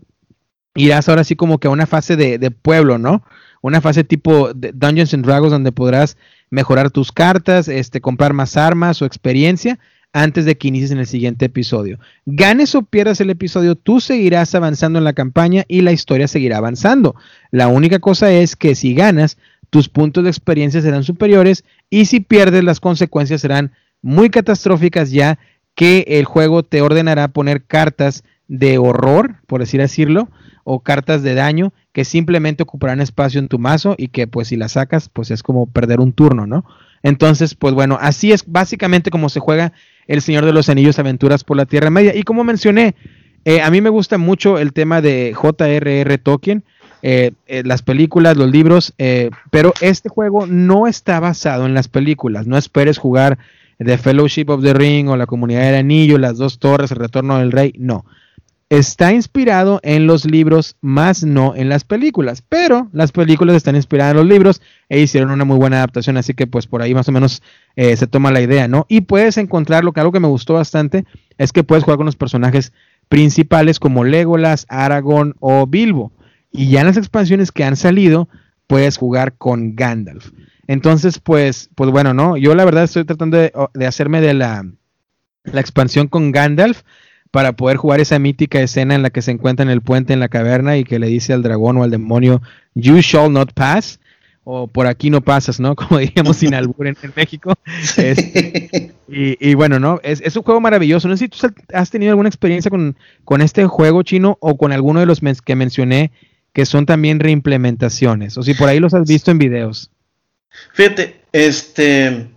[0.76, 3.24] irás ahora sí como que a una fase de, pueblo, ¿no?
[3.62, 6.18] Una fase tipo Dungeons and Dragons donde podrás
[6.49, 9.80] mejorar tus cartas, este, comprar más armas o experiencia
[10.12, 11.99] antes de que inicies en el siguiente episodio.
[12.26, 16.57] Ganes o pierdas el episodio, tú seguirás avanzando en la campaña y la historia seguirá
[16.57, 17.16] avanzando.
[17.51, 19.38] La única cosa es que si ganas,
[19.70, 25.38] tus puntos de experiencia serán superiores y si pierdes, las consecuencias serán muy catastróficas ya
[25.76, 30.30] que el juego te ordenará poner cartas de horror, por decir decirlo,
[30.64, 34.56] o cartas de daño que simplemente ocuparán espacio en tu mazo y que pues si
[34.56, 36.64] las sacas pues es como perder un turno, ¿no?
[37.04, 39.74] Entonces, pues bueno, así es básicamente como se juega
[40.08, 42.16] el Señor de los Anillos, Aventuras por la Tierra Media.
[42.16, 42.95] Y como mencioné,
[43.43, 46.18] eh, a mí me gusta mucho el tema de J.R.R.
[46.20, 46.64] Tolkien,
[47.02, 48.93] eh, eh, las películas, los libros,
[49.52, 52.47] pero este juego no está basado en las películas.
[52.47, 53.39] No esperes jugar
[53.78, 57.39] The Fellowship of the Ring o la Comunidad del Anillo, las dos torres, el Retorno
[57.39, 57.74] del Rey.
[57.78, 58.06] No
[58.70, 62.43] está inspirado en los libros, más no en las películas.
[62.47, 66.34] Pero las películas están inspiradas en los libros e hicieron una muy buena adaptación, así
[66.34, 67.41] que pues por ahí más o menos
[67.76, 68.86] eh, se toma la idea, ¿no?
[68.88, 71.05] Y puedes encontrar lo que algo que me gustó bastante,
[71.38, 72.72] es que puedes jugar con los personajes
[73.09, 76.11] principales como Legolas, Aragorn o Bilbo.
[76.51, 78.30] Y ya en las expansiones que han salido,
[78.67, 80.32] puedes jugar con Gandalf.
[80.67, 82.38] Entonces, pues, pues bueno, ¿no?
[82.38, 83.51] Yo la verdad estoy tratando de,
[83.88, 84.63] hacerme de la,
[85.43, 86.84] la, expansión con Gandalf
[87.32, 90.20] para poder jugar esa mítica escena en la que se encuentra en el puente en
[90.20, 92.42] la caverna y que le dice al dragón o al demonio,
[92.74, 94.00] You shall not pass
[94.52, 95.76] o por aquí no pasas, ¿no?
[95.76, 97.54] Como diríamos sin albur en, México.
[97.98, 100.00] Este, y, bueno, ¿no?
[100.04, 101.08] Es, es, un juego maravilloso.
[101.08, 101.38] No sé si tú
[101.74, 105.56] has tenido alguna experiencia con, con este juego chino o con alguno de los que
[105.56, 106.12] mencioné
[106.54, 109.92] que son también reimplementaciones, o si por ahí los has visto en videos.
[110.74, 112.28] Fíjate, este...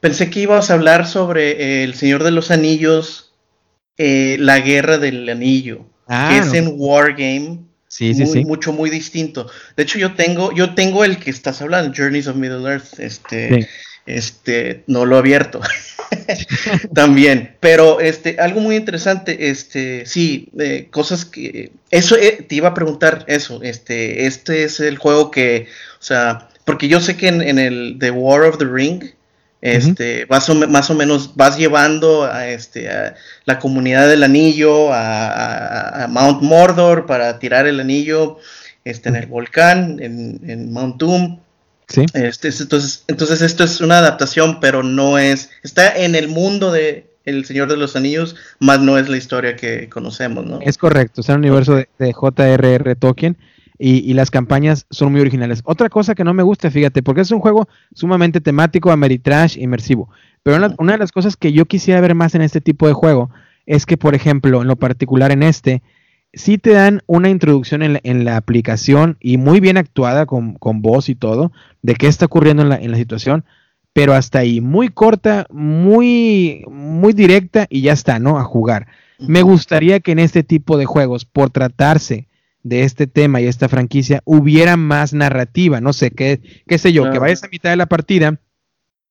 [0.00, 3.23] Pensé que ibas a hablar sobre El Señor de los Anillos,
[3.98, 7.58] eh, la Guerra del Anillo, ah, que es en Wargame
[7.94, 8.44] Sí, sí, sí.
[8.44, 9.48] Mucho, muy distinto.
[9.76, 12.98] De hecho, yo tengo, yo tengo el que estás hablando, Journeys of Middle Earth.
[12.98, 13.68] Este,
[14.04, 15.60] este, no lo he abierto.
[16.94, 17.54] También.
[17.60, 21.70] Pero este, algo muy interesante, este, sí, eh, cosas que.
[21.92, 23.62] Eso eh, te iba a preguntar eso.
[23.62, 25.68] Este, este es el juego que.
[26.00, 29.04] O sea, porque yo sé que en, en el The War of the Ring
[29.64, 33.14] este, más, o, menos vas llevando a, este, a
[33.46, 38.36] la comunidad del anillo a, Mount Mordor para tirar el anillo
[38.84, 41.40] este, en el volcán, en, Mount Doom.
[41.88, 42.04] Sí.
[42.12, 47.06] Este, entonces, entonces esto es una adaptación, pero no es, está en el mundo de
[47.24, 50.60] El Señor de los Anillos, más no es la historia que conocemos, ¿no?
[50.60, 52.96] Es correcto, es el universo de, de J.R.R.
[52.96, 53.38] Tolkien
[53.78, 55.60] y, las campañas son muy originales.
[55.64, 60.08] Otra cosa que no me gusta, fíjate, porque es un juego sumamente temático, ameritrash, inmersivo.
[60.42, 63.30] Pero una, de las cosas que yo quisiera ver más en este tipo de juego
[63.66, 65.82] es que, por ejemplo, en lo particular en este,
[66.32, 71.16] sí te dan una introducción en la, aplicación y muy bien actuada con, voz y
[71.16, 71.50] todo,
[71.82, 73.44] de qué está ocurriendo en la, en la situación,
[73.92, 78.38] pero hasta ahí, muy corta, muy, muy directa y ya está, ¿no?
[78.38, 78.86] A jugar.
[79.18, 82.28] Me gustaría que en este tipo de juegos, por tratarse
[82.64, 87.12] de este tema y esta franquicia hubiera más narrativa, no sé, qué, qué sé yo,
[87.12, 88.40] que vayas a mitad de la partida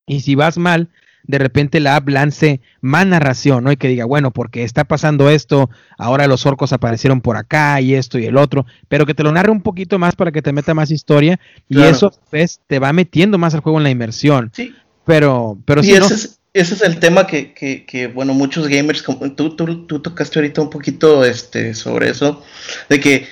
[0.06, 0.89] y si vas mal,
[1.26, 3.72] de repente la app lance más narración, ¿no?
[3.72, 7.93] Y que diga, bueno, porque está pasando esto, ahora los orcos aparecieron por acá y
[7.93, 10.51] esto y el otro, pero que te lo narre un poquito más para que te
[10.51, 11.39] meta más historia
[11.70, 14.51] y eso, pues, te va metiendo más al juego en la inmersión.
[14.54, 14.76] Sí.
[15.06, 19.04] Pero, pero si ese, es, ese es el tema que, que, que, bueno, muchos gamers,
[19.04, 22.41] como tú, tú, tú tocaste ahorita un poquito este, sobre eso,
[22.89, 23.28] de que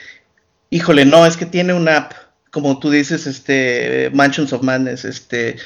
[0.72, 2.14] híjole, no, es que tiene una app,
[2.50, 5.58] como tú dices, este, Mansions of Madness, este,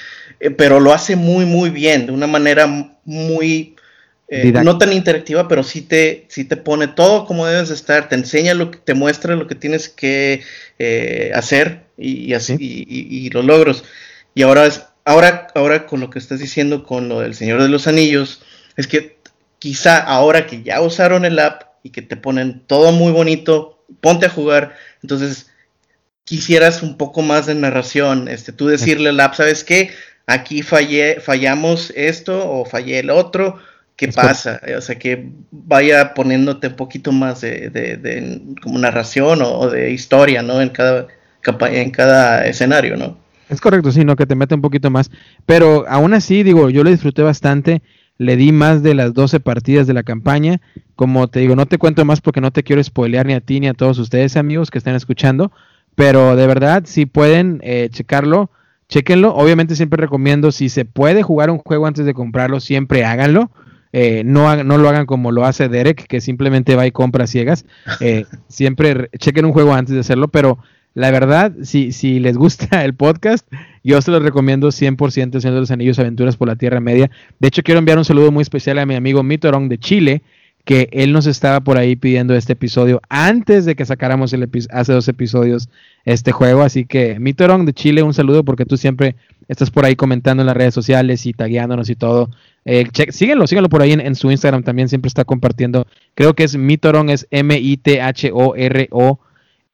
[0.41, 2.67] eh, pero lo hace muy, muy bien, de una manera
[3.05, 3.75] muy,
[4.27, 8.15] eh, no tan interactiva, pero sí te, sí te pone todo como debes estar, te
[8.15, 10.43] enseña lo que, te muestra lo que tienes que
[10.79, 13.83] eh, hacer y, así, y, los logros.
[14.33, 17.69] Y ahora es, ahora, ahora con lo que estás diciendo con lo del Señor de
[17.69, 18.41] los Anillos,
[18.75, 19.19] es que
[19.59, 24.25] quizá ahora que ya usaron el app y que te ponen todo muy bonito, ponte
[24.25, 24.75] a jugar,
[25.05, 25.51] entonces,
[26.23, 29.91] quisieras un poco más de narración, este, tú decirle al app, ¿sabes qué?
[30.25, 33.59] Aquí fallé, fallamos esto o fallé el otro,
[33.95, 34.59] ¿qué pasa?
[34.75, 40.59] O sea, que vaya poniéndote un poquito más de, como narración o, de historia, ¿no?
[40.59, 41.05] En cada,
[41.69, 43.19] en cada escenario, ¿no?
[43.47, 44.15] Es correcto, sí, ¿no?
[44.15, 45.11] Que te mete un poquito más.
[45.45, 47.83] Pero aún así, digo, yo lo disfruté bastante
[48.17, 50.61] le di más de las 12 partidas de la campaña.
[50.95, 53.59] Como te digo, no te cuento más porque no te quiero spoilear ni a ti
[53.59, 55.51] ni a todos ustedes, amigos que están escuchando.
[55.95, 58.49] Pero de verdad, si pueden eh, checarlo,
[58.89, 59.33] chequenlo.
[59.35, 63.51] Obviamente siempre recomiendo, si se puede jugar un juego antes de comprarlo, siempre háganlo.
[63.97, 67.65] Eh, no, no lo hagan como lo hace Derek, que simplemente va y compra ciegas.
[68.01, 70.59] Eh, siempre chequen un juego antes de hacerlo, pero
[70.95, 73.45] la verdad, si, si les gusta el podcast,
[73.83, 77.11] yo se los recomiendo 100% Señor de los Anillos Aventuras por la Tierra Media.
[77.39, 80.23] De hecho, quiero enviar un saludo muy especial a mi amigo Mitorong de Chile,
[80.63, 84.93] que él nos estaba por ahí pidiendo este episodio antes de que sacáramos el hace
[84.93, 85.69] dos episodios
[86.05, 86.61] este juego.
[86.61, 89.15] Así que Mitorong de Chile, un saludo porque tú siempre
[89.49, 92.31] estás por ahí comentando en las redes sociales y tagueándonos y todo.
[92.63, 95.85] Eh, síguenlo, síguenlo por ahí en, su Instagram también, siempre está compartiendo.
[96.15, 99.19] Creo que es Mitorong, es M-I-T-H-O-R-O.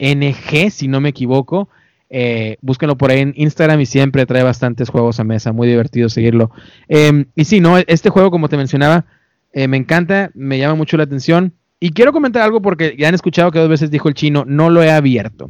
[0.02, 1.70] NG, si no me equivoco.
[2.10, 6.10] Eh, búsquenlo por ahí en Instagram y siempre trae bastantes juegos a mesa, muy divertido
[6.10, 6.52] seguirlo.
[6.90, 9.06] Em, y sí, no, este juego, como te mencionaba,
[9.54, 11.54] eh, me encanta, me llama mucho la atención.
[11.80, 14.70] Y quiero comentar algo porque ya han escuchado que dos veces dijo el chino, no
[14.70, 15.50] lo he abierto.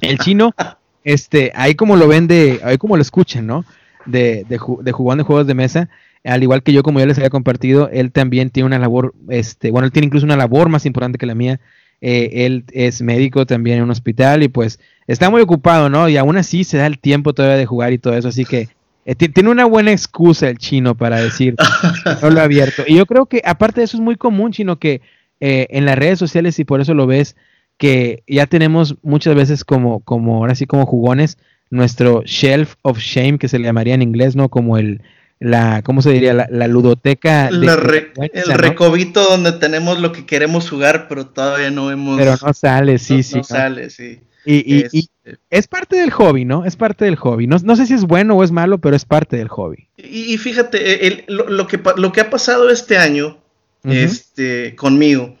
[0.00, 0.54] El chino,
[1.04, 3.64] este, ahí como lo ven de, ahí como lo escuchan, ¿no?
[4.06, 5.90] De, de, de jugando juegos de mesa,
[6.24, 9.70] al igual que yo, como ya les había compartido, él también tiene una labor, este,
[9.70, 11.60] bueno, él tiene incluso una labor más importante que la mía,
[12.02, 16.08] eh, él es médico también en un hospital y pues está muy ocupado, ¿no?
[16.10, 18.68] Y aún así se da el tiempo todavía de jugar y todo eso, así que
[19.04, 21.56] Eh, tiene una buena excusa el chino para decir,
[22.22, 22.84] no lo abierto.
[22.86, 25.00] Y yo creo que aparte de eso es muy común, chino, que
[25.40, 27.34] eh, en las redes sociales, y por eso lo ves,
[27.78, 31.36] que ya tenemos muchas veces como, como ahora sí como jugones,
[31.70, 34.48] nuestro shelf of shame, que se le llamaría en inglés, ¿no?
[34.50, 35.02] Como el,
[35.42, 36.32] la, ¿cómo se diría?
[36.34, 37.48] La, ludoteca.
[37.48, 42.18] el recobito donde tenemos lo que queremos jugar, pero todavía no hemos.
[42.18, 43.38] Pero no sale, sí, sí.
[43.38, 44.20] No, sale, sí.
[44.44, 45.12] Y, este
[45.50, 46.64] es parte del hobby, ¿no?
[46.64, 47.46] Es parte del hobby.
[47.46, 49.88] No, sé si es bueno o es malo, pero es parte del hobby.
[49.96, 53.38] Y, fíjate, lo, que, lo que ha pasado este año
[53.84, 55.36] este, conmigo.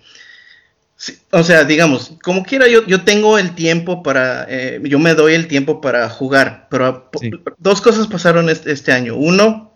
[1.30, 5.34] o sea, digamos, como quiera, yo, yo tengo el tiempo para, eh, yo me doy
[5.34, 7.08] el tiempo para jugar, pero
[7.58, 9.16] dos cosas pasaron este, este año.
[9.16, 9.71] Uno,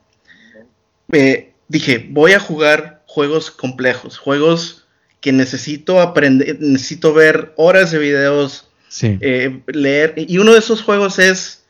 [1.12, 4.86] eh, dije, voy a jugar juegos complejos, juegos
[5.20, 8.68] que necesito aprender, necesito ver horas de videos,
[9.02, 10.14] eh, leer.
[10.16, 11.64] Y uno de esos juegos es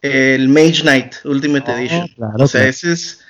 [0.00, 2.10] el Mage Knight Ultimate oh, Edition.
[2.38, 3.20] o sea, ese es,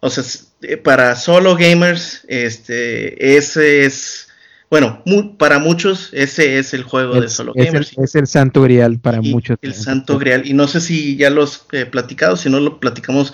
[0.00, 0.24] o sea,
[0.62, 4.28] eh, para solo gamers, este, ese es,
[4.70, 5.02] bueno,
[5.38, 7.92] para muchos ese es el juego de solo gamers.
[7.96, 9.58] es el santo grial para muchos.
[9.62, 10.46] El santo grial.
[10.46, 13.32] Y no sé si ya los he platicado, si no lo platicamos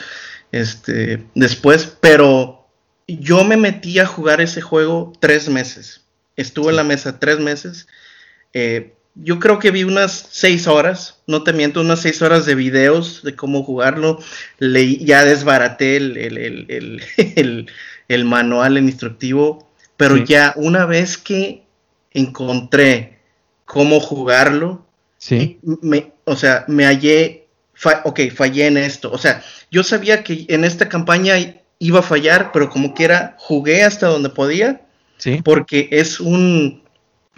[0.53, 2.69] este, después, pero
[3.09, 6.03] yo me metí a jugar ese juego tres meses.
[6.37, 7.89] Estuve en la mesa tres meses.
[8.53, 12.55] Eh, yo creo que vi unas seis horas, no te miento, unas seis horas de
[12.55, 14.19] videos de cómo jugarlo.
[14.59, 17.69] Leí, ya desbaraté el, el,
[18.09, 21.65] el, manual, el instructivo, pero ya una vez que
[22.13, 23.19] encontré
[23.65, 24.87] cómo jugarlo,
[25.19, 25.59] sí.
[25.63, 27.42] me, o sea, me hallé,
[28.05, 29.11] ok, fallé en esto.
[29.11, 31.35] O sea, yo sabía que en esta campaña
[31.79, 34.83] iba a fallar, pero como quiera, jugué hasta donde podía,
[35.19, 35.41] sí.
[35.45, 36.83] porque es un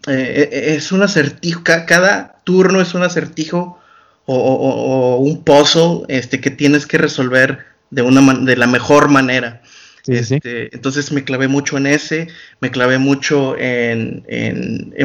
[0.07, 3.78] eh, eh, es un acertijo, cada turno es un acertijo
[4.26, 9.62] o, un puzzle este, que tienes que resolver de, una de la mejor manera.
[10.07, 12.28] Este, entonces me clavé mucho en ese,
[12.61, 14.22] me clavé mucho en,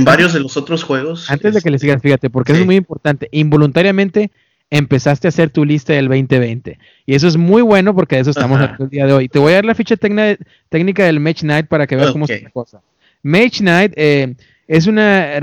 [0.02, 1.30] varios de los otros juegos.
[1.30, 4.32] Antes de que le sigas, fíjate, porque es muy importante, involuntariamente
[4.72, 6.78] empezaste a hacer tu lista del 2020.
[7.06, 9.30] Y eso es muy bueno porque de eso estamos el día de hoy.
[9.30, 12.44] Te voy a dar la ficha técnica del Match Night para que veas cómo es
[12.44, 12.82] la cosa.
[13.24, 14.36] Match Night, eh,
[14.68, 15.40] es una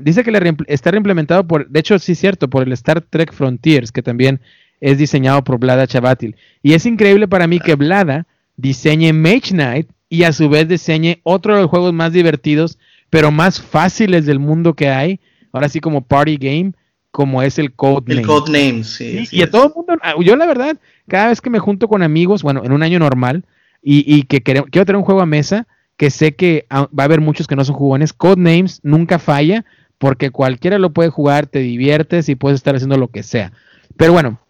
[0.00, 3.32] dice que la está reimplementado por, de hecho sí es cierto, por el Star Trek
[3.32, 4.40] Frontiers, que también
[4.80, 6.36] es diseñado por Blada Chavatil.
[6.62, 8.26] Y es increíble para mí que Blada
[8.56, 12.78] diseñe Mage Knight y a su vez diseñe otro de los juegos más divertidos,
[13.10, 15.20] pero más fáciles del mundo que hay,
[15.52, 16.72] ahora sí como party game,
[17.10, 19.28] como es el Code El Code Names, sí.
[19.30, 20.76] y a todo el mundo, ah, yo la verdad,
[21.08, 23.44] cada vez que me junto con amigos, bueno, en un año normal,
[23.82, 25.66] y, y que quiero, quiero tener un juego a mesa,
[26.00, 28.14] que sé que va a haber muchos que no son jugones.
[28.14, 29.66] Codenames nunca falla
[29.98, 33.52] porque cualquiera lo puede jugar, te diviertes y puedes estar haciendo lo que sea.
[33.98, 34.40] Pero bueno,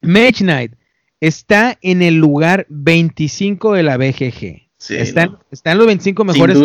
[0.00, 0.72] Mage Knight
[1.20, 4.66] está en el lugar 25 de la BGG.
[4.88, 6.58] está, en los 25 mejores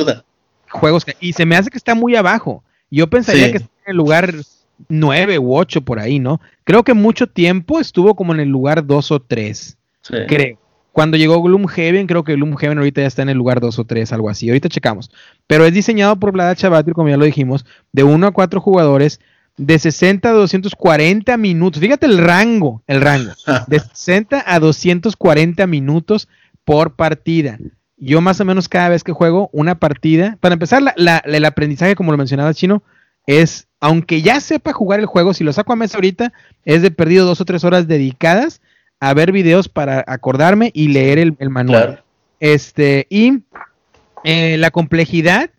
[0.67, 1.05] juegos.
[1.19, 2.63] y se me hace que está muy abajo.
[2.89, 4.33] Yo pensaría que está en el lugar
[4.89, 6.41] 9 u 8 por ahí, ¿no?
[6.63, 9.78] Creo que mucho tiempo estuvo como en el lugar 2 o 3.
[10.28, 10.57] Creo.
[10.91, 14.13] Cuando llegó Gloomhaven, creo que Gloomhaven ahorita ya está en el lugar 2 o 3,
[14.13, 14.47] algo así.
[14.47, 15.09] Ahorita checamos.
[15.47, 19.19] Pero es diseñado por Vlada Chavatil, como ya lo dijimos, de 1 a 4 jugadores,
[19.57, 21.82] de 60 a 240 minutos.
[21.82, 23.32] Fíjate el rango, el rango.
[23.67, 26.28] De 60 a 240 minutos
[26.63, 27.57] por partida.
[27.97, 32.11] Yo más o menos cada vez que juego una partida, para empezar, el aprendizaje, como
[32.11, 32.84] lo mencionaba Chino,
[33.26, 36.31] es, aunque ya sepa jugar el juego, si lo saco a mesa ahorita,
[36.63, 38.61] es de perdido dos o tres horas dedicadas
[39.01, 42.01] a ver videos para acordarme y leer el, manual.
[42.39, 43.39] Este, y
[44.23, 45.49] eh, la complejidad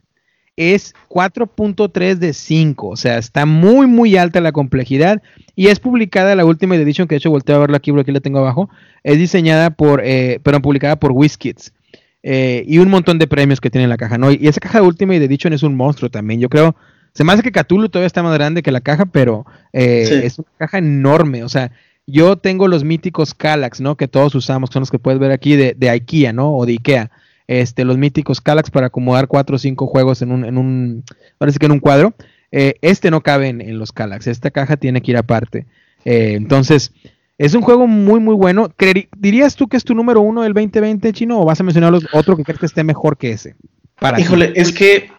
[0.56, 5.20] es 4.3 de 5, o sea, está muy, muy alta la complejidad
[5.54, 8.12] y es publicada la última edición, que de hecho volteo a verla aquí porque aquí
[8.12, 8.70] la tengo abajo,
[9.02, 11.74] es diseñada por, eh, pero publicada por WizKids.
[12.22, 14.32] Eh, y un montón de premios que tiene la caja, ¿no?
[14.32, 16.40] Y esa caja de Ultimate Edition es un monstruo también.
[16.40, 16.74] Yo creo,
[17.14, 20.48] se me hace que Cthulhu todavía está más grande que la caja, pero es una
[20.58, 21.44] caja enorme.
[21.44, 21.70] O sea,
[22.06, 23.96] yo tengo los míticos Calax, ¿no?
[23.96, 26.54] Que todos usamos, son los que puedes ver aquí de, de IKEA, ¿no?
[26.54, 27.10] O de IKEA.
[27.46, 31.04] Este, los míticos Calax para acomodar cuatro o cinco juegos en un, en un,
[31.38, 32.14] parece que en un cuadro.
[32.52, 35.66] Eh, este no cabe en, los Calax, esta caja tiene que ir aparte.
[36.04, 36.92] Eh, entonces,
[37.36, 38.72] es un juego muy, muy bueno.
[39.18, 41.40] ¿Dirías tú que es tu número uno del 2020, Chino?
[41.40, 43.56] ¿O vas a mencionar otro que crees que esté mejor que ese?
[43.98, 45.10] Para Híjole, es que.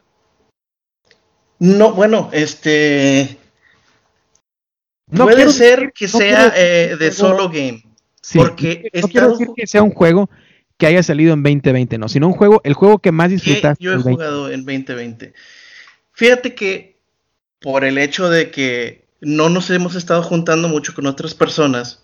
[1.60, 3.38] No, bueno, este.
[5.08, 7.84] No Puede ser que sea eh, de solo game.
[8.34, 10.30] porque no quiero decir que sea un juego
[10.78, 13.84] que haya salido en 2020, no, sino un juego, el juego que más disfrutaste.
[13.84, 15.34] Yo he jugado en 2020.
[16.12, 16.98] Fíjate que
[17.62, 22.04] por el hecho de que no nos hemos estado juntando mucho con otras personas,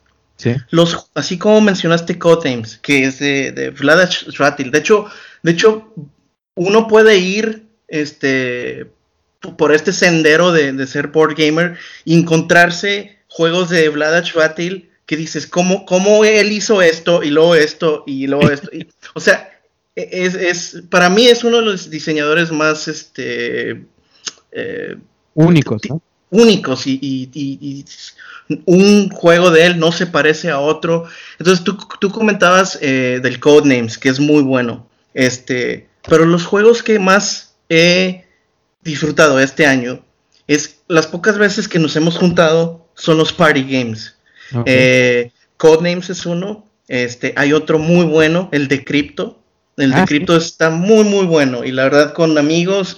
[0.69, 4.09] Los, así como mencionaste Codenames, que es de, de Vlad
[4.57, 5.05] De hecho,
[5.43, 5.93] de hecho,
[6.55, 8.91] uno puede ir este,
[9.41, 15.47] por este sendero de, ser board gamer y encontrarse juegos de Vlad Shvatil que dices,
[15.47, 18.69] ¿cómo, ¿cómo él hizo esto y luego esto y luego esto?
[19.13, 19.49] o sea,
[19.95, 23.83] es, es, para mí es uno de los diseñadores más este,
[24.51, 24.95] eh,
[25.33, 25.81] únicos,
[26.29, 27.85] únicos y,
[28.65, 31.05] un juego de él no se parece a otro.
[31.39, 34.87] Entonces tú, tú comentabas eh, del Codenames, que es muy bueno.
[35.13, 38.20] Este, pero los juegos que más he
[38.83, 40.03] disfrutado este año
[40.47, 44.15] es las pocas veces que nos hemos juntado son los party games.
[44.65, 46.67] Eh, Codenames es uno.
[46.87, 49.41] Este, hay otro muy bueno, el de Crypto.
[49.77, 51.63] El de ah, Crypto está muy, muy bueno.
[51.63, 52.97] Y la verdad, con amigos.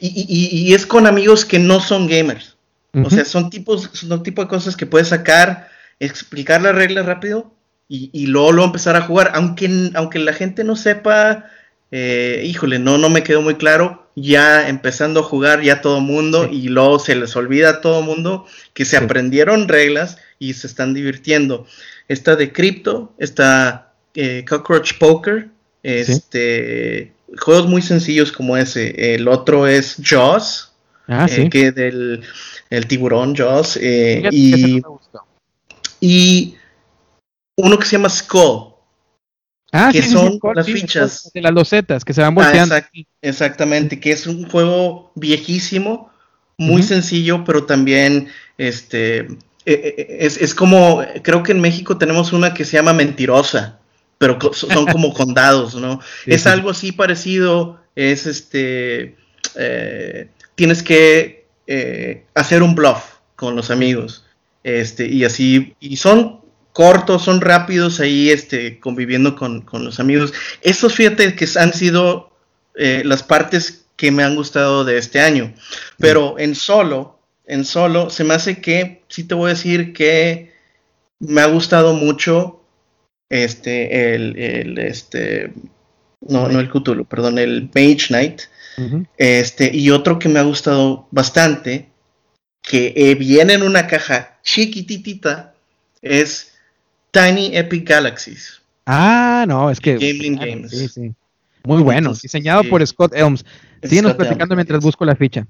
[0.00, 2.56] Y, es con amigos que no son gamers.
[3.04, 5.68] O sea, son tipos, son tipo de cosas que puedes sacar,
[6.00, 7.54] explicar las reglas rápido
[7.88, 9.30] y, luego, luego, empezar a jugar.
[9.34, 11.46] Aunque, aunque la gente no sepa,
[11.92, 14.07] eh, híjole, no, no me quedó muy claro.
[14.20, 18.46] Ya empezando a jugar ya todo mundo y luego se les olvida a todo mundo
[18.74, 21.66] que se aprendieron reglas y se están divirtiendo.
[22.08, 25.48] Está de Crypto, está eh, Cockroach Poker,
[25.82, 29.14] este, juegos muy sencillos como ese.
[29.14, 30.72] El otro es Jaws,
[31.06, 32.22] ah, eh, que del
[32.70, 33.78] el tiburón Jaws.
[33.80, 34.82] Eh, y,
[36.00, 36.54] y
[37.56, 38.77] uno que se llama Skull.
[39.72, 41.30] Ah, que son las fichas.
[41.34, 42.74] De las losetas que se van ah, volteando.
[43.20, 46.10] exactamente, que es un juego viejísimo,
[46.56, 49.28] muy sencillo, pero también este
[49.70, 53.78] eh, eh, es, es, como, creo que en México tenemos una que se llama Mentirosa,
[54.16, 56.00] pero son como condados, ¿no?
[56.24, 59.16] es algo así parecido, es este,
[59.56, 61.44] eh, tienes que
[62.34, 64.24] hacer un bluff con los amigos,
[64.64, 66.37] este, y así, y son
[66.78, 70.32] cortos, son rápidos ahí, este, conviviendo con, con los amigos.
[70.62, 72.30] Esos, fíjate, que han sido
[72.76, 75.52] las partes que me han gustado de este año,
[75.98, 80.52] pero en solo, en solo, se me hace que, sí te voy a decir que
[81.18, 82.62] me ha gustado mucho
[83.28, 85.52] este, el, este,
[86.20, 88.42] no, no el Cthulhu, perdón, el Mage Knight,
[89.16, 91.88] este, y otro que me ha gustado bastante,
[92.62, 95.56] que eh, viene en una caja chiquititita,
[96.02, 96.57] es
[97.10, 98.60] Tiny Epic Galaxies.
[98.86, 99.96] Ah, no, es que...
[99.96, 100.70] Games.
[100.70, 101.14] Sí, sí.
[101.64, 103.44] Muy bueno, diseñado por Scott Elms.
[103.82, 105.46] Síguenos platicando mientras busco la ficha.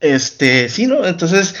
[0.00, 1.06] Este, sí, ¿no?
[1.06, 1.54] Entonces,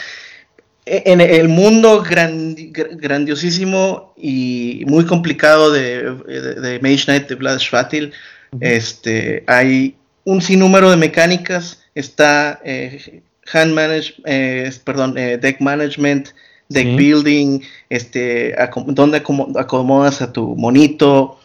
[0.84, 8.12] e, en el mundo grandiosísimo y muy complicado de, de, Mage Knight de Vlad Schvatil,
[8.60, 13.22] este, hay un sinnúmero de mecánicas, está eh,
[13.52, 16.30] hand manage, eh, perdón, eh, deck management,
[16.72, 18.54] deck building, este,
[18.86, 19.22] dónde
[19.56, 21.38] acomodas a tu monito,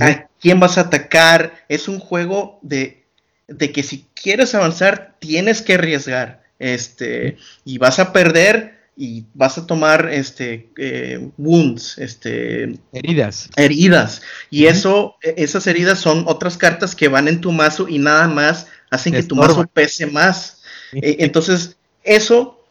[0.00, 3.02] a quién vas a atacar, es un juego de
[3.48, 9.58] de que si quieres avanzar tienes que arriesgar, este, y vas a perder y vas
[9.58, 13.48] a tomar este eh, wounds, este heridas.
[13.56, 14.22] Heridas.
[14.50, 18.28] Y eso, e, esas heridas son otras cartas que van en tu mazo y nada
[18.28, 20.62] más hacen que tu mazo pese más.
[20.92, 22.61] E, entonces, eso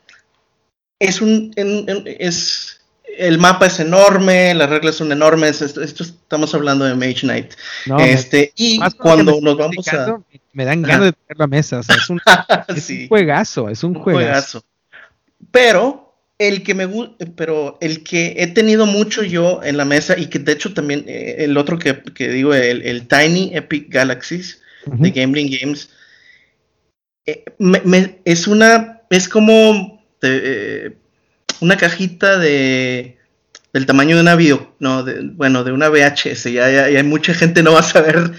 [1.02, 2.82] es un es
[3.18, 5.62] el mapa es enorme, las reglas son enormes.
[5.62, 7.54] Esto, estamos hablando de Mage Knight.
[8.00, 10.18] este, y cuando nos vamos a.
[10.54, 11.80] Me dan ganas de tener la mesa.
[11.80, 12.20] es, un,
[13.10, 14.64] juegazo, es un, juegazo.
[15.52, 16.90] Pero el que me
[17.36, 21.06] pero el que he tenido mucho yo en la mesa y que de hecho también
[21.08, 25.90] eh, el otro que, digo, el, Tiny Epic Galaxies de Gambling Games,
[27.26, 27.44] eh,
[28.26, 29.91] es una, es como
[30.22, 30.98] eh,
[31.60, 33.18] una cajita de
[33.74, 35.06] del tamaño de una video, no,
[35.36, 38.32] bueno, de una VHS, ya, ya, hay mucha gente no va a saber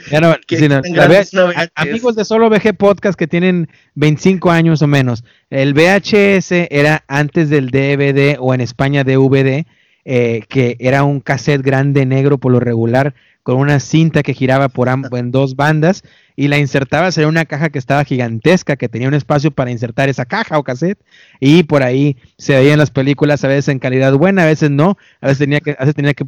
[1.74, 7.48] Amigos de Solo VG Podcast que tienen 25 años o menos, el VHS era antes
[7.48, 9.64] del DVD o en España DVD,
[10.04, 14.68] eh, que era un cassette grande negro por lo regular, con una cinta que giraba
[14.68, 16.04] por en dos bandas
[16.36, 20.08] y la insertabas en una caja que estaba gigantesca, que tenía un espacio para insertar
[20.08, 20.98] esa caja o cassette,
[21.40, 24.96] y por ahí se veían las películas a veces en calidad buena, a veces no,
[25.20, 26.24] a veces tenía que, a veces tenía que,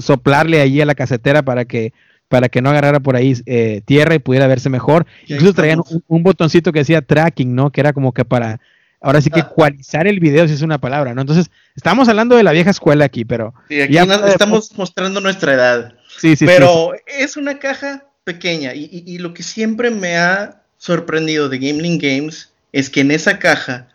[0.00, 1.92] soplarle allí a la casetera para que
[2.28, 5.06] para que no agarrara por ahí eh, tierra y pudiera verse mejor.
[5.26, 7.70] Incluso traían un, botoncito que decía tracking, ¿no?
[7.70, 8.60] Que era como que para,
[9.00, 9.48] ahora sí que ah.
[9.48, 11.20] cualizar el video, si es una palabra, ¿no?
[11.20, 13.54] Entonces, estamos hablando de la vieja escuela aquí, pero...
[13.68, 15.94] Sí, aquí estamos mostrando nuestra edad.
[16.18, 18.74] Sí, sí, Pero es una caja pequeña.
[18.74, 23.88] Y, lo que siempre me ha sorprendido de Gameling Games es que en esa caja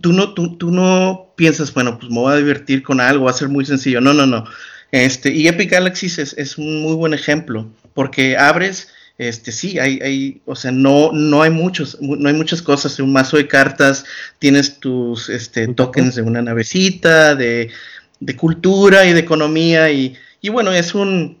[0.00, 3.30] tú no, tú, tú no piensas, bueno, pues me voy a divertir con algo, va
[3.30, 4.00] a ser muy sencillo.
[4.00, 4.44] No, no, no.
[4.90, 8.88] Este, y Epic Galaxies es, es un muy buen ejemplo, porque abres
[9.28, 13.12] este sí, hay, hay, o sea, no, no hay muchos, no hay muchas cosas, un
[13.12, 14.06] mazo de cartas,
[14.38, 17.70] tienes tus este, tokens de una navecita, de,
[18.18, 21.38] de cultura y de economía, y, y bueno, es un,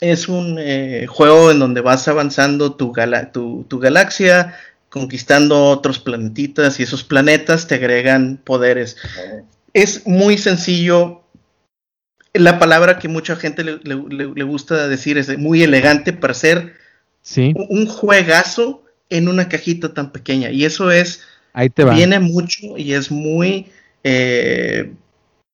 [0.00, 2.94] es un eh, juego en donde vas avanzando tu,
[3.30, 4.56] tu, tu, galaxia,
[4.88, 8.96] conquistando otros planetitas, y esos planetas te agregan poderes.
[9.74, 11.24] Es muy sencillo.
[12.32, 16.80] La palabra que mucha gente le, le, le gusta decir es muy elegante para ser
[17.36, 20.50] un juegazo en una cajita tan pequeña.
[20.50, 21.22] Y eso es.
[21.52, 21.94] Ahí te va.
[21.94, 23.66] Viene mucho y es muy.
[24.04, 24.92] Eh,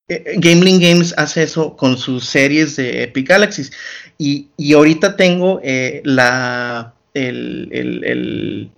[0.08, 3.72] eh Games hace eso con sus series de Epic Galaxies.
[4.16, 6.94] Y, ahorita tengo eh, la.
[7.14, 8.70] El,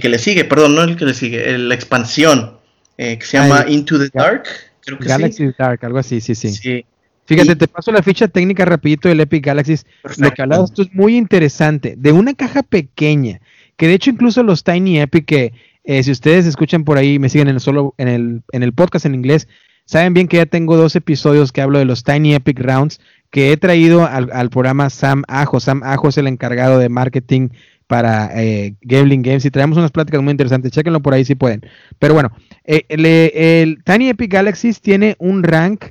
[0.00, 2.58] que le sigue, perdón, no el que le sigue, la expansión
[2.98, 4.44] eh, que se llama Into the Dark.
[4.80, 6.50] Creo que Galaxy Dark, algo así, sí, sí.
[6.50, 6.84] sí.
[7.26, 9.84] Fíjate, te paso la ficha técnica rapidito del Epic Galaxies.
[10.18, 11.94] Lo que hablabas esto es muy interesante.
[11.98, 13.40] De una caja pequeña,
[13.76, 15.52] que de hecho incluso los Tiny Epic, que
[15.84, 18.72] eh, si ustedes escuchan por ahí, me siguen en el, solo, en, el, en el
[18.72, 19.48] podcast en inglés,
[19.86, 23.00] saben bien que ya tengo dos episodios que hablo de los Tiny Epic Rounds,
[23.30, 25.58] que he traído al, programa Sam Ajo.
[25.58, 27.48] Sam Ajo es el encargado de marketing
[27.88, 30.70] para eh, Gambling Games y traemos unas pláticas muy interesantes.
[30.70, 31.62] Chéquenlo por ahí si pueden.
[31.98, 32.30] Pero bueno,
[32.64, 35.86] eh, el, el Tiny Epic Galaxies tiene un rank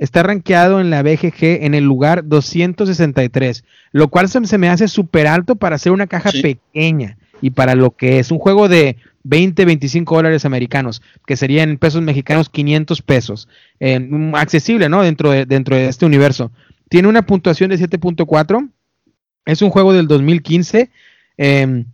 [0.00, 5.26] está rankeado en la BGG en el lugar 263, lo cual se, me hace súper
[5.26, 9.66] alto para hacer una caja pequeña y para lo que es un juego de 20,
[9.66, 13.48] 25 dólares americanos, que serían en pesos mexicanos 500 pesos,
[14.32, 15.02] accesible, ¿no?
[15.02, 16.50] Dentro de, dentro de este universo.
[16.88, 18.70] Tiene una puntuación de 7.4,
[19.44, 20.90] es un juego del 2015.
[21.36, 21.84] Eh,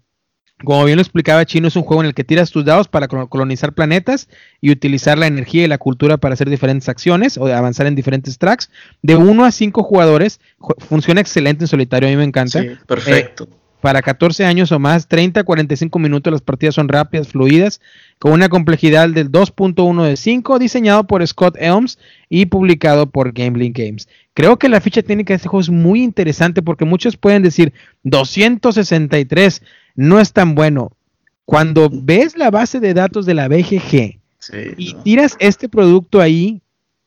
[0.65, 3.09] como bien lo explicaba Chino, es un juego en el que tiras tus dados para
[3.09, 4.29] colonizar planetas
[4.61, 8.39] y utilizar la energía y la cultura para hacer diferentes acciones o avanzar en diferentes
[8.39, 8.71] tracks.
[9.03, 10.41] De uno a cinco jugadores,
[10.79, 12.63] funciona excelente en solitario, a mí me encanta.
[12.63, 13.45] Sí, perfecto.
[13.45, 17.81] Eh, para 14 años o más, 30 a 45 minutos, las partidas son rápidas, fluidas,
[18.19, 21.99] con una complejidad del 2.1 de 5, diseñado por Scott Elms
[22.29, 24.09] y publicado por Gambling Games.
[24.35, 27.75] Creo que la ficha técnica de este juego es muy interesante porque muchos pueden decir
[28.03, 29.63] 263
[29.97, 30.93] no es tan bueno.
[31.45, 34.21] Cuando ves la base de datos de la BGG
[34.77, 36.63] y tiras este producto ahí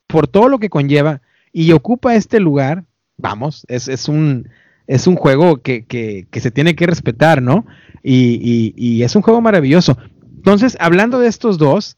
[0.07, 1.21] por todo lo que conlleva
[1.53, 2.85] y ocupa este lugar,
[3.17, 4.49] vamos, es, un,
[4.87, 7.65] es un juego que, se tiene que respetar, ¿no?
[8.01, 9.97] Y, y, es un juego maravilloso.
[10.35, 11.97] Entonces, hablando de estos dos,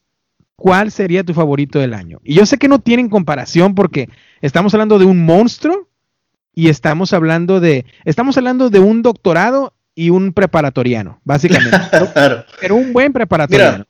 [0.56, 2.20] ¿cuál sería tu favorito del año?
[2.24, 4.08] Y yo sé que no tienen comparación porque
[4.40, 5.88] estamos hablando de un monstruo
[6.54, 11.78] y estamos hablando de, estamos hablando de un doctorado y un preparatoriano, básicamente.
[12.60, 13.84] Pero un buen preparatoriano.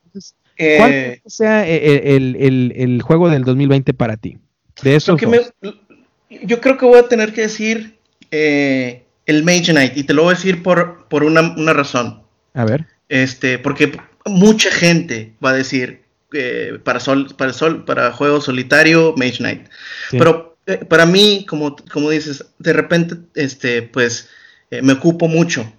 [0.76, 4.38] ¿Cuál eh, sea eh, eh, el, juego del 2020 para ti?
[4.82, 5.16] De eso.
[5.16, 7.98] yo creo que voy a tener que decir
[8.30, 12.22] el Mage Knight, y te lo voy a decir por, por una, razón.
[12.54, 12.86] A ver.
[13.08, 13.92] Este, porque
[14.24, 16.02] mucha gente va a decir
[16.84, 19.68] para sol, para sol, para juego solitario, Mage Knight.
[20.10, 20.56] Pero
[20.88, 24.28] para mí, como, como dices, de repente, este, pues
[24.70, 25.70] me ocupo mucho.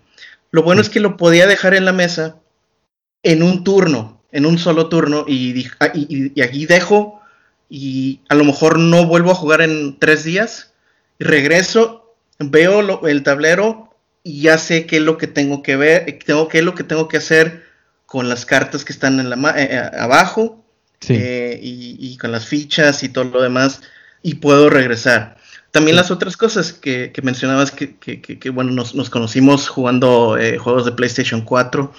[0.54, 2.38] Lo bueno es que lo podía dejar en la mesa
[3.24, 5.92] en un turno, en un solo turno, y, ah,
[6.44, 7.20] aquí dejo,
[7.70, 10.72] y a lo mejor no vuelvo a jugar en tres días,
[11.18, 16.20] y regreso, veo el tablero y ya sé qué es lo que tengo que ver,
[16.24, 17.64] tengo qué es lo que tengo que hacer
[18.06, 20.64] con las cartas que están en la eh, eh, abajo
[21.10, 23.82] eh, y, con las fichas y todo lo demás
[24.22, 25.36] y puedo regresar.
[25.74, 31.42] También las otras cosas que, mencionabas que, bueno, nos, conocimos jugando eh, juegos de PlayStation
[31.42, 31.92] 4.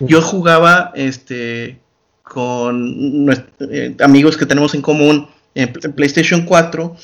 [0.00, 1.78] Yo jugaba este,
[2.22, 3.30] con
[3.70, 6.96] eh, amigos que tenemos en común en, PlayStation 4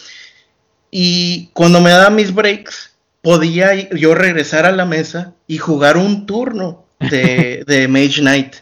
[0.90, 6.24] y cuando me daba mis breaks podía yo regresar a la mesa y jugar un
[6.24, 8.56] turno de, de Mage Knight.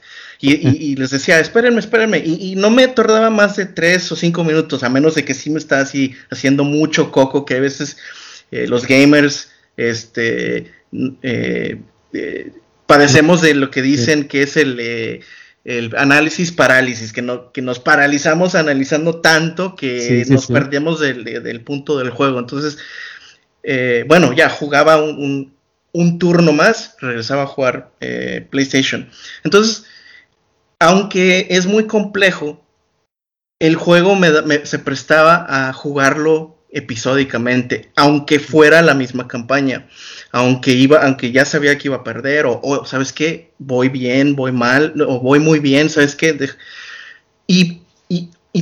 [0.44, 2.19] Y, les decía, espérenme, espérenme.
[2.19, 5.51] Y, no me tardaba más de tres o cinco minutos, a menos de que sí
[5.51, 7.97] me está así haciendo mucho coco, que a veces
[8.51, 10.73] eh, los gamers este,
[11.23, 11.81] eh,
[12.12, 12.52] eh,
[12.89, 15.23] padecemos de lo que dicen que es el,
[15.97, 22.10] análisis parálisis, que, no, que nos paralizamos analizando tanto que nos perdemos del, punto del
[22.10, 22.40] juego.
[22.40, 22.78] Entonces,
[24.09, 25.55] bueno, ya jugaba un,
[25.93, 27.93] un, turno más, regresaba a jugar
[28.51, 29.09] PlayStation.
[29.44, 29.85] Entonces,
[30.82, 32.60] aunque es muy complejo,
[33.60, 34.18] el juego
[34.64, 39.86] se prestaba a jugarlo episódicamente, aunque fuera la misma campaña,
[40.32, 44.50] aunque iba, aunque ya sabía que iba a perder, o, sabes qué, voy bien, voy
[44.50, 46.36] mal, o voy muy bien, sabes qué,
[47.46, 47.82] Y,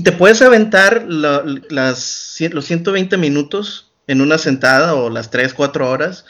[0.03, 6.27] te puedes aventar las, los 120 minutos en una sentada o las 3, 4 horas,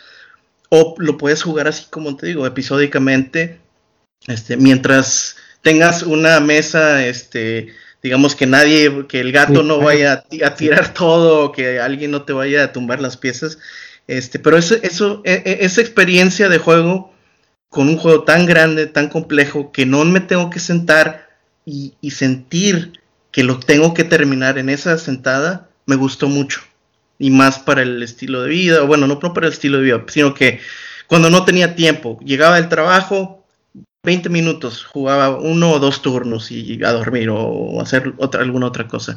[0.69, 3.59] o lo puedes jugar así como te digo, episódicamente,
[4.29, 10.55] este, mientras tengas una mesa, este, digamos que nadie, que el gato no vaya a,
[10.55, 13.59] tirar todo, que alguien no te vaya a tumbar las piezas,
[14.07, 17.13] este, pero eso, eso, e, e, esa experiencia de juego
[17.69, 21.31] con un juego tan grande, tan complejo, que no me tengo que sentar
[21.65, 23.01] y, sentir
[23.31, 26.63] que lo tengo que terminar en esa sentada, me gustó mucho.
[27.19, 30.35] Y más para el estilo de vida, bueno, no para el estilo de vida, sino
[30.35, 30.59] que
[31.07, 33.40] cuando no tenía tiempo, llegaba del trabajo,
[34.03, 38.89] 20 minutos, jugaba uno o dos turnos y a dormir o hacer otra, alguna otra
[38.89, 39.17] cosa.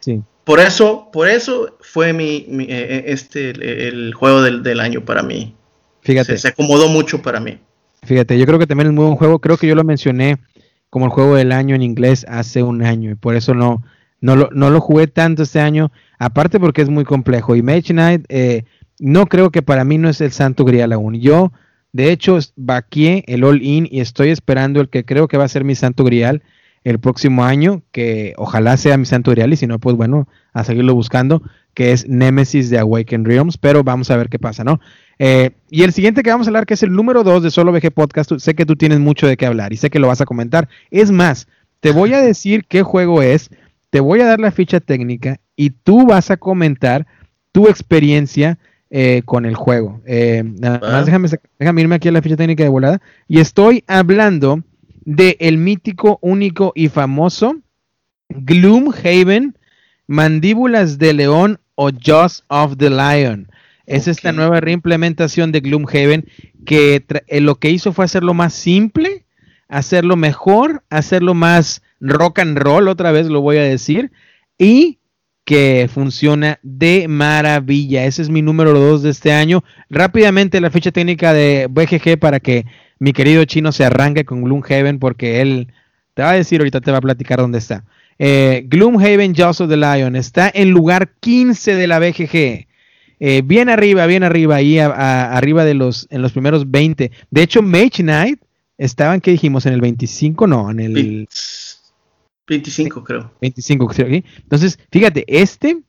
[0.00, 0.22] Sí.
[0.44, 3.50] Por eso, por eso fue mi, eh, eh, este,
[3.88, 5.54] el, juego del, año para mí.
[6.02, 6.36] Fíjate.
[6.36, 7.58] se acomodó mucho para mí.
[8.02, 9.38] Fíjate, yo creo que también es muy buen juego.
[9.38, 10.38] Creo que yo lo mencioné
[10.90, 13.82] como el juego del año en inglés hace un año y por eso no,
[14.20, 15.90] no, lo, no lo jugué tanto este año.
[16.18, 17.56] Aparte porque es muy complejo.
[17.56, 18.64] Y Mage Knight, eh,
[18.98, 21.14] no creo que para mí no es el santo grial aún.
[21.14, 21.52] Yo,
[21.94, 25.62] de hecho, vaqué el all-in y estoy esperando el que creo que va a ser
[25.62, 26.42] mi santo grial
[26.82, 30.64] el próximo año, que ojalá sea mi santo grial y si no, pues bueno, a
[30.64, 31.40] seguirlo buscando,
[31.72, 34.80] que es Nemesis de Awaken Realms, pero vamos a ver qué pasa, ¿no?
[35.20, 37.70] Eh, y el siguiente que vamos a hablar, que es el número 2 de Solo
[37.70, 40.20] VG Podcast, sé que tú tienes mucho de qué hablar y sé que lo vas
[40.20, 40.68] a comentar.
[40.90, 41.46] Es más,
[41.78, 43.50] te voy a decir qué juego es,
[43.90, 47.06] te voy a dar la ficha técnica y tú vas a comentar
[47.52, 48.58] tu experiencia
[48.96, 50.00] eh, con el juego.
[50.06, 53.02] Eh, nada más déjame, déjame, irme aquí a la ficha técnica de volada.
[53.26, 54.62] Y estoy hablando
[55.04, 57.56] de el mítico, único y famoso
[58.28, 59.58] Gloomhaven,
[60.06, 63.48] Mandíbulas de León o Jaws of the Lion.
[63.84, 66.28] Es esta nueva reimplementación de Gloomhaven
[66.64, 69.26] que eh, lo que hizo fue hacerlo más simple,
[69.66, 74.12] hacerlo mejor, hacerlo más rock and roll, otra vez lo voy a decir,
[74.56, 75.00] y
[75.44, 78.04] que funciona de maravilla.
[78.06, 79.62] Ese es mi número 2 de este año.
[79.90, 82.64] Rápidamente la fecha técnica de BGG para que
[82.98, 85.68] mi querido chino se arranque con Gloomhaven porque él
[86.14, 87.84] te va a decir ahorita, te va a platicar dónde está.
[88.18, 92.66] Eh, Gloomhaven Jaws of the Lion está en lugar 15 de la BGG.
[93.20, 97.10] Eh, bien arriba, bien arriba, ahí arriba de los, en los primeros 20.
[97.30, 98.40] De hecho, Mage Knight
[98.78, 99.66] estaban, ¿qué dijimos?
[99.66, 100.46] ¿En el 25?
[100.46, 101.28] No, en el...
[102.46, 103.32] 25 creo.
[103.40, 104.22] 25, creo.
[104.42, 105.82] Entonces, fíjate, este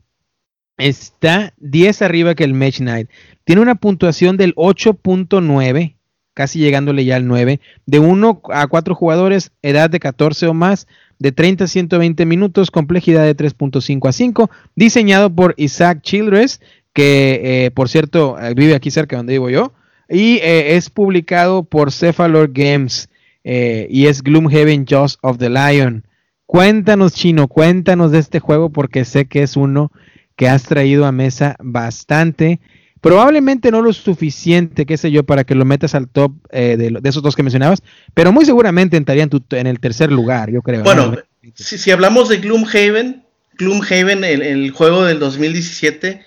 [0.77, 3.09] está 10 arriba que el Mage Knight.
[3.43, 5.95] Tiene una puntuación del 8.9,
[6.33, 10.87] casi llegándole ya al 9, de 1 a 4 jugadores, edad de 14 o más,
[11.19, 16.59] de 30 a 120 minutos, complejidad de 3.5 a 5, diseñado por Isaac Childress,
[16.93, 19.73] que eh, por cierto eh, vive aquí cerca donde vivo yo,
[20.09, 23.09] y eh, es publicado por Cephalor Games
[23.47, 26.03] y es Gloomhaven Jaws of the Lion.
[26.45, 29.91] Cuéntanos, Chino, cuéntanos de este juego porque sé que es uno
[30.35, 32.59] que has traído a mesa bastante.
[33.01, 37.21] Probablemente no lo suficiente, qué sé yo, para que lo metas al top de, esos
[37.21, 40.83] dos que mencionabas, pero muy seguramente entraría en, el tercer lugar, yo creo.
[40.83, 41.15] Bueno,
[41.53, 43.23] si, hablamos de Gloomhaven,
[43.57, 46.21] Gloomhaven, el, el juego del 2017,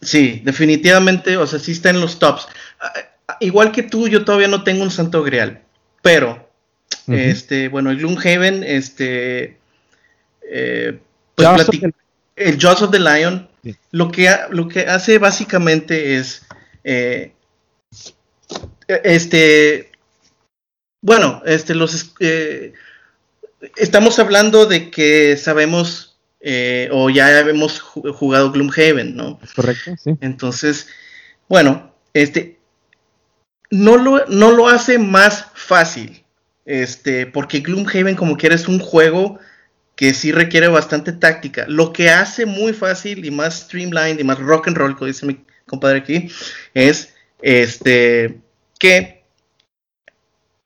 [0.00, 2.48] Sí, definitivamente, o sea, sí está en los tops.
[3.40, 5.62] Igual que tú, yo todavía no tengo un santo grial,
[6.02, 6.47] pero,
[7.08, 9.58] este, bueno, el Gloomhaven, este,
[10.42, 10.98] eh,
[11.34, 11.68] pues
[12.36, 13.48] el Jaws of the Lion,
[13.90, 16.46] lo, que lo que hace básicamente es,
[16.84, 17.32] eh,
[18.86, 19.90] este,
[21.00, 22.72] bueno, este, los, eh,
[23.76, 29.40] estamos hablando de que sabemos eh, o ya hemos jugado Gloomhaven, ¿no?
[29.56, 30.16] Correcto, sí.
[30.20, 30.88] Entonces,
[31.48, 32.58] bueno, este
[33.70, 36.24] no lo, no lo hace más fácil,
[36.68, 39.38] este, porque Gloomhaven como quiera es un juego
[39.96, 41.64] que sí requiere bastante táctica.
[41.66, 45.24] Lo que hace muy fácil y más streamlined y más rock and roll, como dice
[45.24, 46.30] mi compadre aquí,
[46.74, 48.38] es este
[48.78, 49.24] que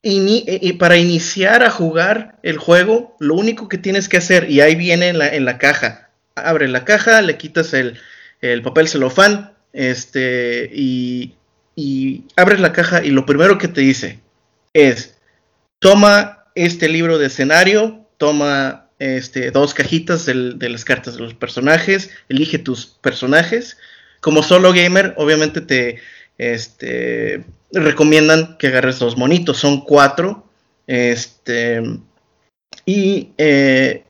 [0.05, 4.75] y para iniciar a jugar el juego, lo único que tienes que hacer, y ahí
[4.75, 7.97] viene en la, caja, abre la caja, le quitas el,
[8.61, 11.35] papel celofán, este, y,
[11.77, 14.19] y, abres la caja y lo primero que te dice
[14.73, 15.15] es,
[15.83, 22.09] toma este libro de escenario, toma este, dos cajitas de las cartas de los personajes,
[22.29, 23.77] elige tus personajes.
[24.21, 25.99] Como solo gamer, obviamente te,
[26.37, 27.43] este,
[27.73, 30.47] recomiendan que agarres los monitos, son cuatro.
[30.87, 31.81] Este,
[32.85, 34.05] y, eh,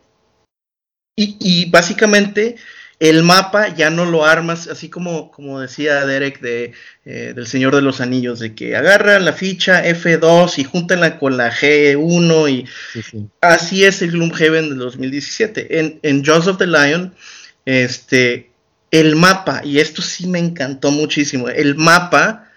[1.15, 2.55] y, básicamente
[2.99, 6.73] El mapa ya no lo armas, así como, como decía Derek de,
[7.05, 11.35] eh, del Señor de los Anillos, de que agarra la ficha F2 y júntenla con
[11.35, 12.65] la G1 y
[13.41, 15.79] así es el Gloomhaven del 2017.
[15.79, 17.13] En, en Jaws of the Lion,
[17.65, 18.51] este,
[18.91, 22.52] el mapa, y esto sí me encantó muchísimo, el mapa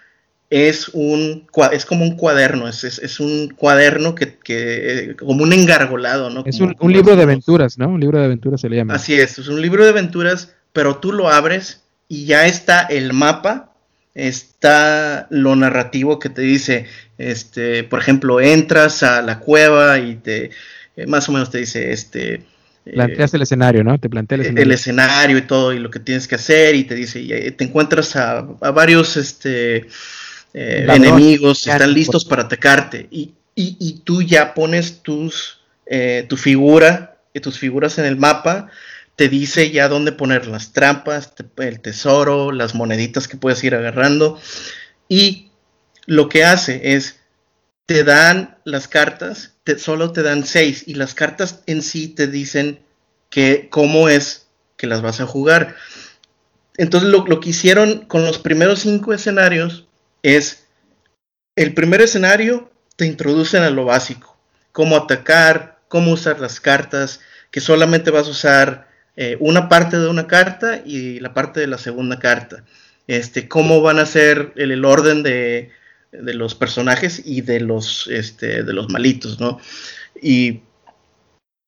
[0.49, 6.29] es un es como un cuaderno, es, es, un cuaderno que, que, como un engargolado,
[6.29, 6.43] ¿no?
[6.45, 7.89] Es un, libro de aventuras, ¿no?
[7.89, 8.93] Un libro de aventuras se le llama.
[8.93, 13.11] Así es, es un libro de aventuras, pero tú lo abres y ya está el
[13.11, 13.73] mapa,
[14.15, 16.85] está lo narrativo que te dice,
[17.17, 20.51] este, por ejemplo, entras a la cueva y te,
[20.95, 22.43] eh, más o menos te dice, este,
[22.93, 23.99] Planteas el escenario, ¿no?
[23.99, 24.63] Te plantea el escenario.
[24.63, 27.65] El escenario y todo, y lo que tienes que hacer, y te dice, y te
[27.65, 29.87] encuentras a, a varios, este,
[30.59, 33.07] eh, enemigos están listos para atacarte.
[33.11, 33.33] Y,
[34.03, 38.69] tú ya pones tus, eh, tu figura, y tus figuras en el mapa,
[39.15, 44.39] te dice ya dónde poner las trampas, el tesoro, las moneditas que puedes ir agarrando.
[45.07, 45.51] Y
[46.07, 47.19] lo que hace es
[47.85, 52.27] te dan las cartas, te, solo te dan seis y las cartas en sí te
[52.27, 52.79] dicen
[53.29, 55.75] que cómo es que las vas a jugar.
[56.77, 59.86] Entonces lo, lo que hicieron con los primeros cinco escenarios
[60.35, 60.67] es
[61.55, 64.37] el primer escenario, te introducen a lo básico,
[64.71, 70.09] cómo atacar, cómo usar las cartas, que solamente vas a usar eh, una parte de
[70.09, 72.65] una carta y la parte de la segunda carta.
[73.07, 75.71] Este, cómo van a ser el, orden de,
[76.11, 79.59] los personajes y de los, este, de los malitos, ¿no?
[80.21, 80.61] Y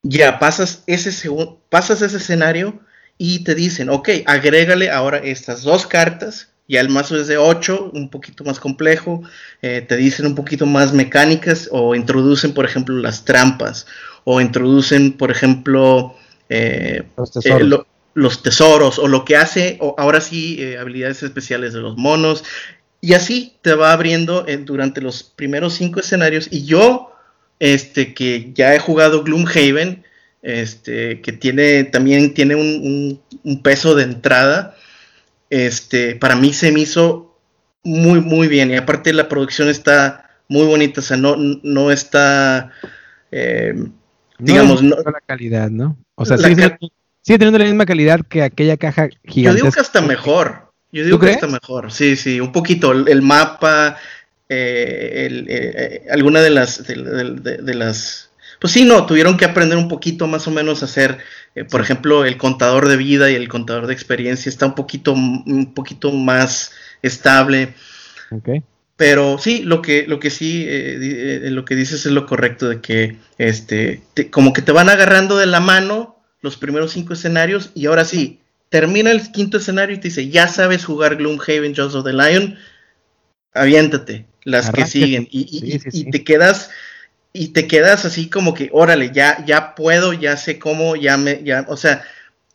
[0.04, 1.30] ya pasas ese,
[1.70, 2.82] pasas ese escenario
[3.18, 7.92] y te dicen, ok, agrégale ahora estas dos cartas ya el mazo es de 8,
[7.96, 9.24] un poquito más complejo,
[9.64, 13.88] eh, te dicen un poquito más mecánicas o introducen, por ejemplo, las trampas
[14.24, 16.16] o introducen, por ejemplo,
[16.48, 17.02] eh,
[17.44, 17.70] eh,
[18.14, 19.00] los, tesoros.
[19.00, 22.44] o lo que hace, o ahora sí, habilidades especiales de los monos.
[23.02, 26.50] Y así te va abriendo durante los primeros cinco escenarios.
[26.52, 27.16] Y yo,
[27.58, 30.04] este, que ya he jugado Gloomhaven,
[30.44, 34.76] este, que tiene, también tiene un peso de entrada,
[35.50, 37.38] este, para mí se me hizo
[37.84, 38.72] muy, muy bien.
[38.72, 42.72] Y aparte la producción está muy bonita, o sea, no, no está,
[43.32, 43.74] eh,
[44.40, 45.98] digamos, no, la calidad, ¿no?
[46.16, 46.78] O sea, sigue,
[47.24, 49.60] teniendo la misma calidad que aquella caja gigante.
[49.60, 50.72] Yo digo que hasta mejor.
[50.92, 51.92] Yo digo que hasta mejor.
[51.92, 52.92] Sí, sí, un poquito.
[52.92, 53.98] El, mapa,
[54.50, 58.29] eh, el, eh, alguna de las, de, las,
[58.60, 61.20] pues sí, no, tuvieron que aprender un poquito más o menos a hacer
[61.56, 65.14] eh, por ejemplo, el contador de vida y el contador de experiencia está un poquito,
[65.14, 66.72] un poquito más
[67.02, 67.74] estable.
[68.96, 70.98] Pero sí, lo que, lo que sí, eh,
[71.46, 75.38] eh, lo que dices es lo correcto, de que este, como que te van agarrando
[75.38, 80.00] de la mano los primeros cinco escenarios y ahora sí, termina el quinto escenario y
[80.00, 82.58] te dice, ya sabes jugar Gloomhaven, Jaws of the Lion,
[83.54, 85.48] aviéntate, las que siguen, y,
[85.92, 86.70] y te quedas
[87.34, 91.44] y te quedas así como que, órale, ya, ya puedo, ya sé cómo, ya me,
[91.44, 92.04] ya, o sea,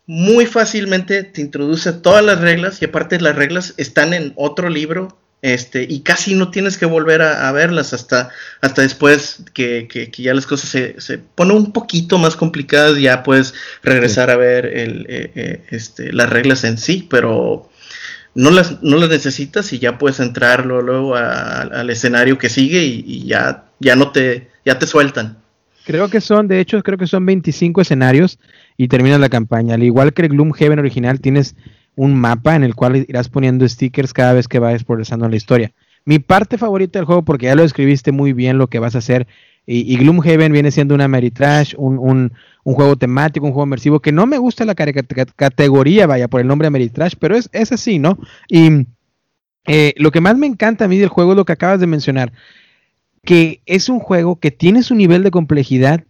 [0.06, 5.16] muy fácilmente te introduce todas las reglas y aparte las reglas están en otro libro
[5.44, 8.30] este, y casi no tienes que volver a, verlas hasta,
[8.62, 13.22] hasta después que, que, ya las cosas se, se, ponen un poquito más complicadas, ya
[13.22, 13.52] puedes
[13.82, 17.68] regresar a ver el, eh, eh, este, las reglas en sí, pero
[18.34, 23.26] no las, no las necesitas y ya puedes entrar luego, al escenario que sigue y,
[23.26, 25.38] ya, ya no te, ya te sueltan.
[25.84, 28.38] Creo que son, de hecho, creo que son 25 escenarios
[28.76, 29.74] y terminas la campaña.
[29.74, 31.56] Al igual que el Gloomhaven original, tienes
[31.94, 35.36] un mapa en el cual irás poniendo stickers cada vez que vayas progresando en la
[35.36, 35.72] historia.
[36.06, 38.98] Mi parte favorita del juego, porque ya lo describiste muy bien lo que vas a
[38.98, 39.26] hacer,
[39.66, 42.32] y, Gloomhaven viene siendo una Ameritrash, un, un,
[42.64, 46.46] un, juego temático, un juego inmersivo, que no me gusta la categoría, vaya, por el
[46.46, 48.18] nombre Ameritrash, pero es, es así, ¿no?
[48.46, 48.86] Y
[49.66, 51.86] eh, lo que más me encanta a mí del juego es lo que acabas de
[51.86, 52.30] mencionar
[53.24, 56.04] que es un juego que tiene su nivel de complejidad,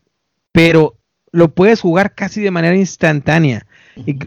[0.52, 0.96] pero
[1.32, 3.66] lo puedes jugar casi de manera instantánea.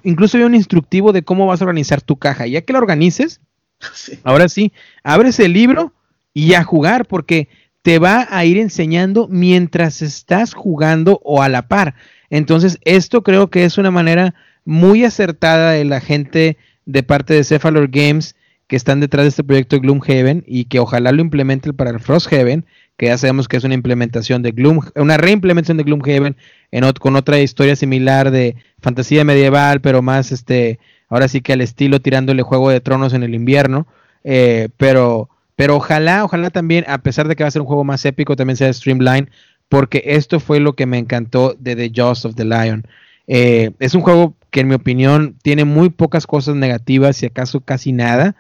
[0.03, 2.47] Incluso hay un instructivo de cómo vas a organizar tu caja.
[2.47, 3.41] Ya que la organices,
[4.23, 4.73] ahora sí,
[5.03, 5.93] abres el libro
[6.33, 7.49] y a jugar, porque
[7.81, 11.95] te va a ir enseñando mientras estás jugando o a la par.
[12.29, 14.35] Entonces, esto creo que es una manera
[14.65, 18.35] muy acertada de la gente de parte de Cephalor Games
[18.67, 21.99] que están detrás de este proyecto de Gloomhaven y que ojalá lo implementen para el
[21.99, 22.65] Frosthaven,
[22.97, 26.35] que ya sabemos que es una implementación de Gloom, una reimplementación de Gloomhaven
[26.71, 31.61] en con otra historia similar de fantasía medieval, pero más este, ahora sí que al
[31.61, 33.87] estilo tirándole Juego de Tronos en el invierno,
[34.23, 37.85] eh, pero, pero ojalá, ojalá también, a pesar de que va a ser un juego
[37.85, 39.29] más épico, también sea Streamline,
[39.69, 42.85] porque esto fue lo que me encantó de The Jaws of the Lion.
[43.27, 47.61] Eh, es un juego que en mi opinión tiene muy pocas cosas negativas, si acaso
[47.61, 48.35] casi nada.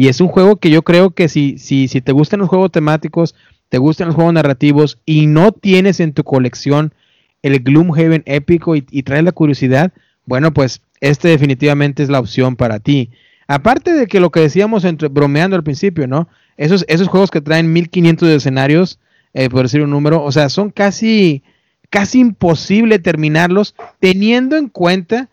[0.00, 2.72] Y es un juego que yo creo que si, si, si te gustan los juegos
[2.72, 3.34] temáticos,
[3.68, 6.94] te gustan los juegos narrativos y no tienes en tu colección
[7.42, 9.92] el Gloomhaven épico y, y traes la curiosidad,
[10.24, 13.10] bueno, pues este definitivamente es la opción para ti.
[13.46, 16.28] Aparte de que lo que decíamos bromeando al principio, ¿no?
[16.56, 18.98] Esos, esos juegos que traen 1500 de escenarios,
[19.34, 21.42] eh, por decir un número, o sea, son casi,
[21.90, 25.28] casi imposible terminarlos teniendo en cuenta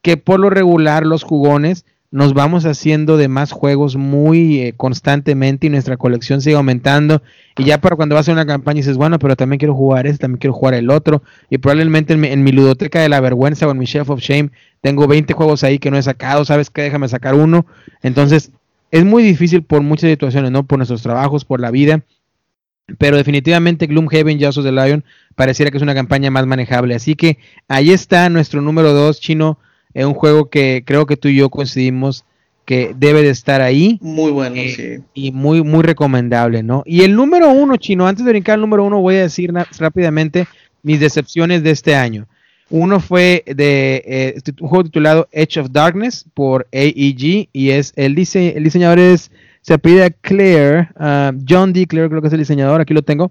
[0.00, 5.66] que por lo regular los jugones nos vamos haciendo de más juegos muy eh, constantemente
[5.66, 7.22] y nuestra colección sigue aumentando.
[7.56, 10.18] Y ya para cuando vas a una campaña dices, bueno, pero también quiero jugar este,
[10.18, 11.22] también quiero jugar el otro.
[11.48, 14.50] Y probablemente en mi, ludoteca de la vergüenza o en mi Chef of Shame
[14.82, 16.82] tengo 20 juegos ahí que no he sacado, ¿sabes qué?
[16.82, 17.64] Déjame sacar uno.
[18.02, 18.52] Entonces,
[18.90, 20.66] es muy difícil por muchas situaciones, ¿no?
[20.66, 22.02] Por nuestros trabajos, por la vida.
[22.98, 25.02] Pero definitivamente Gloomhaven, Jaws of the Lion,
[25.34, 26.94] pareciera que es una campaña más manejable.
[26.94, 29.58] Así que ahí está nuestro número 2, Chino
[29.94, 32.24] es un juego que creo que tú y yo coincidimos
[32.64, 33.98] que debe de estar ahí.
[34.00, 35.04] Muy bueno, eh, sí.
[35.14, 36.82] Y muy, muy recomendable, ¿no?
[36.86, 40.46] Y el número uno, Chino, antes de brincar al número uno, voy a decir rápidamente
[40.82, 42.26] mis decepciones de este año.
[42.70, 48.14] Uno fue de eh, un juego titulado Edge of Darkness por AEG y es el,
[48.14, 51.86] dice, el diseñador es, se pide Claire, uh, John D.
[51.86, 53.30] Claire creo que es el diseñador, aquí lo tengo.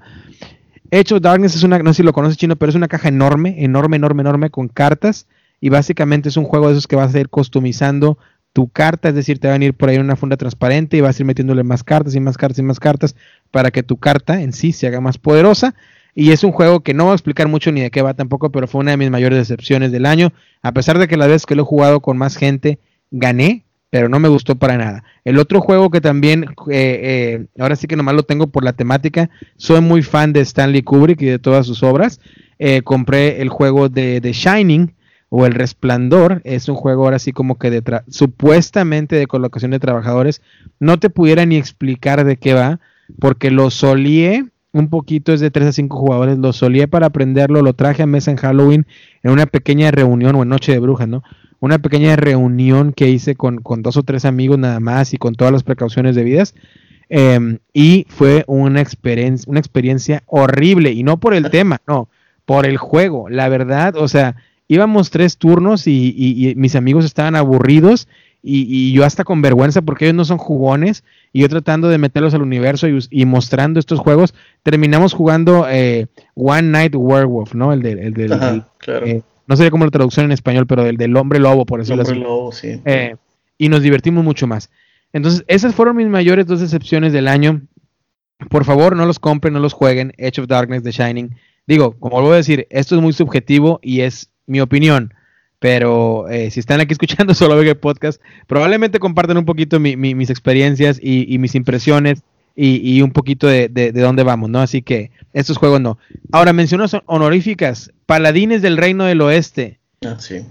[0.91, 3.07] Edge of Darkness es una, no sé si lo conoces chino, pero es una caja
[3.07, 5.25] enorme, enorme, enorme, enorme con cartas
[5.61, 8.17] y básicamente es un juego de esos que vas a ir customizando
[8.51, 11.17] tu carta, es decir, te van a ir por ahí una funda transparente y vas
[11.17, 13.15] a ir metiéndole más cartas y más cartas y más cartas
[13.49, 15.73] para que tu carta en sí se haga más poderosa.
[16.13, 18.51] Y es un juego que no voy a explicar mucho ni de qué va tampoco,
[18.51, 20.33] pero fue una de mis mayores decepciones del año.
[20.61, 22.79] A pesar de que la vez que lo he jugado con más gente,
[23.11, 25.03] gané, pero no me gustó para nada.
[25.23, 28.73] El otro juego que también, eh, eh, ahora sí que nomás lo tengo por la
[28.73, 32.19] temática, soy muy fan de Stanley Kubrick y de todas sus obras.
[32.59, 34.93] Eh, compré el juego de The Shining,
[35.33, 39.79] o El Resplandor es un juego ahora sí como que de supuestamente de colocación de
[39.79, 40.41] trabajadores.
[40.77, 42.81] No te pudiera ni explicar de qué va,
[43.17, 47.61] porque lo solié un poquito, es de 3 a 5 jugadores, lo solié para aprenderlo,
[47.61, 48.85] lo traje a mesa en Halloween
[49.23, 51.23] en una pequeña reunión o en Noche de Brujas, ¿no?
[51.61, 55.53] Una pequeña reunión que hice con, dos o tres amigos nada más y con todas
[55.53, 56.55] las precauciones debidas.
[57.07, 62.09] Em, y fue una experiencia, una experiencia horrible, y no por el tema, no,
[62.45, 63.29] por el juego.
[63.29, 64.35] La verdad, o sea,
[64.71, 68.07] íbamos tres turnos y, mis amigos estaban aburridos
[68.41, 71.03] y, yo hasta con vergüenza porque ellos no son jugones
[71.33, 74.33] y yo tratando de meterlos al universo y, mostrando estos juegos,
[74.63, 77.73] terminamos jugando eh, One Night Werewolf, ¿no?
[77.73, 77.99] El del...
[77.99, 81.65] El del eh, no sé cómo la traducción en español, pero el del hombre lobo,
[81.65, 81.93] por eso.
[81.93, 82.79] Hombre lobo, sí.
[82.85, 83.17] Eh,
[83.57, 84.69] y nos divertimos mucho más.
[85.11, 87.61] Entonces, esas fueron mis mayores dos decepciones del año.
[88.49, 90.13] Por favor, no los compren, no los jueguen.
[90.17, 91.35] Edge of Darkness, The Shining.
[91.67, 95.13] Digo, como voy a decir, esto es muy subjetivo y es mi opinión.
[95.59, 100.99] Pero eh, si están aquí escuchando solo el podcast, probablemente comparten un poquito mis experiencias
[101.01, 102.23] y, mis impresiones
[102.55, 104.59] y, un poquito de, dónde vamos, ¿no?
[104.59, 105.97] Así que estos juegos no.
[106.31, 107.91] Ahora, mencionos honoríficas.
[108.05, 109.79] Paladines del Reino del Oeste.
[110.03, 110.41] Ah, sí.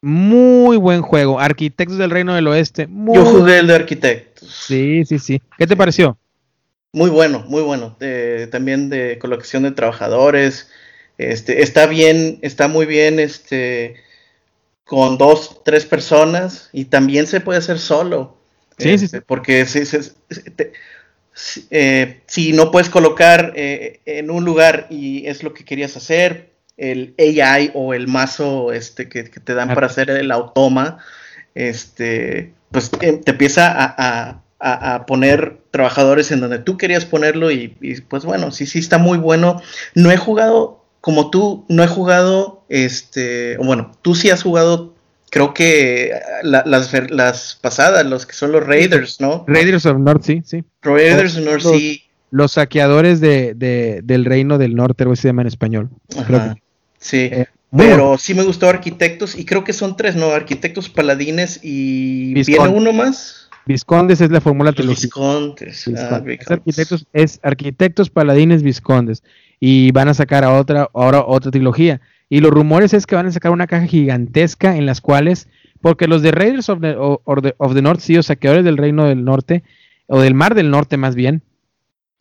[0.00, 1.38] Muy buen juego.
[1.38, 2.88] Arquitectos del Reino del Oeste.
[2.90, 4.48] Yo jugué el de Arquitectos.
[4.66, 5.42] Sí, sí, sí.
[5.58, 6.16] ¿Qué te pareció?
[6.92, 7.96] Muy bueno, muy bueno.
[8.50, 10.70] también de colocación de trabajadores.
[11.18, 13.96] Este, está bien, está muy bien, este,
[14.84, 18.36] con dos, tres personas y también se puede hacer solo.
[18.78, 19.82] Sí, sí, este, Porque si,
[21.70, 26.50] eh, si, no puedes colocar eh, en un lugar y es lo que querías hacer,
[26.76, 30.98] el AI o el mazo este, que, te dan para hacer el automa,
[31.54, 34.42] este, pues eh, te empieza a,
[35.06, 39.16] poner trabajadores en donde tú querías ponerlo y, y, pues bueno, sí, sí está muy
[39.16, 39.62] bueno.
[39.94, 44.92] No he jugado como tú no he jugado, este, bueno, tú sí has jugado,
[45.30, 46.10] creo que
[46.42, 49.44] las, pasadas, los que son los Raiders, ¿no?
[49.46, 50.64] Raiders of North, sí, sí.
[50.82, 52.02] Raiders of North, sí.
[52.32, 53.54] Los saqueadores de,
[54.02, 55.90] del reino del norte, o se llama en español.
[56.98, 57.28] Sí.
[57.30, 60.32] Eh, pero sí me gustó Arquitectos y creo que son tres, ¿no?
[60.32, 63.48] Arquitectos, Paladines y ¿viene uno más?
[63.64, 65.88] Viscondes es la fórmula Viscondes.
[65.96, 66.16] Ah,
[66.50, 69.22] arquitectos, es arquitectos, paladines, viscondes
[69.60, 72.00] y van a sacar a otra, ahora otra trilogía.
[72.28, 75.48] Y los rumores es que van a sacar una caja gigantesca en las cuales,
[75.80, 79.24] porque los de Raiders of the, of the North, sí, o saqueadores del Reino del
[79.24, 79.62] Norte,
[80.08, 81.42] o del Mar del Norte más bien,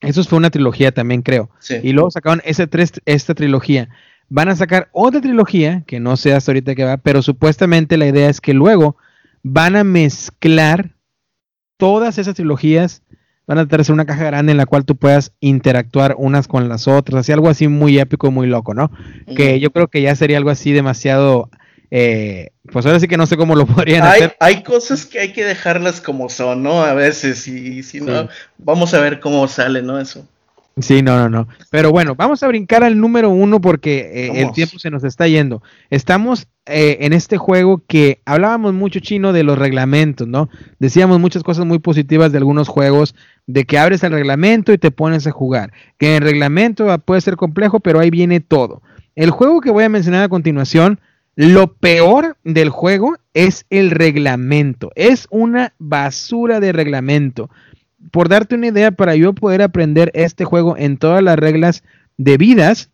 [0.02, 1.50] eso fue una trilogía también, creo.
[1.82, 3.90] Y luego sacaron ese tres, esta trilogía.
[4.30, 8.08] Van a sacar otra trilogía, que no sé hasta ahorita qué va, pero supuestamente la
[8.08, 8.98] idea es que luego
[9.44, 10.96] van a mezclar
[11.78, 13.04] todas esas trilogías
[13.48, 16.88] van a tratar una caja grande en la cual tú puedas interactuar unas con las
[16.88, 18.92] otras, así algo así muy épico, muy loco, ¿no?
[19.36, 21.50] Que yo creo que ya sería algo así demasiado
[21.92, 24.36] eh, pues ahora sí que no sé cómo lo podrían hay, hacer.
[24.40, 26.84] Hay cosas que hay que dejarlas como son, ¿no?
[26.84, 28.28] A veces, y, si no,
[28.58, 30.00] vamos a ver cómo sale, ¿no?
[30.00, 30.28] Eso.
[30.82, 31.48] Sí, no, no, no.
[31.72, 35.26] Pero bueno, vamos a brincar al número uno porque eh, el tiempo se nos está
[35.26, 35.64] yendo.
[35.90, 40.50] Estamos eh, en este juego que hablábamos mucho chino de los reglamentos, ¿no?
[40.78, 43.16] Decíamos muchas cosas muy positivas de algunos juegos,
[43.48, 45.72] de que abres el reglamento y te pones a jugar.
[45.98, 48.82] Que el reglamento puede ser complejo, pero ahí viene todo.
[49.16, 51.00] El juego que voy a mencionar a continuación,
[51.36, 54.92] lo peor del juego es el reglamento.
[54.96, 57.50] Es una basura de reglamento
[58.12, 61.84] por darte una idea, para yo poder aprender este juego en todas las reglas
[62.18, 62.90] debidas,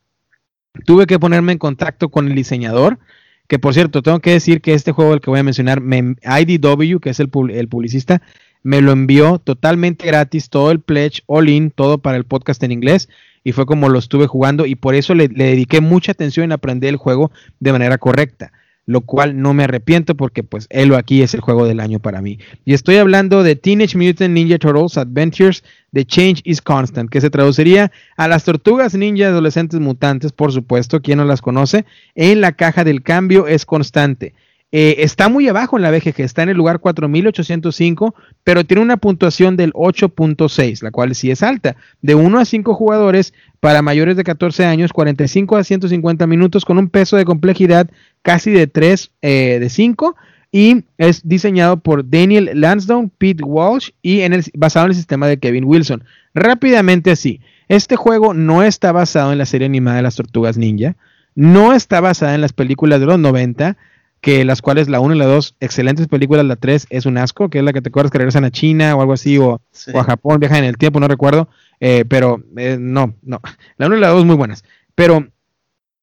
[0.85, 2.99] tuve que ponerme en contacto con el diseñador.
[3.47, 6.99] Que por cierto, tengo que decir que este juego, el que voy a mencionar, IDW,
[6.99, 8.21] que es el, el publicista,
[8.63, 12.71] me lo envió totalmente gratis, todo el pledge, all in, todo para el podcast en
[12.71, 13.09] inglés.
[13.43, 16.89] Y fue como lo estuve jugando y por eso le dediqué mucha atención en aprender
[16.89, 18.51] el juego de manera correcta
[18.85, 22.21] lo cual no me arrepiento porque pues Elo aquí es el juego del año para
[22.21, 22.39] mí.
[22.65, 25.63] Y estoy hablando de Teenage Mutant Ninja Turtles Adventures
[25.93, 31.01] The Change is Constant, que se traduciría a las tortugas ninja adolescentes mutantes, por supuesto,
[31.01, 31.85] quien no las conoce,
[32.15, 34.33] en la caja del cambio es constante.
[34.73, 38.95] Eh, está muy abajo en la BGG, está en el lugar 4805, pero tiene una
[38.97, 41.75] puntuación del 8.6, la cual sí es alta.
[42.01, 46.77] De 1 a 5 jugadores para mayores de 14 años, 45 a 150 minutos, con
[46.77, 47.89] un peso de complejidad
[48.21, 50.15] casi de 3 eh, de 5.
[50.53, 55.27] Y es diseñado por Daniel Lansdowne, Pete Walsh y en el, basado en el sistema
[55.27, 56.03] de Kevin Wilson.
[56.33, 57.39] Rápidamente así,
[57.69, 60.95] este juego no está basado en la serie animada de las Tortugas Ninja,
[61.35, 63.77] no está basada en las películas de los 90,
[64.21, 67.49] que las cuales la 1 y la 2, excelentes películas, la 3 es un asco,
[67.49, 69.61] que es la que te acuerdas que regresan a China o algo así, o,
[69.93, 71.49] a Japón, viajan en el tiempo, no recuerdo,
[71.79, 73.41] eh, pero eh, no, no,
[73.77, 74.63] la 1 y la 2 muy buenas,
[74.95, 75.27] pero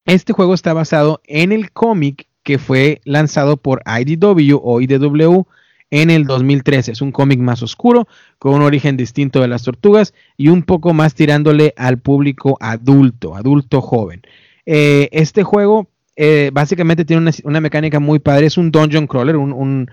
[0.05, 5.45] este juego está basado en el cómic que fue lanzado por IDW o IDW
[5.91, 6.91] en el 2013.
[6.91, 10.93] Es un cómic más oscuro, con un origen distinto de las tortugas y un poco
[10.93, 14.21] más tirándole al público adulto, adulto joven.
[14.65, 15.88] Eh, este juego
[16.21, 18.45] eh, básicamente tiene una, mecánica muy padre.
[18.45, 19.87] Es un dungeon crawler, un,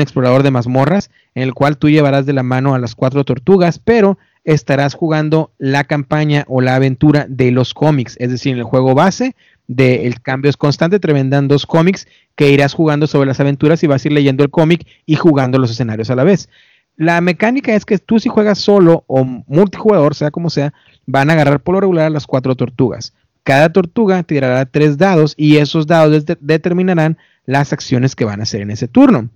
[0.00, 3.80] explorador de mazmorras, en el cual tú llevarás de la mano a las cuatro tortugas,
[3.80, 8.14] pero estarás jugando la campaña o la aventura de los cómics.
[8.20, 9.34] Es decir, en el juego base,
[9.66, 12.06] de el cambio es constante, te dos cómics
[12.36, 15.58] que irás jugando sobre las aventuras y vas a ir leyendo el cómic y jugando
[15.58, 16.48] los escenarios a la vez.
[16.94, 20.72] La mecánica es que tú si juegas solo o multijugador, sea como sea,
[21.06, 23.14] van a agarrar por lo regular a las cuatro tortugas.
[23.46, 28.60] Cada tortuga tirará tres dados y esos dados determinarán las acciones que van a hacer
[28.60, 29.30] en ese turno.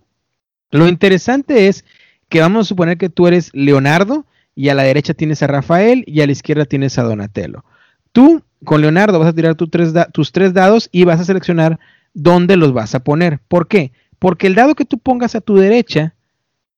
[0.73, 1.85] Lo interesante es
[2.28, 4.27] que vamos a suponer que tú eres Leonardo
[4.57, 7.65] y a la derecha tienes a Rafael y a la izquierda tienes a Donatello.
[8.11, 11.78] Tú con Leonardo vas a tirar tus tres dados y vas a seleccionar
[12.12, 13.39] dónde los vas a poner.
[13.47, 13.93] ¿Por qué?
[14.19, 16.15] Porque el dado que tú pongas a tu derecha,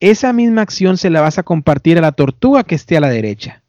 [0.01, 3.09] esa misma acción se la vas a compartir a la tortuga que esté a la
[3.09, 3.63] derecha.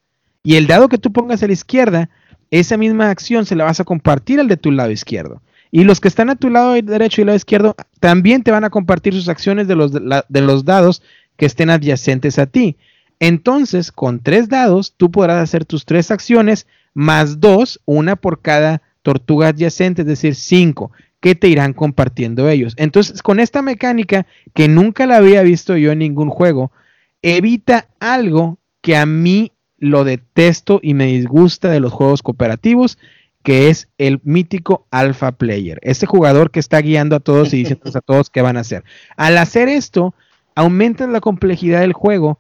[0.44, 2.10] Y el dado que tú pongas a la izquierda,
[2.60, 5.42] esa misma acción se la vas a compartir al de tu lado izquierdo.
[5.72, 8.70] Y los que están a tu lado derecho y lado izquierdo también te van a
[8.70, 11.02] compartir sus acciones de los, de los dados
[11.36, 12.78] que estén adyacentes a ti.
[13.20, 18.84] Entonces, con tres dados, tú podrás hacer tus tres acciones más dos, una por cada
[19.02, 22.76] tortuga adyacente, es decir, cinco, que te irán compartiendo ellos.
[22.78, 26.72] Entonces, con esta mecánica, que nunca la había visto yo en ningún juego,
[27.24, 29.53] evita algo que a mí
[29.84, 32.98] lo detesto y me disgusta de los juegos cooperativos,
[33.44, 37.92] que es el mítico alpha player, ese jugador que está guiando a todos y diciendo
[37.94, 38.84] a todos qué van a hacer.
[39.18, 40.16] Al hacer esto,
[40.56, 42.40] aumenta la complejidad del juego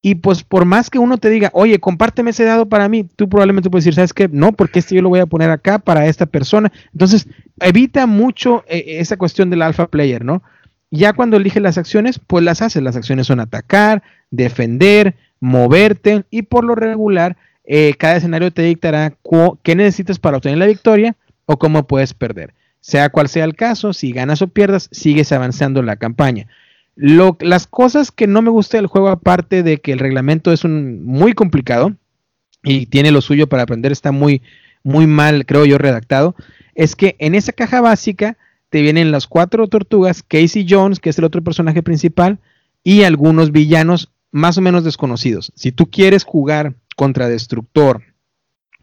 [0.00, 3.28] y pues por más que uno te diga, oye, compárteme ese dado para mí, tú
[3.28, 4.28] probablemente puedes decir, ¿sabes qué?
[4.30, 6.70] No, porque este yo lo voy a poner acá para esta persona.
[6.92, 7.26] Entonces,
[7.58, 10.44] evita mucho eh, esa cuestión del alpha player, ¿no?
[10.92, 12.84] Ya cuando eliges las acciones, pues las haces.
[12.84, 19.16] Las acciones son atacar, defender, moverte y por lo regular eh, cada escenario te dictará
[19.62, 21.16] qué necesitas para obtener la victoria
[21.46, 22.52] o cómo puedes perder.
[22.80, 26.48] Sea cual sea el caso, si ganas o pierdas, sigues avanzando en la campaña.
[26.96, 31.04] las cosas que no me gusta del juego, aparte de que el reglamento es un,
[31.04, 31.94] muy complicado
[32.62, 34.42] y tiene lo suyo para aprender, está muy,
[34.82, 36.34] muy mal, creo yo, redactado,
[36.74, 38.36] es que en esa caja básica
[38.70, 42.38] te vienen las cuatro tortugas, Casey Jones, que es el otro personaje principal,
[42.82, 45.52] y algunos villanos más o menos desconocidos.
[45.54, 48.02] Si tú quieres jugar contra Destructor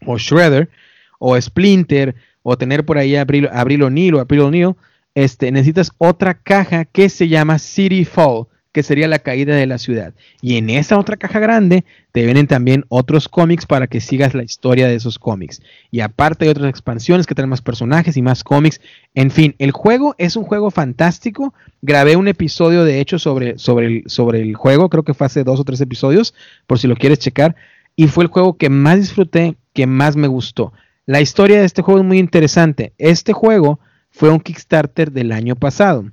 [0.06, 0.70] o Shredder
[1.18, 4.76] o Splinter o tener por ahí a Abril, O'Neill o April
[5.14, 9.78] este, necesitas otra caja que se llama City Fall, que sería la caída de la
[9.78, 10.14] ciudad.
[10.42, 14.42] Y en esa otra caja grande te vienen también otros cómics para que sigas la
[14.42, 15.62] historia de esos cómics.
[15.92, 18.80] Y aparte hay otras expansiones que traen más personajes y más cómics.
[19.14, 21.54] En fin, el juego es un juego fantástico.
[21.82, 25.44] Grabé un episodio de hecho sobre, sobre, el, sobre el juego, creo que fue hace
[25.44, 26.34] dos o tres episodios,
[26.66, 27.54] por si lo quieres checar.
[27.94, 30.72] Y fue el juego que más disfruté, que más me gustó.
[31.06, 32.92] La historia de este juego es muy interesante.
[32.98, 33.78] Este juego
[34.10, 36.10] fue un Kickstarter del año pasado.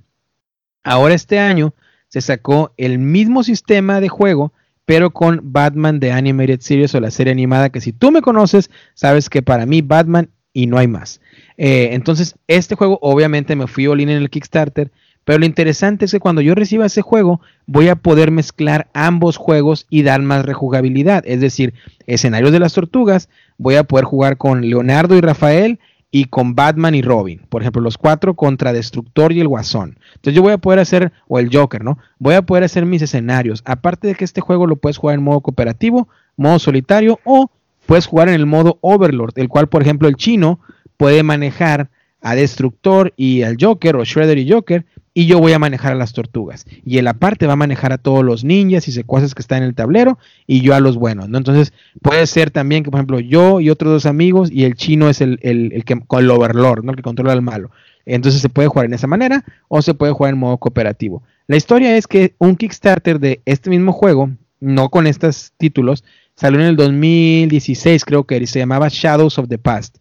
[0.84, 1.74] Ahora este año
[2.12, 4.52] se sacó el mismo sistema de juego,
[4.86, 8.70] pero con Batman de Animated Series o la serie animada, que si tú me conoces,
[8.96, 11.22] sabes que para mí Batman y no hay más.
[11.56, 14.92] Eh, entonces, este juego obviamente me fui all en el Kickstarter,
[15.24, 19.38] pero lo interesante es que cuando yo reciba ese juego, voy a poder mezclar ambos
[19.38, 21.24] juegos y dar más rejugabilidad.
[21.26, 21.74] Es decir,
[22.08, 25.80] escenarios de las tortugas, voy a poder jugar con Leonardo y Rafael
[26.12, 27.42] y con Batman y Robin.
[27.50, 29.98] Por ejemplo, los cuatro contra Destructor y el Guasón.
[30.16, 31.98] Entonces yo voy a poder hacer, o el Joker, ¿no?
[32.20, 33.62] Voy a poder hacer mis escenarios.
[33.66, 37.50] Aparte de que este juego lo puedes jugar en modo cooperativo, modo solitario o
[37.86, 40.60] puedes jugar en el modo Overlord, el cual, por ejemplo, el chino
[40.98, 41.90] puede manejar
[42.22, 45.96] a Destructor y al Joker, o Shredder y Joker, y yo voy a manejar a
[45.96, 46.66] las tortugas.
[46.86, 49.66] Y él aparte va a manejar a todos los ninjas y secuaces que están en
[49.66, 50.18] el tablero
[50.48, 51.38] y yo a los buenos, ¿no?
[51.38, 55.10] Entonces puede ser también que, por ejemplo, yo y otros dos amigos y el chino
[55.10, 56.92] es el, el, que, con el overlord, ¿no?
[56.92, 57.72] El que controla al malo.
[58.06, 61.24] Entonces se puede jugar en esa manera o se puede jugar en modo cooperativo.
[61.48, 66.04] La historia es que un Kickstarter de este mismo juego, no con estos títulos,
[66.36, 69.98] salió en el 2016 creo que se llamaba Shadows of the Past,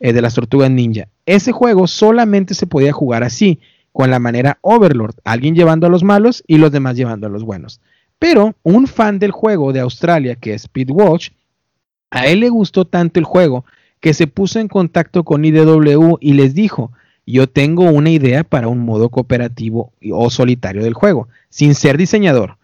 [0.00, 1.08] eh, de las tortugas ninja.
[1.26, 3.60] Ese juego solamente se podía jugar así
[3.94, 7.44] con la manera Overlord, alguien llevando a los malos y los demás llevando a los
[7.44, 7.80] buenos.
[8.18, 11.30] Pero un fan del juego de Australia, que es Speedwatch,
[12.10, 13.64] a él le gustó tanto el juego
[14.00, 16.90] que se puso en contacto con IDW y les dijo,
[17.24, 22.58] yo tengo una idea para un modo cooperativo o solitario del juego, sin ser diseñador.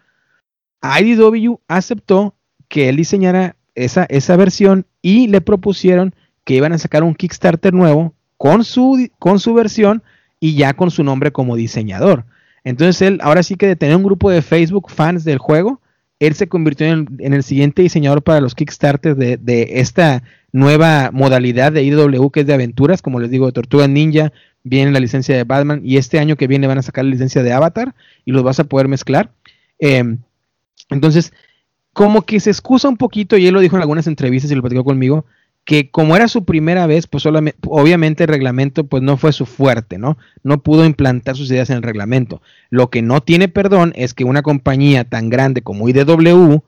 [0.83, 2.35] IDW aceptó
[2.67, 6.13] que él diseñara esa, esa versión y le propusieron
[6.43, 10.03] que iban a sacar un Kickstarter nuevo con su, con su versión
[10.41, 12.25] y ya con su nombre como diseñador.
[12.65, 15.79] Entonces él, ahora sí que de tener un grupo de Facebook fans del juego,
[16.19, 21.83] él se convirtió en, el siguiente diseñador para los Kickstarter de, esta nueva modalidad de
[21.83, 25.43] IW que es de aventuras, como les digo, de Tortuga Ninja, viene la licencia de
[25.43, 27.95] Batman y este año que viene van a sacar la licencia de Avatar
[28.25, 29.31] y los vas a poder mezclar.
[29.79, 30.19] Em,
[30.89, 31.33] entonces,
[31.93, 34.61] como que se excusa un poquito, y él lo dijo en algunas entrevistas y lo
[34.61, 35.25] platicó conmigo,
[35.65, 39.45] que como era su primera vez, pues solamente, obviamente el reglamento pues no fue su
[39.45, 40.17] fuerte, ¿no?
[40.43, 42.41] No pudo implantar sus ideas en el reglamento.
[42.69, 46.63] Lo que no tiene perdón es que una compañía tan grande como IDW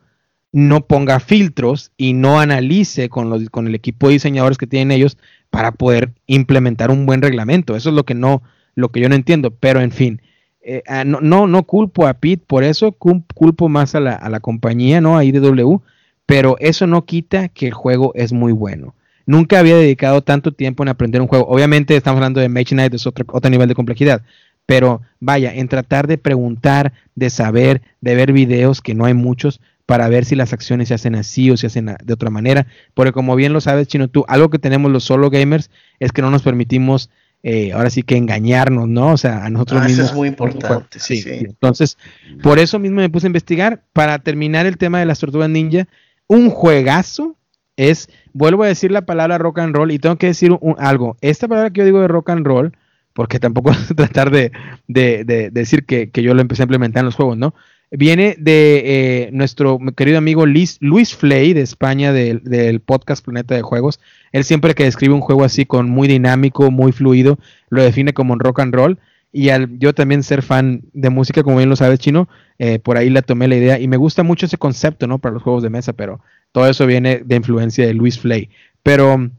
[0.51, 4.91] no ponga filtros y no analice con, los, con el equipo de diseñadores que tienen
[4.91, 5.17] ellos
[5.49, 7.75] para poder implementar un buen reglamento.
[7.75, 8.43] Eso es lo que no,
[8.75, 10.21] lo que yo no entiendo, pero en fin.
[10.61, 14.29] Eh, ah, no, no, no, culpo a Pete por eso, culpo más a la, a
[14.29, 15.17] la compañía, ¿no?
[15.17, 15.81] A IDW,
[16.25, 18.95] pero eso no quita que el juego es muy bueno.
[19.25, 21.45] Nunca había dedicado tanto tiempo en aprender un juego.
[21.47, 24.21] Obviamente estamos hablando de Mage Knight, es otro, otro nivel de complejidad.
[24.65, 29.61] Pero vaya, en tratar de preguntar, de saber, de ver videos, que no hay muchos,
[29.85, 32.67] para ver si las acciones se hacen así o se hacen de otra manera.
[32.93, 35.69] Porque como bien lo sabes, Chino, tú, algo que tenemos los solo gamers
[35.99, 37.09] es que no nos permitimos
[37.43, 39.11] eh, ahora sí que engañarnos, ¿no?
[39.11, 40.05] O sea, a nosotros ah, mismos.
[40.05, 41.29] Eso es muy importante, sí, sí.
[41.41, 41.97] Entonces,
[42.41, 45.87] por eso mismo me puse a investigar para terminar el tema de las tortugas ninja
[46.27, 47.35] un juegazo
[47.75, 51.17] es, vuelvo a decir la palabra rock and roll y tengo que decir algo.
[51.21, 52.73] Esta palabra que yo digo de rock and roll,
[53.13, 54.51] porque tampoco tratar de,
[54.87, 57.53] decir que, yo lo empecé a implementar en los juegos, ¿no?
[57.95, 60.79] Viene de eh, nuestro querido amigo Luis,
[61.15, 63.99] Flay de España del, podcast Planeta de Juegos.
[64.31, 67.37] Él siempre que describe un juego así con muy dinámico, muy fluido,
[67.69, 68.99] lo define como un rock and roll.
[69.35, 72.29] Y al yo también ser fan de música, como bien lo sabes, Chino,
[72.59, 73.79] eh, por ahí la tomé la idea.
[73.79, 75.17] Y me gusta mucho ese concepto, ¿no?
[75.17, 78.49] Para los juegos de mesa, pero todo eso viene de influencia de Luis Flay.
[78.83, 79.31] Pero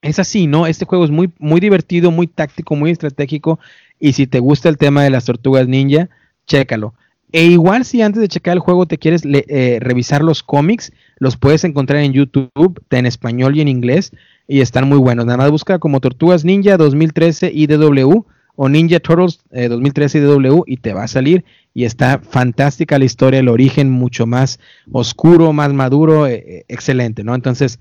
[0.00, 0.66] es así, ¿no?
[0.66, 3.60] Este juego es muy, muy divertido, muy táctico, muy estratégico.
[4.00, 6.08] Y si te gusta el tema de las tortugas ninja,
[6.46, 6.94] chécalo.
[7.30, 11.36] E igual si antes de checar el juego te quieres eh, revisar los cómics, los
[11.36, 14.12] puedes encontrar en YouTube, en español y en inglés,
[14.48, 15.26] y están muy buenos.
[15.26, 18.24] Nada más busca como Tortugas Ninja 2013 IDW
[18.56, 23.04] o Ninja Turtles 2013 eh, DW y te va a salir y está fantástica la
[23.04, 24.58] historia, el origen mucho más
[24.90, 27.34] oscuro, más maduro, eh, eh, excelente, ¿no?
[27.34, 27.78] Entonces,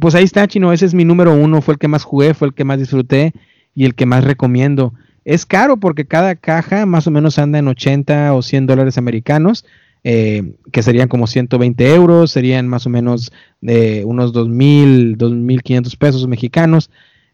[0.00, 2.48] pues ahí está, Chino, ese es mi número uno, fue el que más jugué, fue
[2.48, 3.34] el que más disfruté
[3.74, 4.94] y el que más recomiendo.
[5.26, 9.66] Es caro porque cada caja más o menos anda en 80 o 100 dólares americanos,
[10.02, 13.30] que serían como 120 euros, serían más o menos
[13.60, 16.88] de unos 2.000, 2.500 pesos mexicanos.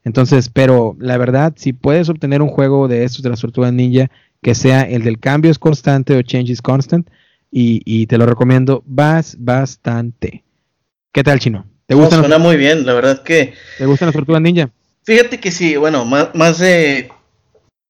[0.05, 4.11] Entonces, pero la verdad, si puedes obtener un juego de estos de las tortugas ninja
[4.43, 7.09] que sea el del cambio es constante o change is constant.
[7.53, 10.45] Y, te lo recomiendo vas bastante.
[11.13, 11.67] ¿Qué tal, Chino?
[11.87, 12.21] ¿Te gusta?
[12.21, 13.55] suena muy bien, la verdad que.
[13.77, 14.71] ¿Te gustan las tortugas ninja?
[15.03, 17.11] Fíjate que sí, bueno, más, de.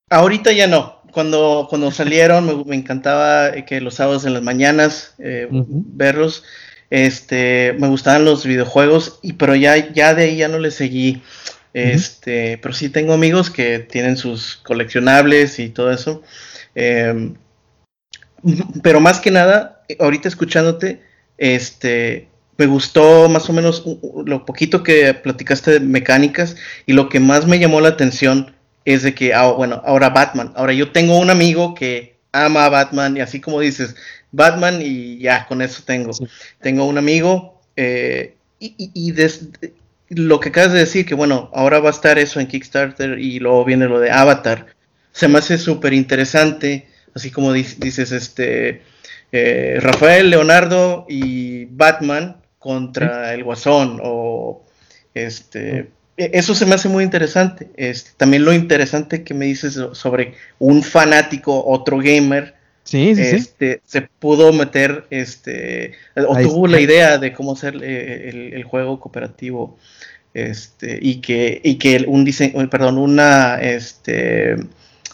[0.08, 1.02] Ahorita ya no.
[1.12, 6.42] Cuando, cuando salieron me, encantaba que los sábados en las mañanas eh, verlos.
[6.88, 11.22] Este, me gustaban los videojuegos, y pero ya, ya de ahí ya no le seguí.
[11.72, 16.22] Este, pero sí tengo amigos que tienen sus coleccionables y todo eso.
[16.74, 17.34] Em,
[18.82, 21.02] pero más que nada, ahorita escuchándote,
[21.38, 23.84] este, me gustó más o menos
[24.26, 26.56] lo poquito que platicaste de mecánicas
[26.86, 30.52] y lo que más me llamó la atención es de que, ah, bueno, ahora Batman.
[30.56, 33.96] Ahora yo tengo un amigo que ama a Batman y así como dices,
[34.32, 36.12] Batman y ya, con eso tengo.
[36.60, 39.12] Tengo un amigo eh, y, y,
[40.10, 43.38] lo que acabas de decir, que bueno, ahora va a estar eso en Kickstarter y
[43.38, 44.66] luego viene lo de Avatar,
[45.12, 48.82] se me hace súper interesante, así como dices, este,
[49.32, 54.64] eh, Rafael, Leonardo y Batman contra el Guasón o
[55.14, 55.90] este...
[56.16, 57.70] E, eso se me hace muy interesante.
[57.76, 62.54] Este, también lo interesante que me dices sobre un fanático, otro gamer,
[62.90, 68.50] Sí, sí, este, se pudo meter, este, o tuvo la idea de cómo hacer eh,
[68.54, 69.78] el, juego cooperativo,
[70.34, 74.56] este, y que, y que un diseño, perdón, una, este,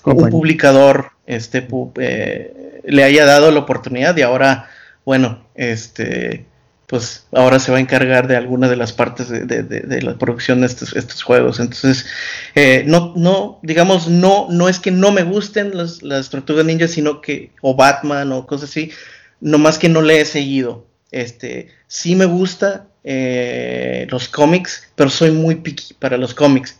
[0.05, 1.67] un publicador, este,
[2.01, 4.69] eh, le haya dado la oportunidad y ahora,
[5.05, 6.47] bueno, este,
[6.87, 10.69] pues ahora se va a encargar de alguna de las partes de, la producción de
[10.69, 11.59] estos, estos juegos.
[11.59, 12.07] Entonces,
[12.55, 16.87] eh, no, no, digamos, no, no es que no me gusten las, las Tortugas Ninja,
[16.87, 18.93] sino que, o Batman o cosas así,
[19.41, 20.87] nomás que no le he seguido.
[21.11, 26.78] Este, sí me gusta eh, los cómics, pero soy muy picky para los cómics.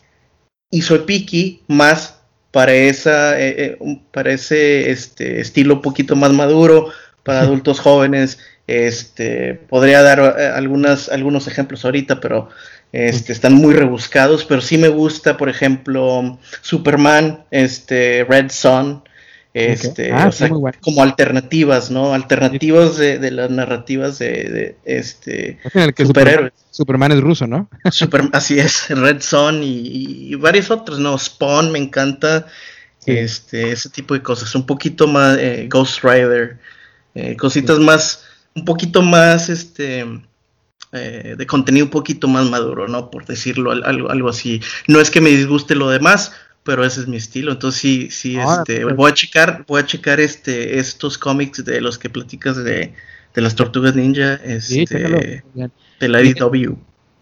[0.70, 2.20] Y soy picky más
[2.51, 3.78] para esa, eh,
[4.12, 6.90] para ese este, estilo un poquito más maduro,
[7.23, 12.48] para adultos jóvenes este, podría dar eh, algunas, algunos ejemplos ahorita, pero
[12.93, 19.05] este, están muy rebuscados, pero sí me gusta, por ejemplo, Superman, este, Red Son,
[19.57, 20.31] este, ah,
[20.83, 22.12] como alternativas, ¿no?
[22.12, 25.59] Alternativas de, las narrativas de, este
[25.97, 26.53] superhéroes.
[26.70, 27.70] Superman, es ruso, ¿no?
[28.33, 31.16] así es, Red Son y, varios otros, ¿no?
[31.16, 32.47] Spawn me encanta,
[33.07, 36.59] este, ese tipo de cosas, un poquito más eh, Ghost Rider,
[37.15, 40.05] eh, cositas más un poquito más, este,
[40.93, 43.11] eh, de contenido un poquito más maduro, ¿no?
[43.11, 44.61] Por decirlo, algo, algo así.
[44.87, 46.33] No es que me disguste lo demás,
[46.66, 47.52] pero ese es mi estilo.
[47.52, 51.80] Entonces sí, sí, ah, este, voy a checar, voy a checar este, estos cómics de
[51.80, 52.93] los que platicas de,
[53.34, 55.43] de las tortugas ninja, este,
[56.01, 56.74] de la IDW.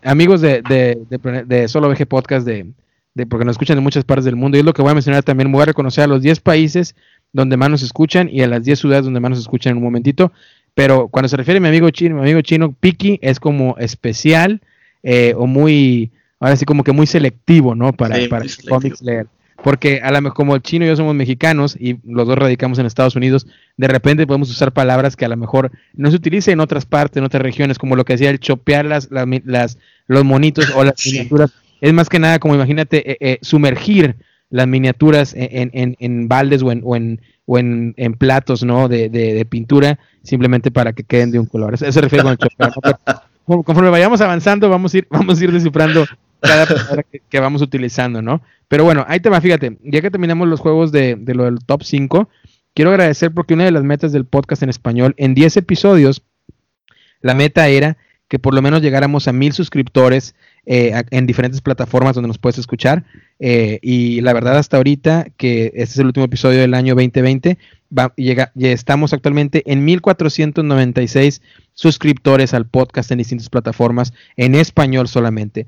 [0.02, 2.72] Amigos de, de, de, Solo VG Podcast, de,
[3.14, 4.94] de, porque nos escuchan de muchas partes del mundo, y es lo que voy a
[4.94, 6.94] mencionar también, voy a reconocer a los 10 países
[7.32, 9.84] donde más nos escuchan y a las 10 ciudades donde más nos escuchan en un
[9.84, 10.32] momentito.
[10.74, 14.60] Pero cuando se refiere a mi amigo chino, mi amigo chino, Piki es como especial
[15.02, 16.10] eh, o muy,
[16.44, 17.92] ahora sí como que muy selectivo, ¿no?
[17.92, 19.26] Para, para cómics leer.
[19.62, 22.78] Porque a la mejor como el chino y yo somos mexicanos y los dos radicamos
[22.78, 23.46] en Estados Unidos,
[23.78, 27.16] de repente podemos usar palabras que a lo mejor no se utilicen en otras partes,
[27.16, 30.94] en otras regiones, como lo que decía el chopear las, las, los monitos o las
[31.06, 31.52] miniaturas.
[31.80, 34.16] Es más que nada como imagínate eh, eh, sumergir
[34.50, 38.88] las miniaturas en, en, en baldes o en, o en, o en, en platos ¿no?
[38.88, 41.74] De, de, pintura, simplemente para que queden de un color.
[41.74, 42.72] Eso, se refiere con el chocar.
[43.46, 46.06] Conforme vayamos avanzando, vamos a ir, vamos a ir descifrando
[46.44, 48.42] cada palabra que, vamos utilizando, ¿no?
[48.68, 51.58] Pero bueno, ahí te va, fíjate, ya que terminamos los juegos de, de lo del
[51.64, 52.28] top 5,
[52.74, 56.22] quiero agradecer porque una de las metas del podcast en español, en 10 episodios,
[57.20, 57.96] la meta era
[58.28, 60.34] que por lo menos llegáramos a mil suscriptores
[60.66, 63.04] eh, en diferentes plataformas donde nos puedes escuchar.
[63.38, 67.58] Eh, y la verdad, hasta ahorita, que este es el último episodio del año 2020,
[68.16, 71.42] llega, ya estamos actualmente en 1496
[71.74, 75.66] suscriptores al podcast en distintas plataformas, en español solamente.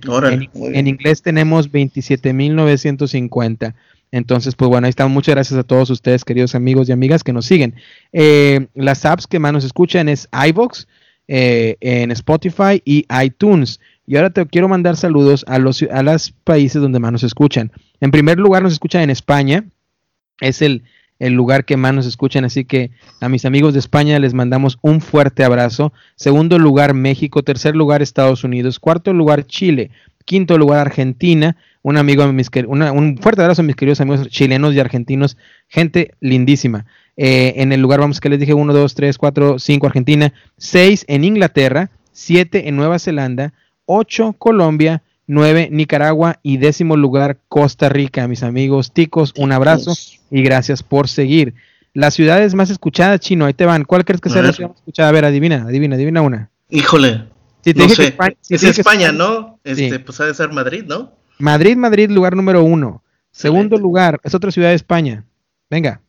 [0.72, 3.74] en, inglés tenemos 27.950.
[4.12, 5.12] Entonces, pues bueno, ahí estamos.
[5.12, 7.74] Muchas gracias a todos ustedes, queridos amigos y amigas que nos siguen.
[8.14, 10.86] Eh, las apps que más nos escuchan es iVoox,
[11.28, 13.80] en Spotify y iTunes.
[14.06, 17.72] Y ahora te quiero mandar saludos a los a los países donde más nos escuchan.
[18.00, 19.64] En primer lugar, nos escuchan en España.
[20.40, 20.84] Es el,
[21.18, 24.78] el lugar que más nos escuchan, así que a mis amigos de España les mandamos
[24.82, 25.92] un fuerte abrazo.
[26.14, 27.42] Segundo lugar, México.
[27.42, 28.78] Tercer lugar, Estados Unidos.
[28.78, 29.90] Cuarto lugar, Chile.
[30.24, 31.56] Quinto lugar, Argentina.
[31.82, 35.36] Un amigo, mis, un fuerte abrazo a mis queridos amigos chilenos y argentinos.
[35.68, 36.84] Gente lindísima.
[37.16, 40.32] Eh, en el lugar, vamos, que les dije, uno, dos, tres, cuatro, cinco, Argentina.
[40.58, 41.90] Seis en Inglaterra.
[42.12, 43.52] Siete en Nueva Zelanda.
[43.86, 48.28] 8 Colombia, 9 Nicaragua y décimo lugar Costa Rica.
[48.28, 49.94] Mis amigos ticos, un abrazo
[50.30, 51.54] y gracias por seguir.
[51.94, 53.84] Las ciudades más escuchadas, Chino, ahí te van.
[53.84, 55.08] ¿Cuál crees que sea la ciudad más escuchada?
[55.08, 56.50] A ver, adivina, adivina, adivina una.
[56.68, 57.24] Híjole.
[57.74, 58.14] no sé.
[58.50, 59.58] es España, ¿no?
[59.64, 61.12] Este, Pues ha de ser Madrid, ¿no?
[61.38, 63.02] Madrid, Madrid, lugar número uno.
[63.30, 65.24] Segundo lugar, es otra ciudad de España.
[65.70, 66.00] Venga.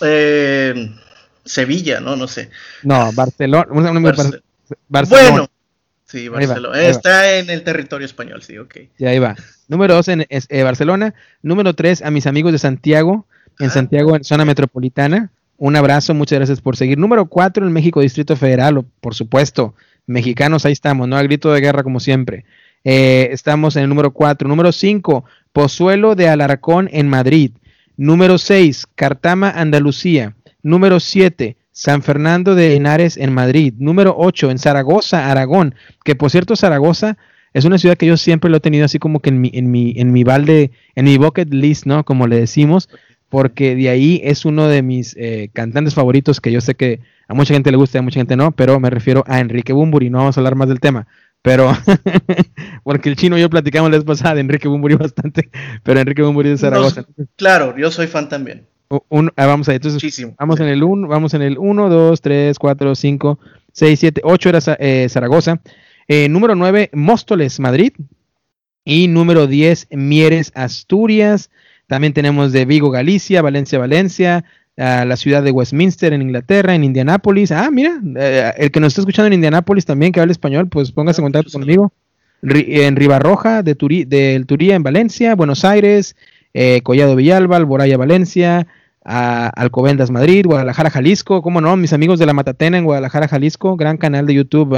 [0.00, 0.94] Eh,
[1.44, 2.16] Sevilla, ¿no?
[2.16, 2.50] No sé.
[2.82, 3.66] No, Barcelona.
[4.88, 5.30] Barcelona.
[5.30, 5.48] Bueno,
[6.08, 6.80] sí, Barcelona.
[6.80, 8.76] Está en el territorio español, sí, ok.
[8.98, 9.36] Ya ahí va.
[9.68, 11.14] Número dos en eh, Barcelona.
[11.42, 13.26] Número tres a mis amigos de Santiago,
[13.58, 13.70] en ah.
[13.70, 15.30] Santiago, en zona metropolitana.
[15.56, 16.98] Un abrazo, muchas gracias por seguir.
[16.98, 19.74] Número cuatro en México, Distrito Federal, por supuesto.
[20.06, 21.16] Mexicanos, ahí estamos, ¿no?
[21.16, 22.44] Al grito de guerra, como siempre.
[22.84, 24.48] Eh, estamos en el número cuatro.
[24.48, 27.50] Número cinco, Pozuelo de Alarcón en Madrid.
[27.96, 30.34] Número seis, Cartama, Andalucía.
[30.62, 33.72] Número siete, San Fernando de Henares en Madrid.
[33.78, 35.76] Número 8 en Zaragoza, Aragón.
[36.02, 37.16] Que por cierto, Zaragoza
[37.54, 39.70] es una ciudad que yo siempre lo he tenido así como que en mi, en
[39.70, 42.04] mi, en mi balde, en mi bucket list, ¿no?
[42.04, 42.88] Como le decimos,
[43.28, 46.98] porque de ahí es uno de mis eh, cantantes favoritos que yo sé que
[47.28, 49.72] a mucha gente le gusta y a mucha gente no, pero me refiero a Enrique
[49.72, 51.06] Bumburi, no vamos a hablar más del tema.
[51.42, 51.70] Pero,
[52.82, 55.48] porque el chino y yo platicamos la vez pasada de Enrique Bumburi bastante,
[55.84, 57.04] pero Enrique Bumburi de Zaragoza.
[57.36, 58.66] claro, yo soy fan también.
[58.90, 62.94] Ah, vamos ahí, entonces vamos en el 1, vamos en el 1, 2, 3, 4,
[62.94, 63.38] 5,
[63.72, 65.60] 6, 7, 8 era eh, Zaragoza.
[66.06, 67.92] Eh, número 9, Móstoles, Madrid.
[68.84, 71.50] Y número 10, Mieres, Asturias.
[71.86, 74.44] También tenemos de Vigo, Galicia, Valencia, Valencia,
[74.76, 77.50] la ciudad de Westminster en Inglaterra, en Indianápolis.
[77.52, 80.92] Ah, mira, eh, el que nos está escuchando en Indianápolis también, que habla español, pues
[80.92, 81.92] póngase en contacto conmigo.
[82.40, 86.14] en Ribarroja, de Turi, del Turía en Valencia, Buenos Aires,
[86.82, 88.66] Collado Villalba, Alboraya, Valencia,
[89.10, 93.74] a Alcobendas Madrid, Guadalajara Jalisco, cómo no, mis amigos de la Matatena en Guadalajara Jalisco,
[93.74, 94.76] gran canal de YouTube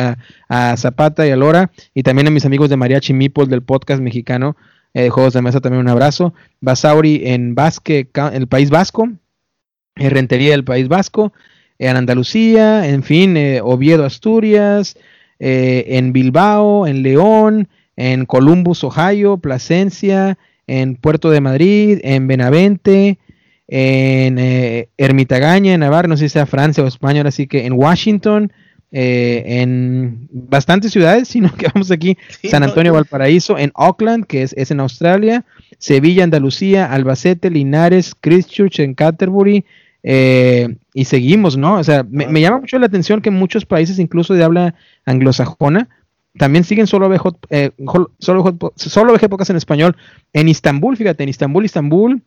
[0.49, 4.01] a, Zapata y a Lora, y también a mis amigos de Mariachi Mipol del podcast
[4.01, 4.57] mexicano,
[4.95, 9.09] eh, Juegos de Mesa también un abrazo, Basauri en Basque, el País Vasco,
[9.97, 11.33] en Rentería del País Vasco,
[11.81, 14.97] en Andalucía, en fin, eh, Oviedo, Asturias,
[15.41, 20.39] eh, en Bilbao, en León, en Columbus, Ohio, Plasencia,
[20.71, 23.19] en Puerto de Madrid, en Benavente,
[23.67, 27.73] en eh, Ermitagaña, en Navarra, no sé si sea Francia o España, así que en
[27.73, 28.53] Washington,
[28.93, 34.71] eh, en bastantes ciudades, sino que vamos aquí, San Antonio, Valparaíso, en Auckland, que es,
[34.71, 35.45] en Australia,
[35.79, 39.65] Sevilla, Andalucía, Albacete, Linares, Christchurch, en Canterbury,
[40.05, 41.79] eh, y seguimos, ¿no?
[41.79, 45.89] O sea, me, llama mucho la atención que muchos países, incluso de habla anglosajona,
[46.39, 47.71] también siguen solo VG, eh,
[48.19, 49.97] solo, solo en español.
[50.33, 52.23] En Istambul, fíjate, en Istambul, Istambul,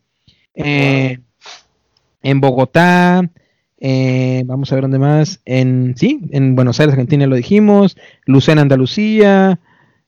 [0.56, 1.20] eh,
[2.22, 3.30] en Bogotá,
[3.80, 8.62] eh, vamos a ver dónde más, en, sí, en Buenos Aires, Argentina lo dijimos, Lucena,
[8.62, 9.60] Andalucía,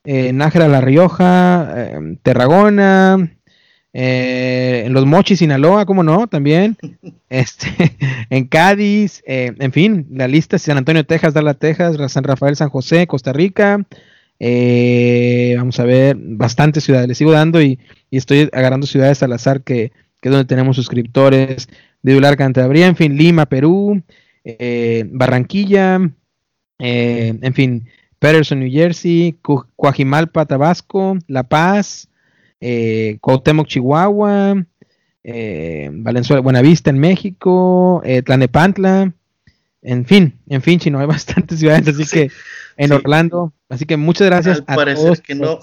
[0.03, 1.89] eh, Nájera, La Rioja,
[3.97, 6.27] eh, en Los Mochis, Sinaloa, ¿cómo no?
[6.27, 6.77] También,
[7.29, 7.69] este,
[8.29, 13.07] en Cádiz, en fin, la lista, San Antonio, Texas, Dallas, Texas, San Rafael, San José,
[13.07, 13.85] Costa Rica,
[15.57, 17.79] vamos a ver, bastantes ciudades, le sigo dando y,
[18.11, 19.91] y estoy agarrando ciudades al azar que,
[20.21, 21.69] que es donde tenemos suscriptores,
[22.05, 24.03] de Dular Cantabria, en fin, Lima, Perú,
[24.43, 25.99] eh, Barranquilla,
[26.77, 27.87] eh, en fin,
[28.19, 29.35] Patterson, New Jersey,
[29.75, 32.07] Coajimalpa, Tabasco, La Paz,
[32.59, 34.65] eh, Cuauhtémoc, Chihuahua,
[35.23, 39.13] eh, Valenzuela, Buenavista en México, Tlanepantla,
[39.81, 42.31] en fin, en fin, chino, hay bastantes ciudades, así que
[42.77, 45.21] en Orlando, así que muchas gracias a todos.
[45.21, 45.59] que no,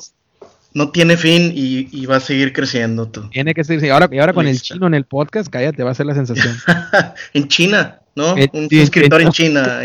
[0.74, 3.28] no tiene fin y, va a seguir creciendo tú.
[3.30, 3.90] Tiene que seguir.
[3.90, 6.54] Ahora, y ahora con el chino en el podcast, cállate, va a ser la sensación.
[7.34, 8.36] en China, ¿no?
[8.36, 9.80] Eh, Un suscriptor en, China.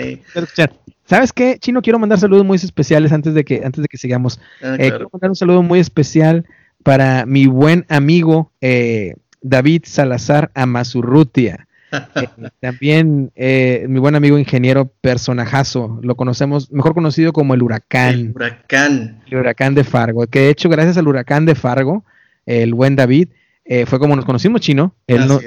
[1.05, 1.57] ¿Sabes qué?
[1.59, 4.39] Chino, quiero mandar saludos muy especiales antes de que, antes de que sigamos.
[4.61, 6.45] Ah, eh, quiero mandar un saludo muy especial
[6.87, 11.65] para mi buen amigo eh, David Salazar Amazurrutia.
[12.15, 12.27] Eh,
[12.59, 18.13] también eh, mi buen amigo ingeniero personajazo, lo conocemos, mejor conocido como el huracán.
[18.13, 19.21] El huracán.
[19.25, 22.03] El huracán de Fargo, que de hecho gracias al huracán de Fargo,
[22.45, 23.29] el buen David,
[23.63, 25.41] eh, fue como nos conocimos chino, él nos,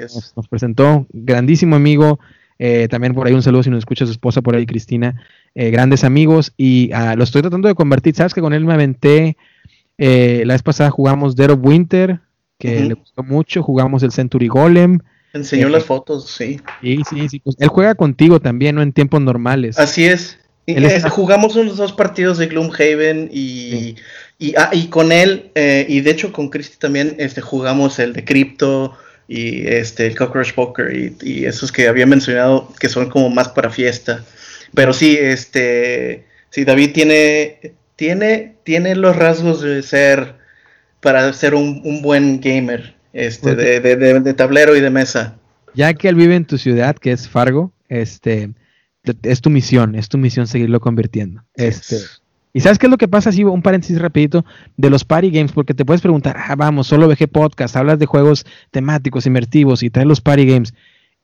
[0.49, 2.19] presentó, grandísimo amigo,
[2.89, 5.21] también por ahí un saludo si nos escucha su esposa por ahí, Cristina,
[5.53, 9.37] grandes amigos y ah, lo estoy tratando de convertir, sabes que con él me aventé,
[10.07, 12.19] la vez pasada jugamos Dead of Winter,
[12.57, 14.99] que le gustó mucho, jugamos el Century Golem,
[15.33, 16.59] Enseñó las fotos, sí.
[16.81, 17.39] Sí, sí, sí.
[17.39, 18.81] Pues él juega contigo también, ¿no?
[18.81, 19.79] En tiempos normales.
[19.79, 20.37] Así es.
[21.09, 23.95] Jugamos unos dos partidos de Gloomhaven y,
[24.39, 28.13] y, ah, y, con él, eh, y de hecho con Christy también, este, jugamos el
[28.13, 28.95] de Crypto
[29.27, 33.49] y este, el Cockroach Poker y, y, esos que había mencionado que son como más
[33.49, 34.23] para fiesta.
[34.73, 40.33] Pero sí, este, sí, David tiene, tiene, tiene los rasgos de ser,
[41.01, 45.37] para ser un, buen gamer, este, de, de, tablero y de mesa.
[45.75, 48.49] Ya que él vive en tu ciudad, que es Fargo, este,
[49.21, 51.43] es tu misión, es tu misión seguirlo convirtiendo.
[51.53, 51.97] Este,
[52.53, 54.45] y sabes qué es lo que pasa, así un paréntesis rapidito,
[54.77, 58.07] de los party games, porque te puedes preguntar, ah, vamos, solo VG Podcast, hablas de
[58.07, 60.73] juegos temáticos, inmertivos y traes los party games.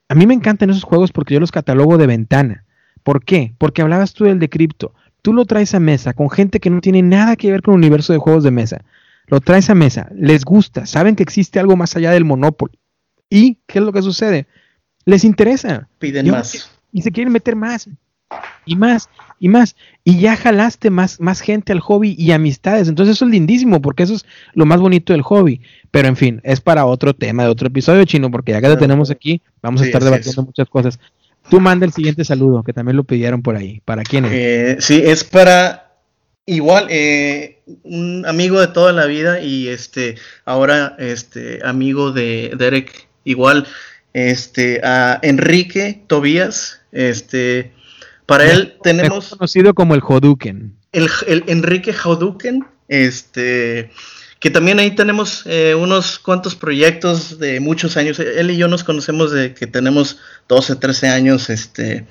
[0.10, 2.66] A mí me encantan esos juegos porque yo los catalogo de ventana.
[3.02, 3.56] ¿Por qué?
[3.58, 4.94] Porque hablabas tú del de cripto.
[5.28, 7.80] Tú lo traes a mesa con gente que no tiene nada que ver con el
[7.80, 8.86] universo de juegos de mesa.
[9.26, 12.80] Lo traes a mesa, les gusta, saben que existe algo más allá del Monopoly.
[13.30, 14.48] ¿Y qué es lo que sucede?
[15.04, 15.90] Les interesa.
[16.00, 16.72] Piden más.
[16.94, 17.90] Y se quieren meter más
[18.66, 19.76] y más y más.
[20.06, 22.88] Y ya jalaste más, más gente al hobby y amistades.
[22.88, 25.60] Entonces eso es lindísimo porque eso es lo más bonito del hobby.
[25.92, 28.78] Pero en fin, es para otro tema de otro episodio chino porque ya que lo
[28.78, 31.00] tenemos aquí, vamos a estar debatiendo muchas cosas.
[31.50, 33.82] Tú manda el siguiente saludo, que también lo pidieron por ahí.
[33.86, 34.32] ¿Para quién es?
[34.34, 35.98] Eh, sí, es para
[36.46, 40.16] igual eh, un amigo de toda la vida y este
[40.46, 43.68] ahora este amigo de Derek igual
[44.14, 47.74] este a Enrique Tobías este
[48.28, 49.30] para él tenemos.
[49.30, 50.76] conocido como el Joduken.
[50.92, 53.90] El, el Enrique Joduken, este
[54.40, 58.20] que también ahí tenemos eh, unos cuantos proyectos de muchos años.
[58.20, 62.06] Él y yo nos conocemos de que tenemos 12, 13 años, este,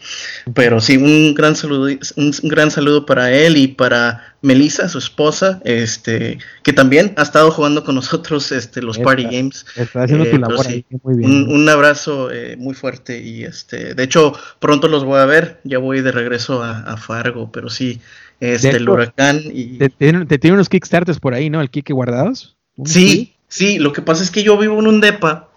[0.52, 5.60] pero sí, un gran saludo, un gran saludo para él y para Melissa, su esposa,
[5.64, 9.64] este, que también ha estado jugando con nosotros este, los party games.
[9.76, 10.66] Está haciendo eh, labor
[11.02, 11.48] muy bien.
[11.48, 15.78] Un, abrazo eh, muy fuerte y este, de hecho, pronto los voy a ver, ya
[15.78, 18.00] voy de regreso a Fargo, pero sí,
[18.40, 19.40] este, el huracán.
[19.52, 19.78] Y...
[19.78, 21.60] Te, tiene unos Kickstarters por ahí, ¿no?
[21.60, 22.56] El Kike guardados.
[22.84, 25.48] Sí, sí, lo que pasa es que yo vivo en un DEPA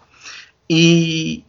[0.68, 1.44] y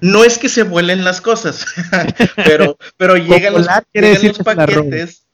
[0.00, 1.66] no es que se vuelen las cosas,
[2.36, 5.26] pero, pero llegan los, paquetes.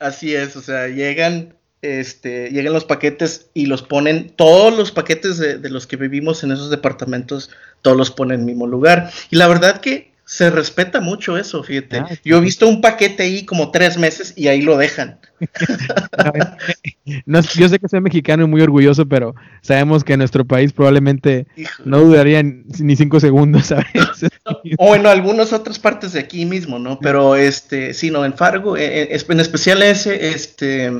[0.00, 5.38] así es, o sea, llegan, este, llegan los paquetes y los ponen, todos los paquetes
[5.38, 7.50] de, de los que vivimos en esos departamentos,
[7.82, 9.12] todos los ponen en el mismo lugar.
[9.30, 11.98] Y la verdad que se respeta mucho eso, fíjate.
[11.98, 15.18] Ah, yo he visto un paquete ahí como tres meses y ahí lo dejan.
[17.54, 21.46] yo sé que soy mexicano y muy orgulloso, pero sabemos que en nuestro país probablemente
[21.84, 23.88] no dudarían ni cinco segundos, ¿sabes?
[24.78, 26.98] o en algunas otras partes de aquí mismo, ¿no?
[26.98, 30.90] Pero este, sí, no, en Fargo, eh, eh, en especial ese, este,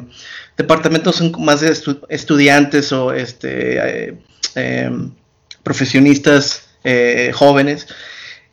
[0.58, 1.74] departamentos son más de
[2.10, 4.14] estudiantes o este,
[4.56, 4.90] eh,
[5.62, 6.68] profesionistas
[7.32, 7.86] jóvenes.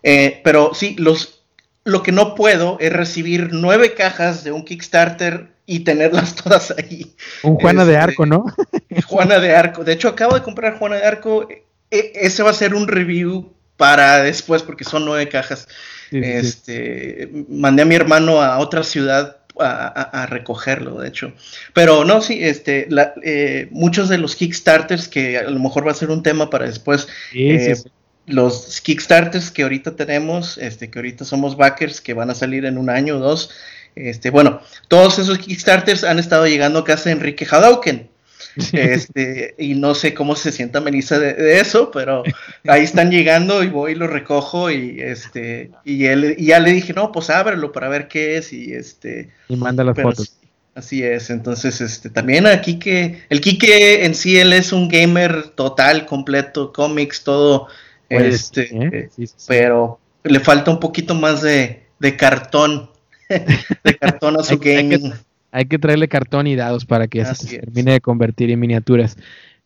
[0.03, 1.41] Eh, pero sí, los,
[1.84, 7.13] lo que no puedo es recibir nueve cajas de un Kickstarter y tenerlas todas ahí.
[7.43, 8.45] Un Juana de este, Arco, ¿no?
[9.07, 9.84] Juana de Arco.
[9.84, 11.47] De hecho, acabo de comprar Juana de Arco.
[11.91, 15.67] E, ese va a ser un review para después porque son nueve cajas.
[16.11, 21.34] este, mandé a mi hermano a otra ciudad a, recogerlo, de hecho.
[21.73, 22.88] Pero no, sí, este,
[23.23, 26.65] eh, muchos de los Kickstarters, que a lo mejor va a ser un tema para
[26.65, 27.76] después, eh,
[28.30, 32.77] los Kickstarters que ahorita tenemos, este, que ahorita somos backers, que van a salir en
[32.77, 33.51] un año o dos,
[33.95, 38.10] este, bueno, todos esos Kickstarters han estado llegando a casa de Enrique Hadauken.
[38.73, 42.23] Este, y no sé cómo se sienta Melissa de, eso, pero
[42.68, 46.72] ahí están llegando y voy y lo recojo y este, y él, y ya le
[46.72, 49.30] dije, no, pues ábrelo para ver qué es, y este.
[49.47, 50.35] Y manda las fotos.
[50.76, 55.49] Así es, entonces este también aquí que el Kike en sí él es un gamer
[55.49, 57.68] total, completo, cómics, todo
[58.10, 59.10] este, ¿eh?
[59.48, 61.84] pero le falta un poquito más de,
[62.18, 62.90] cartón,
[63.30, 64.99] de cartón a su game.
[65.52, 69.18] Hay que, traerle cartón y dados para que se termine de convertir en miniaturas.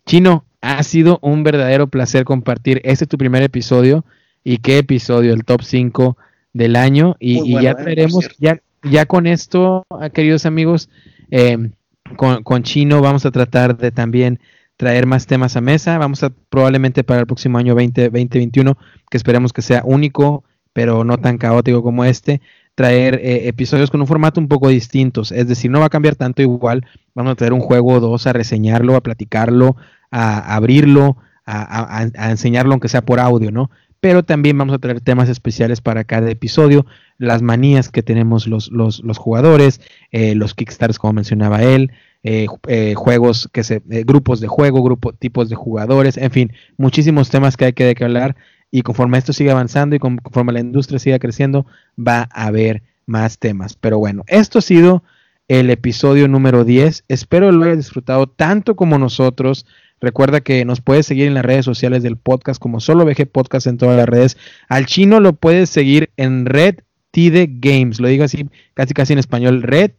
[0.05, 4.05] Chino, ha sido un verdadero placer compartir este tu primer episodio
[4.43, 6.17] y qué episodio, el top 5
[6.53, 10.89] del año y, ya traeremos, ya, ya con esto, ah, queridos amigos,
[11.31, 11.69] eh,
[12.15, 14.39] con, con Chino vamos a tratar de también
[14.77, 15.97] traer más temas a mesa.
[15.97, 18.77] Vamos a probablemente para el próximo año 2021,
[19.09, 20.43] que esperemos que sea único,
[20.73, 22.41] pero no tan caótico como este,
[22.75, 25.31] traer eh, episodios con un formato un poco distintos.
[25.31, 26.85] Es decir, no va a cambiar tanto igual.
[27.13, 29.75] Vamos a traer un juego o dos a reseñarlo, a platicarlo,
[30.11, 33.69] a, abrirlo, a, enseñarlo aunque sea por audio, ¿no?
[33.99, 36.85] Pero también vamos a traer temas especiales para cada episodio,
[37.17, 39.79] las manías que tenemos los, los, los jugadores,
[40.11, 41.91] eh, los kickstarts como mencionaba él,
[42.23, 46.53] eh, eh, juegos que se, eh, grupos de juego, grupos, tipos de jugadores, en fin,
[46.77, 48.35] muchísimos temas que hay que, que hablar
[48.71, 53.37] y conforme esto sigue avanzando y conforme la industria siga creciendo, va a haber más
[53.37, 53.75] temas.
[53.75, 55.03] Pero bueno, esto ha sido
[55.47, 57.05] el episodio número 10.
[57.07, 59.65] Espero lo hayas disfrutado tanto como nosotros.
[60.01, 63.67] Recuerda que nos puedes seguir en las redes sociales del podcast como solo VG Podcast
[63.67, 64.37] en todas las redes.
[64.69, 66.79] Al chino lo puedes seguir en Red
[67.11, 67.99] Tide Games.
[67.99, 69.61] Lo digo así casi casi en español.
[69.61, 69.91] Red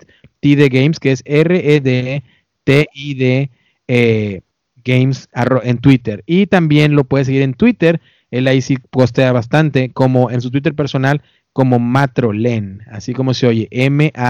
[0.54, 2.20] T Games, que es R-E-D-T-I-D
[3.88, 4.40] eh,
[4.84, 5.28] Games
[5.62, 6.22] en Twitter.
[6.26, 8.02] Y también lo puedes seguir en Twitter.
[8.30, 11.22] Él ahí sí postea bastante, como en su Twitter personal,
[11.54, 14.26] como Matrolen, así como se oye, M-A-T-R-O-L-E-N.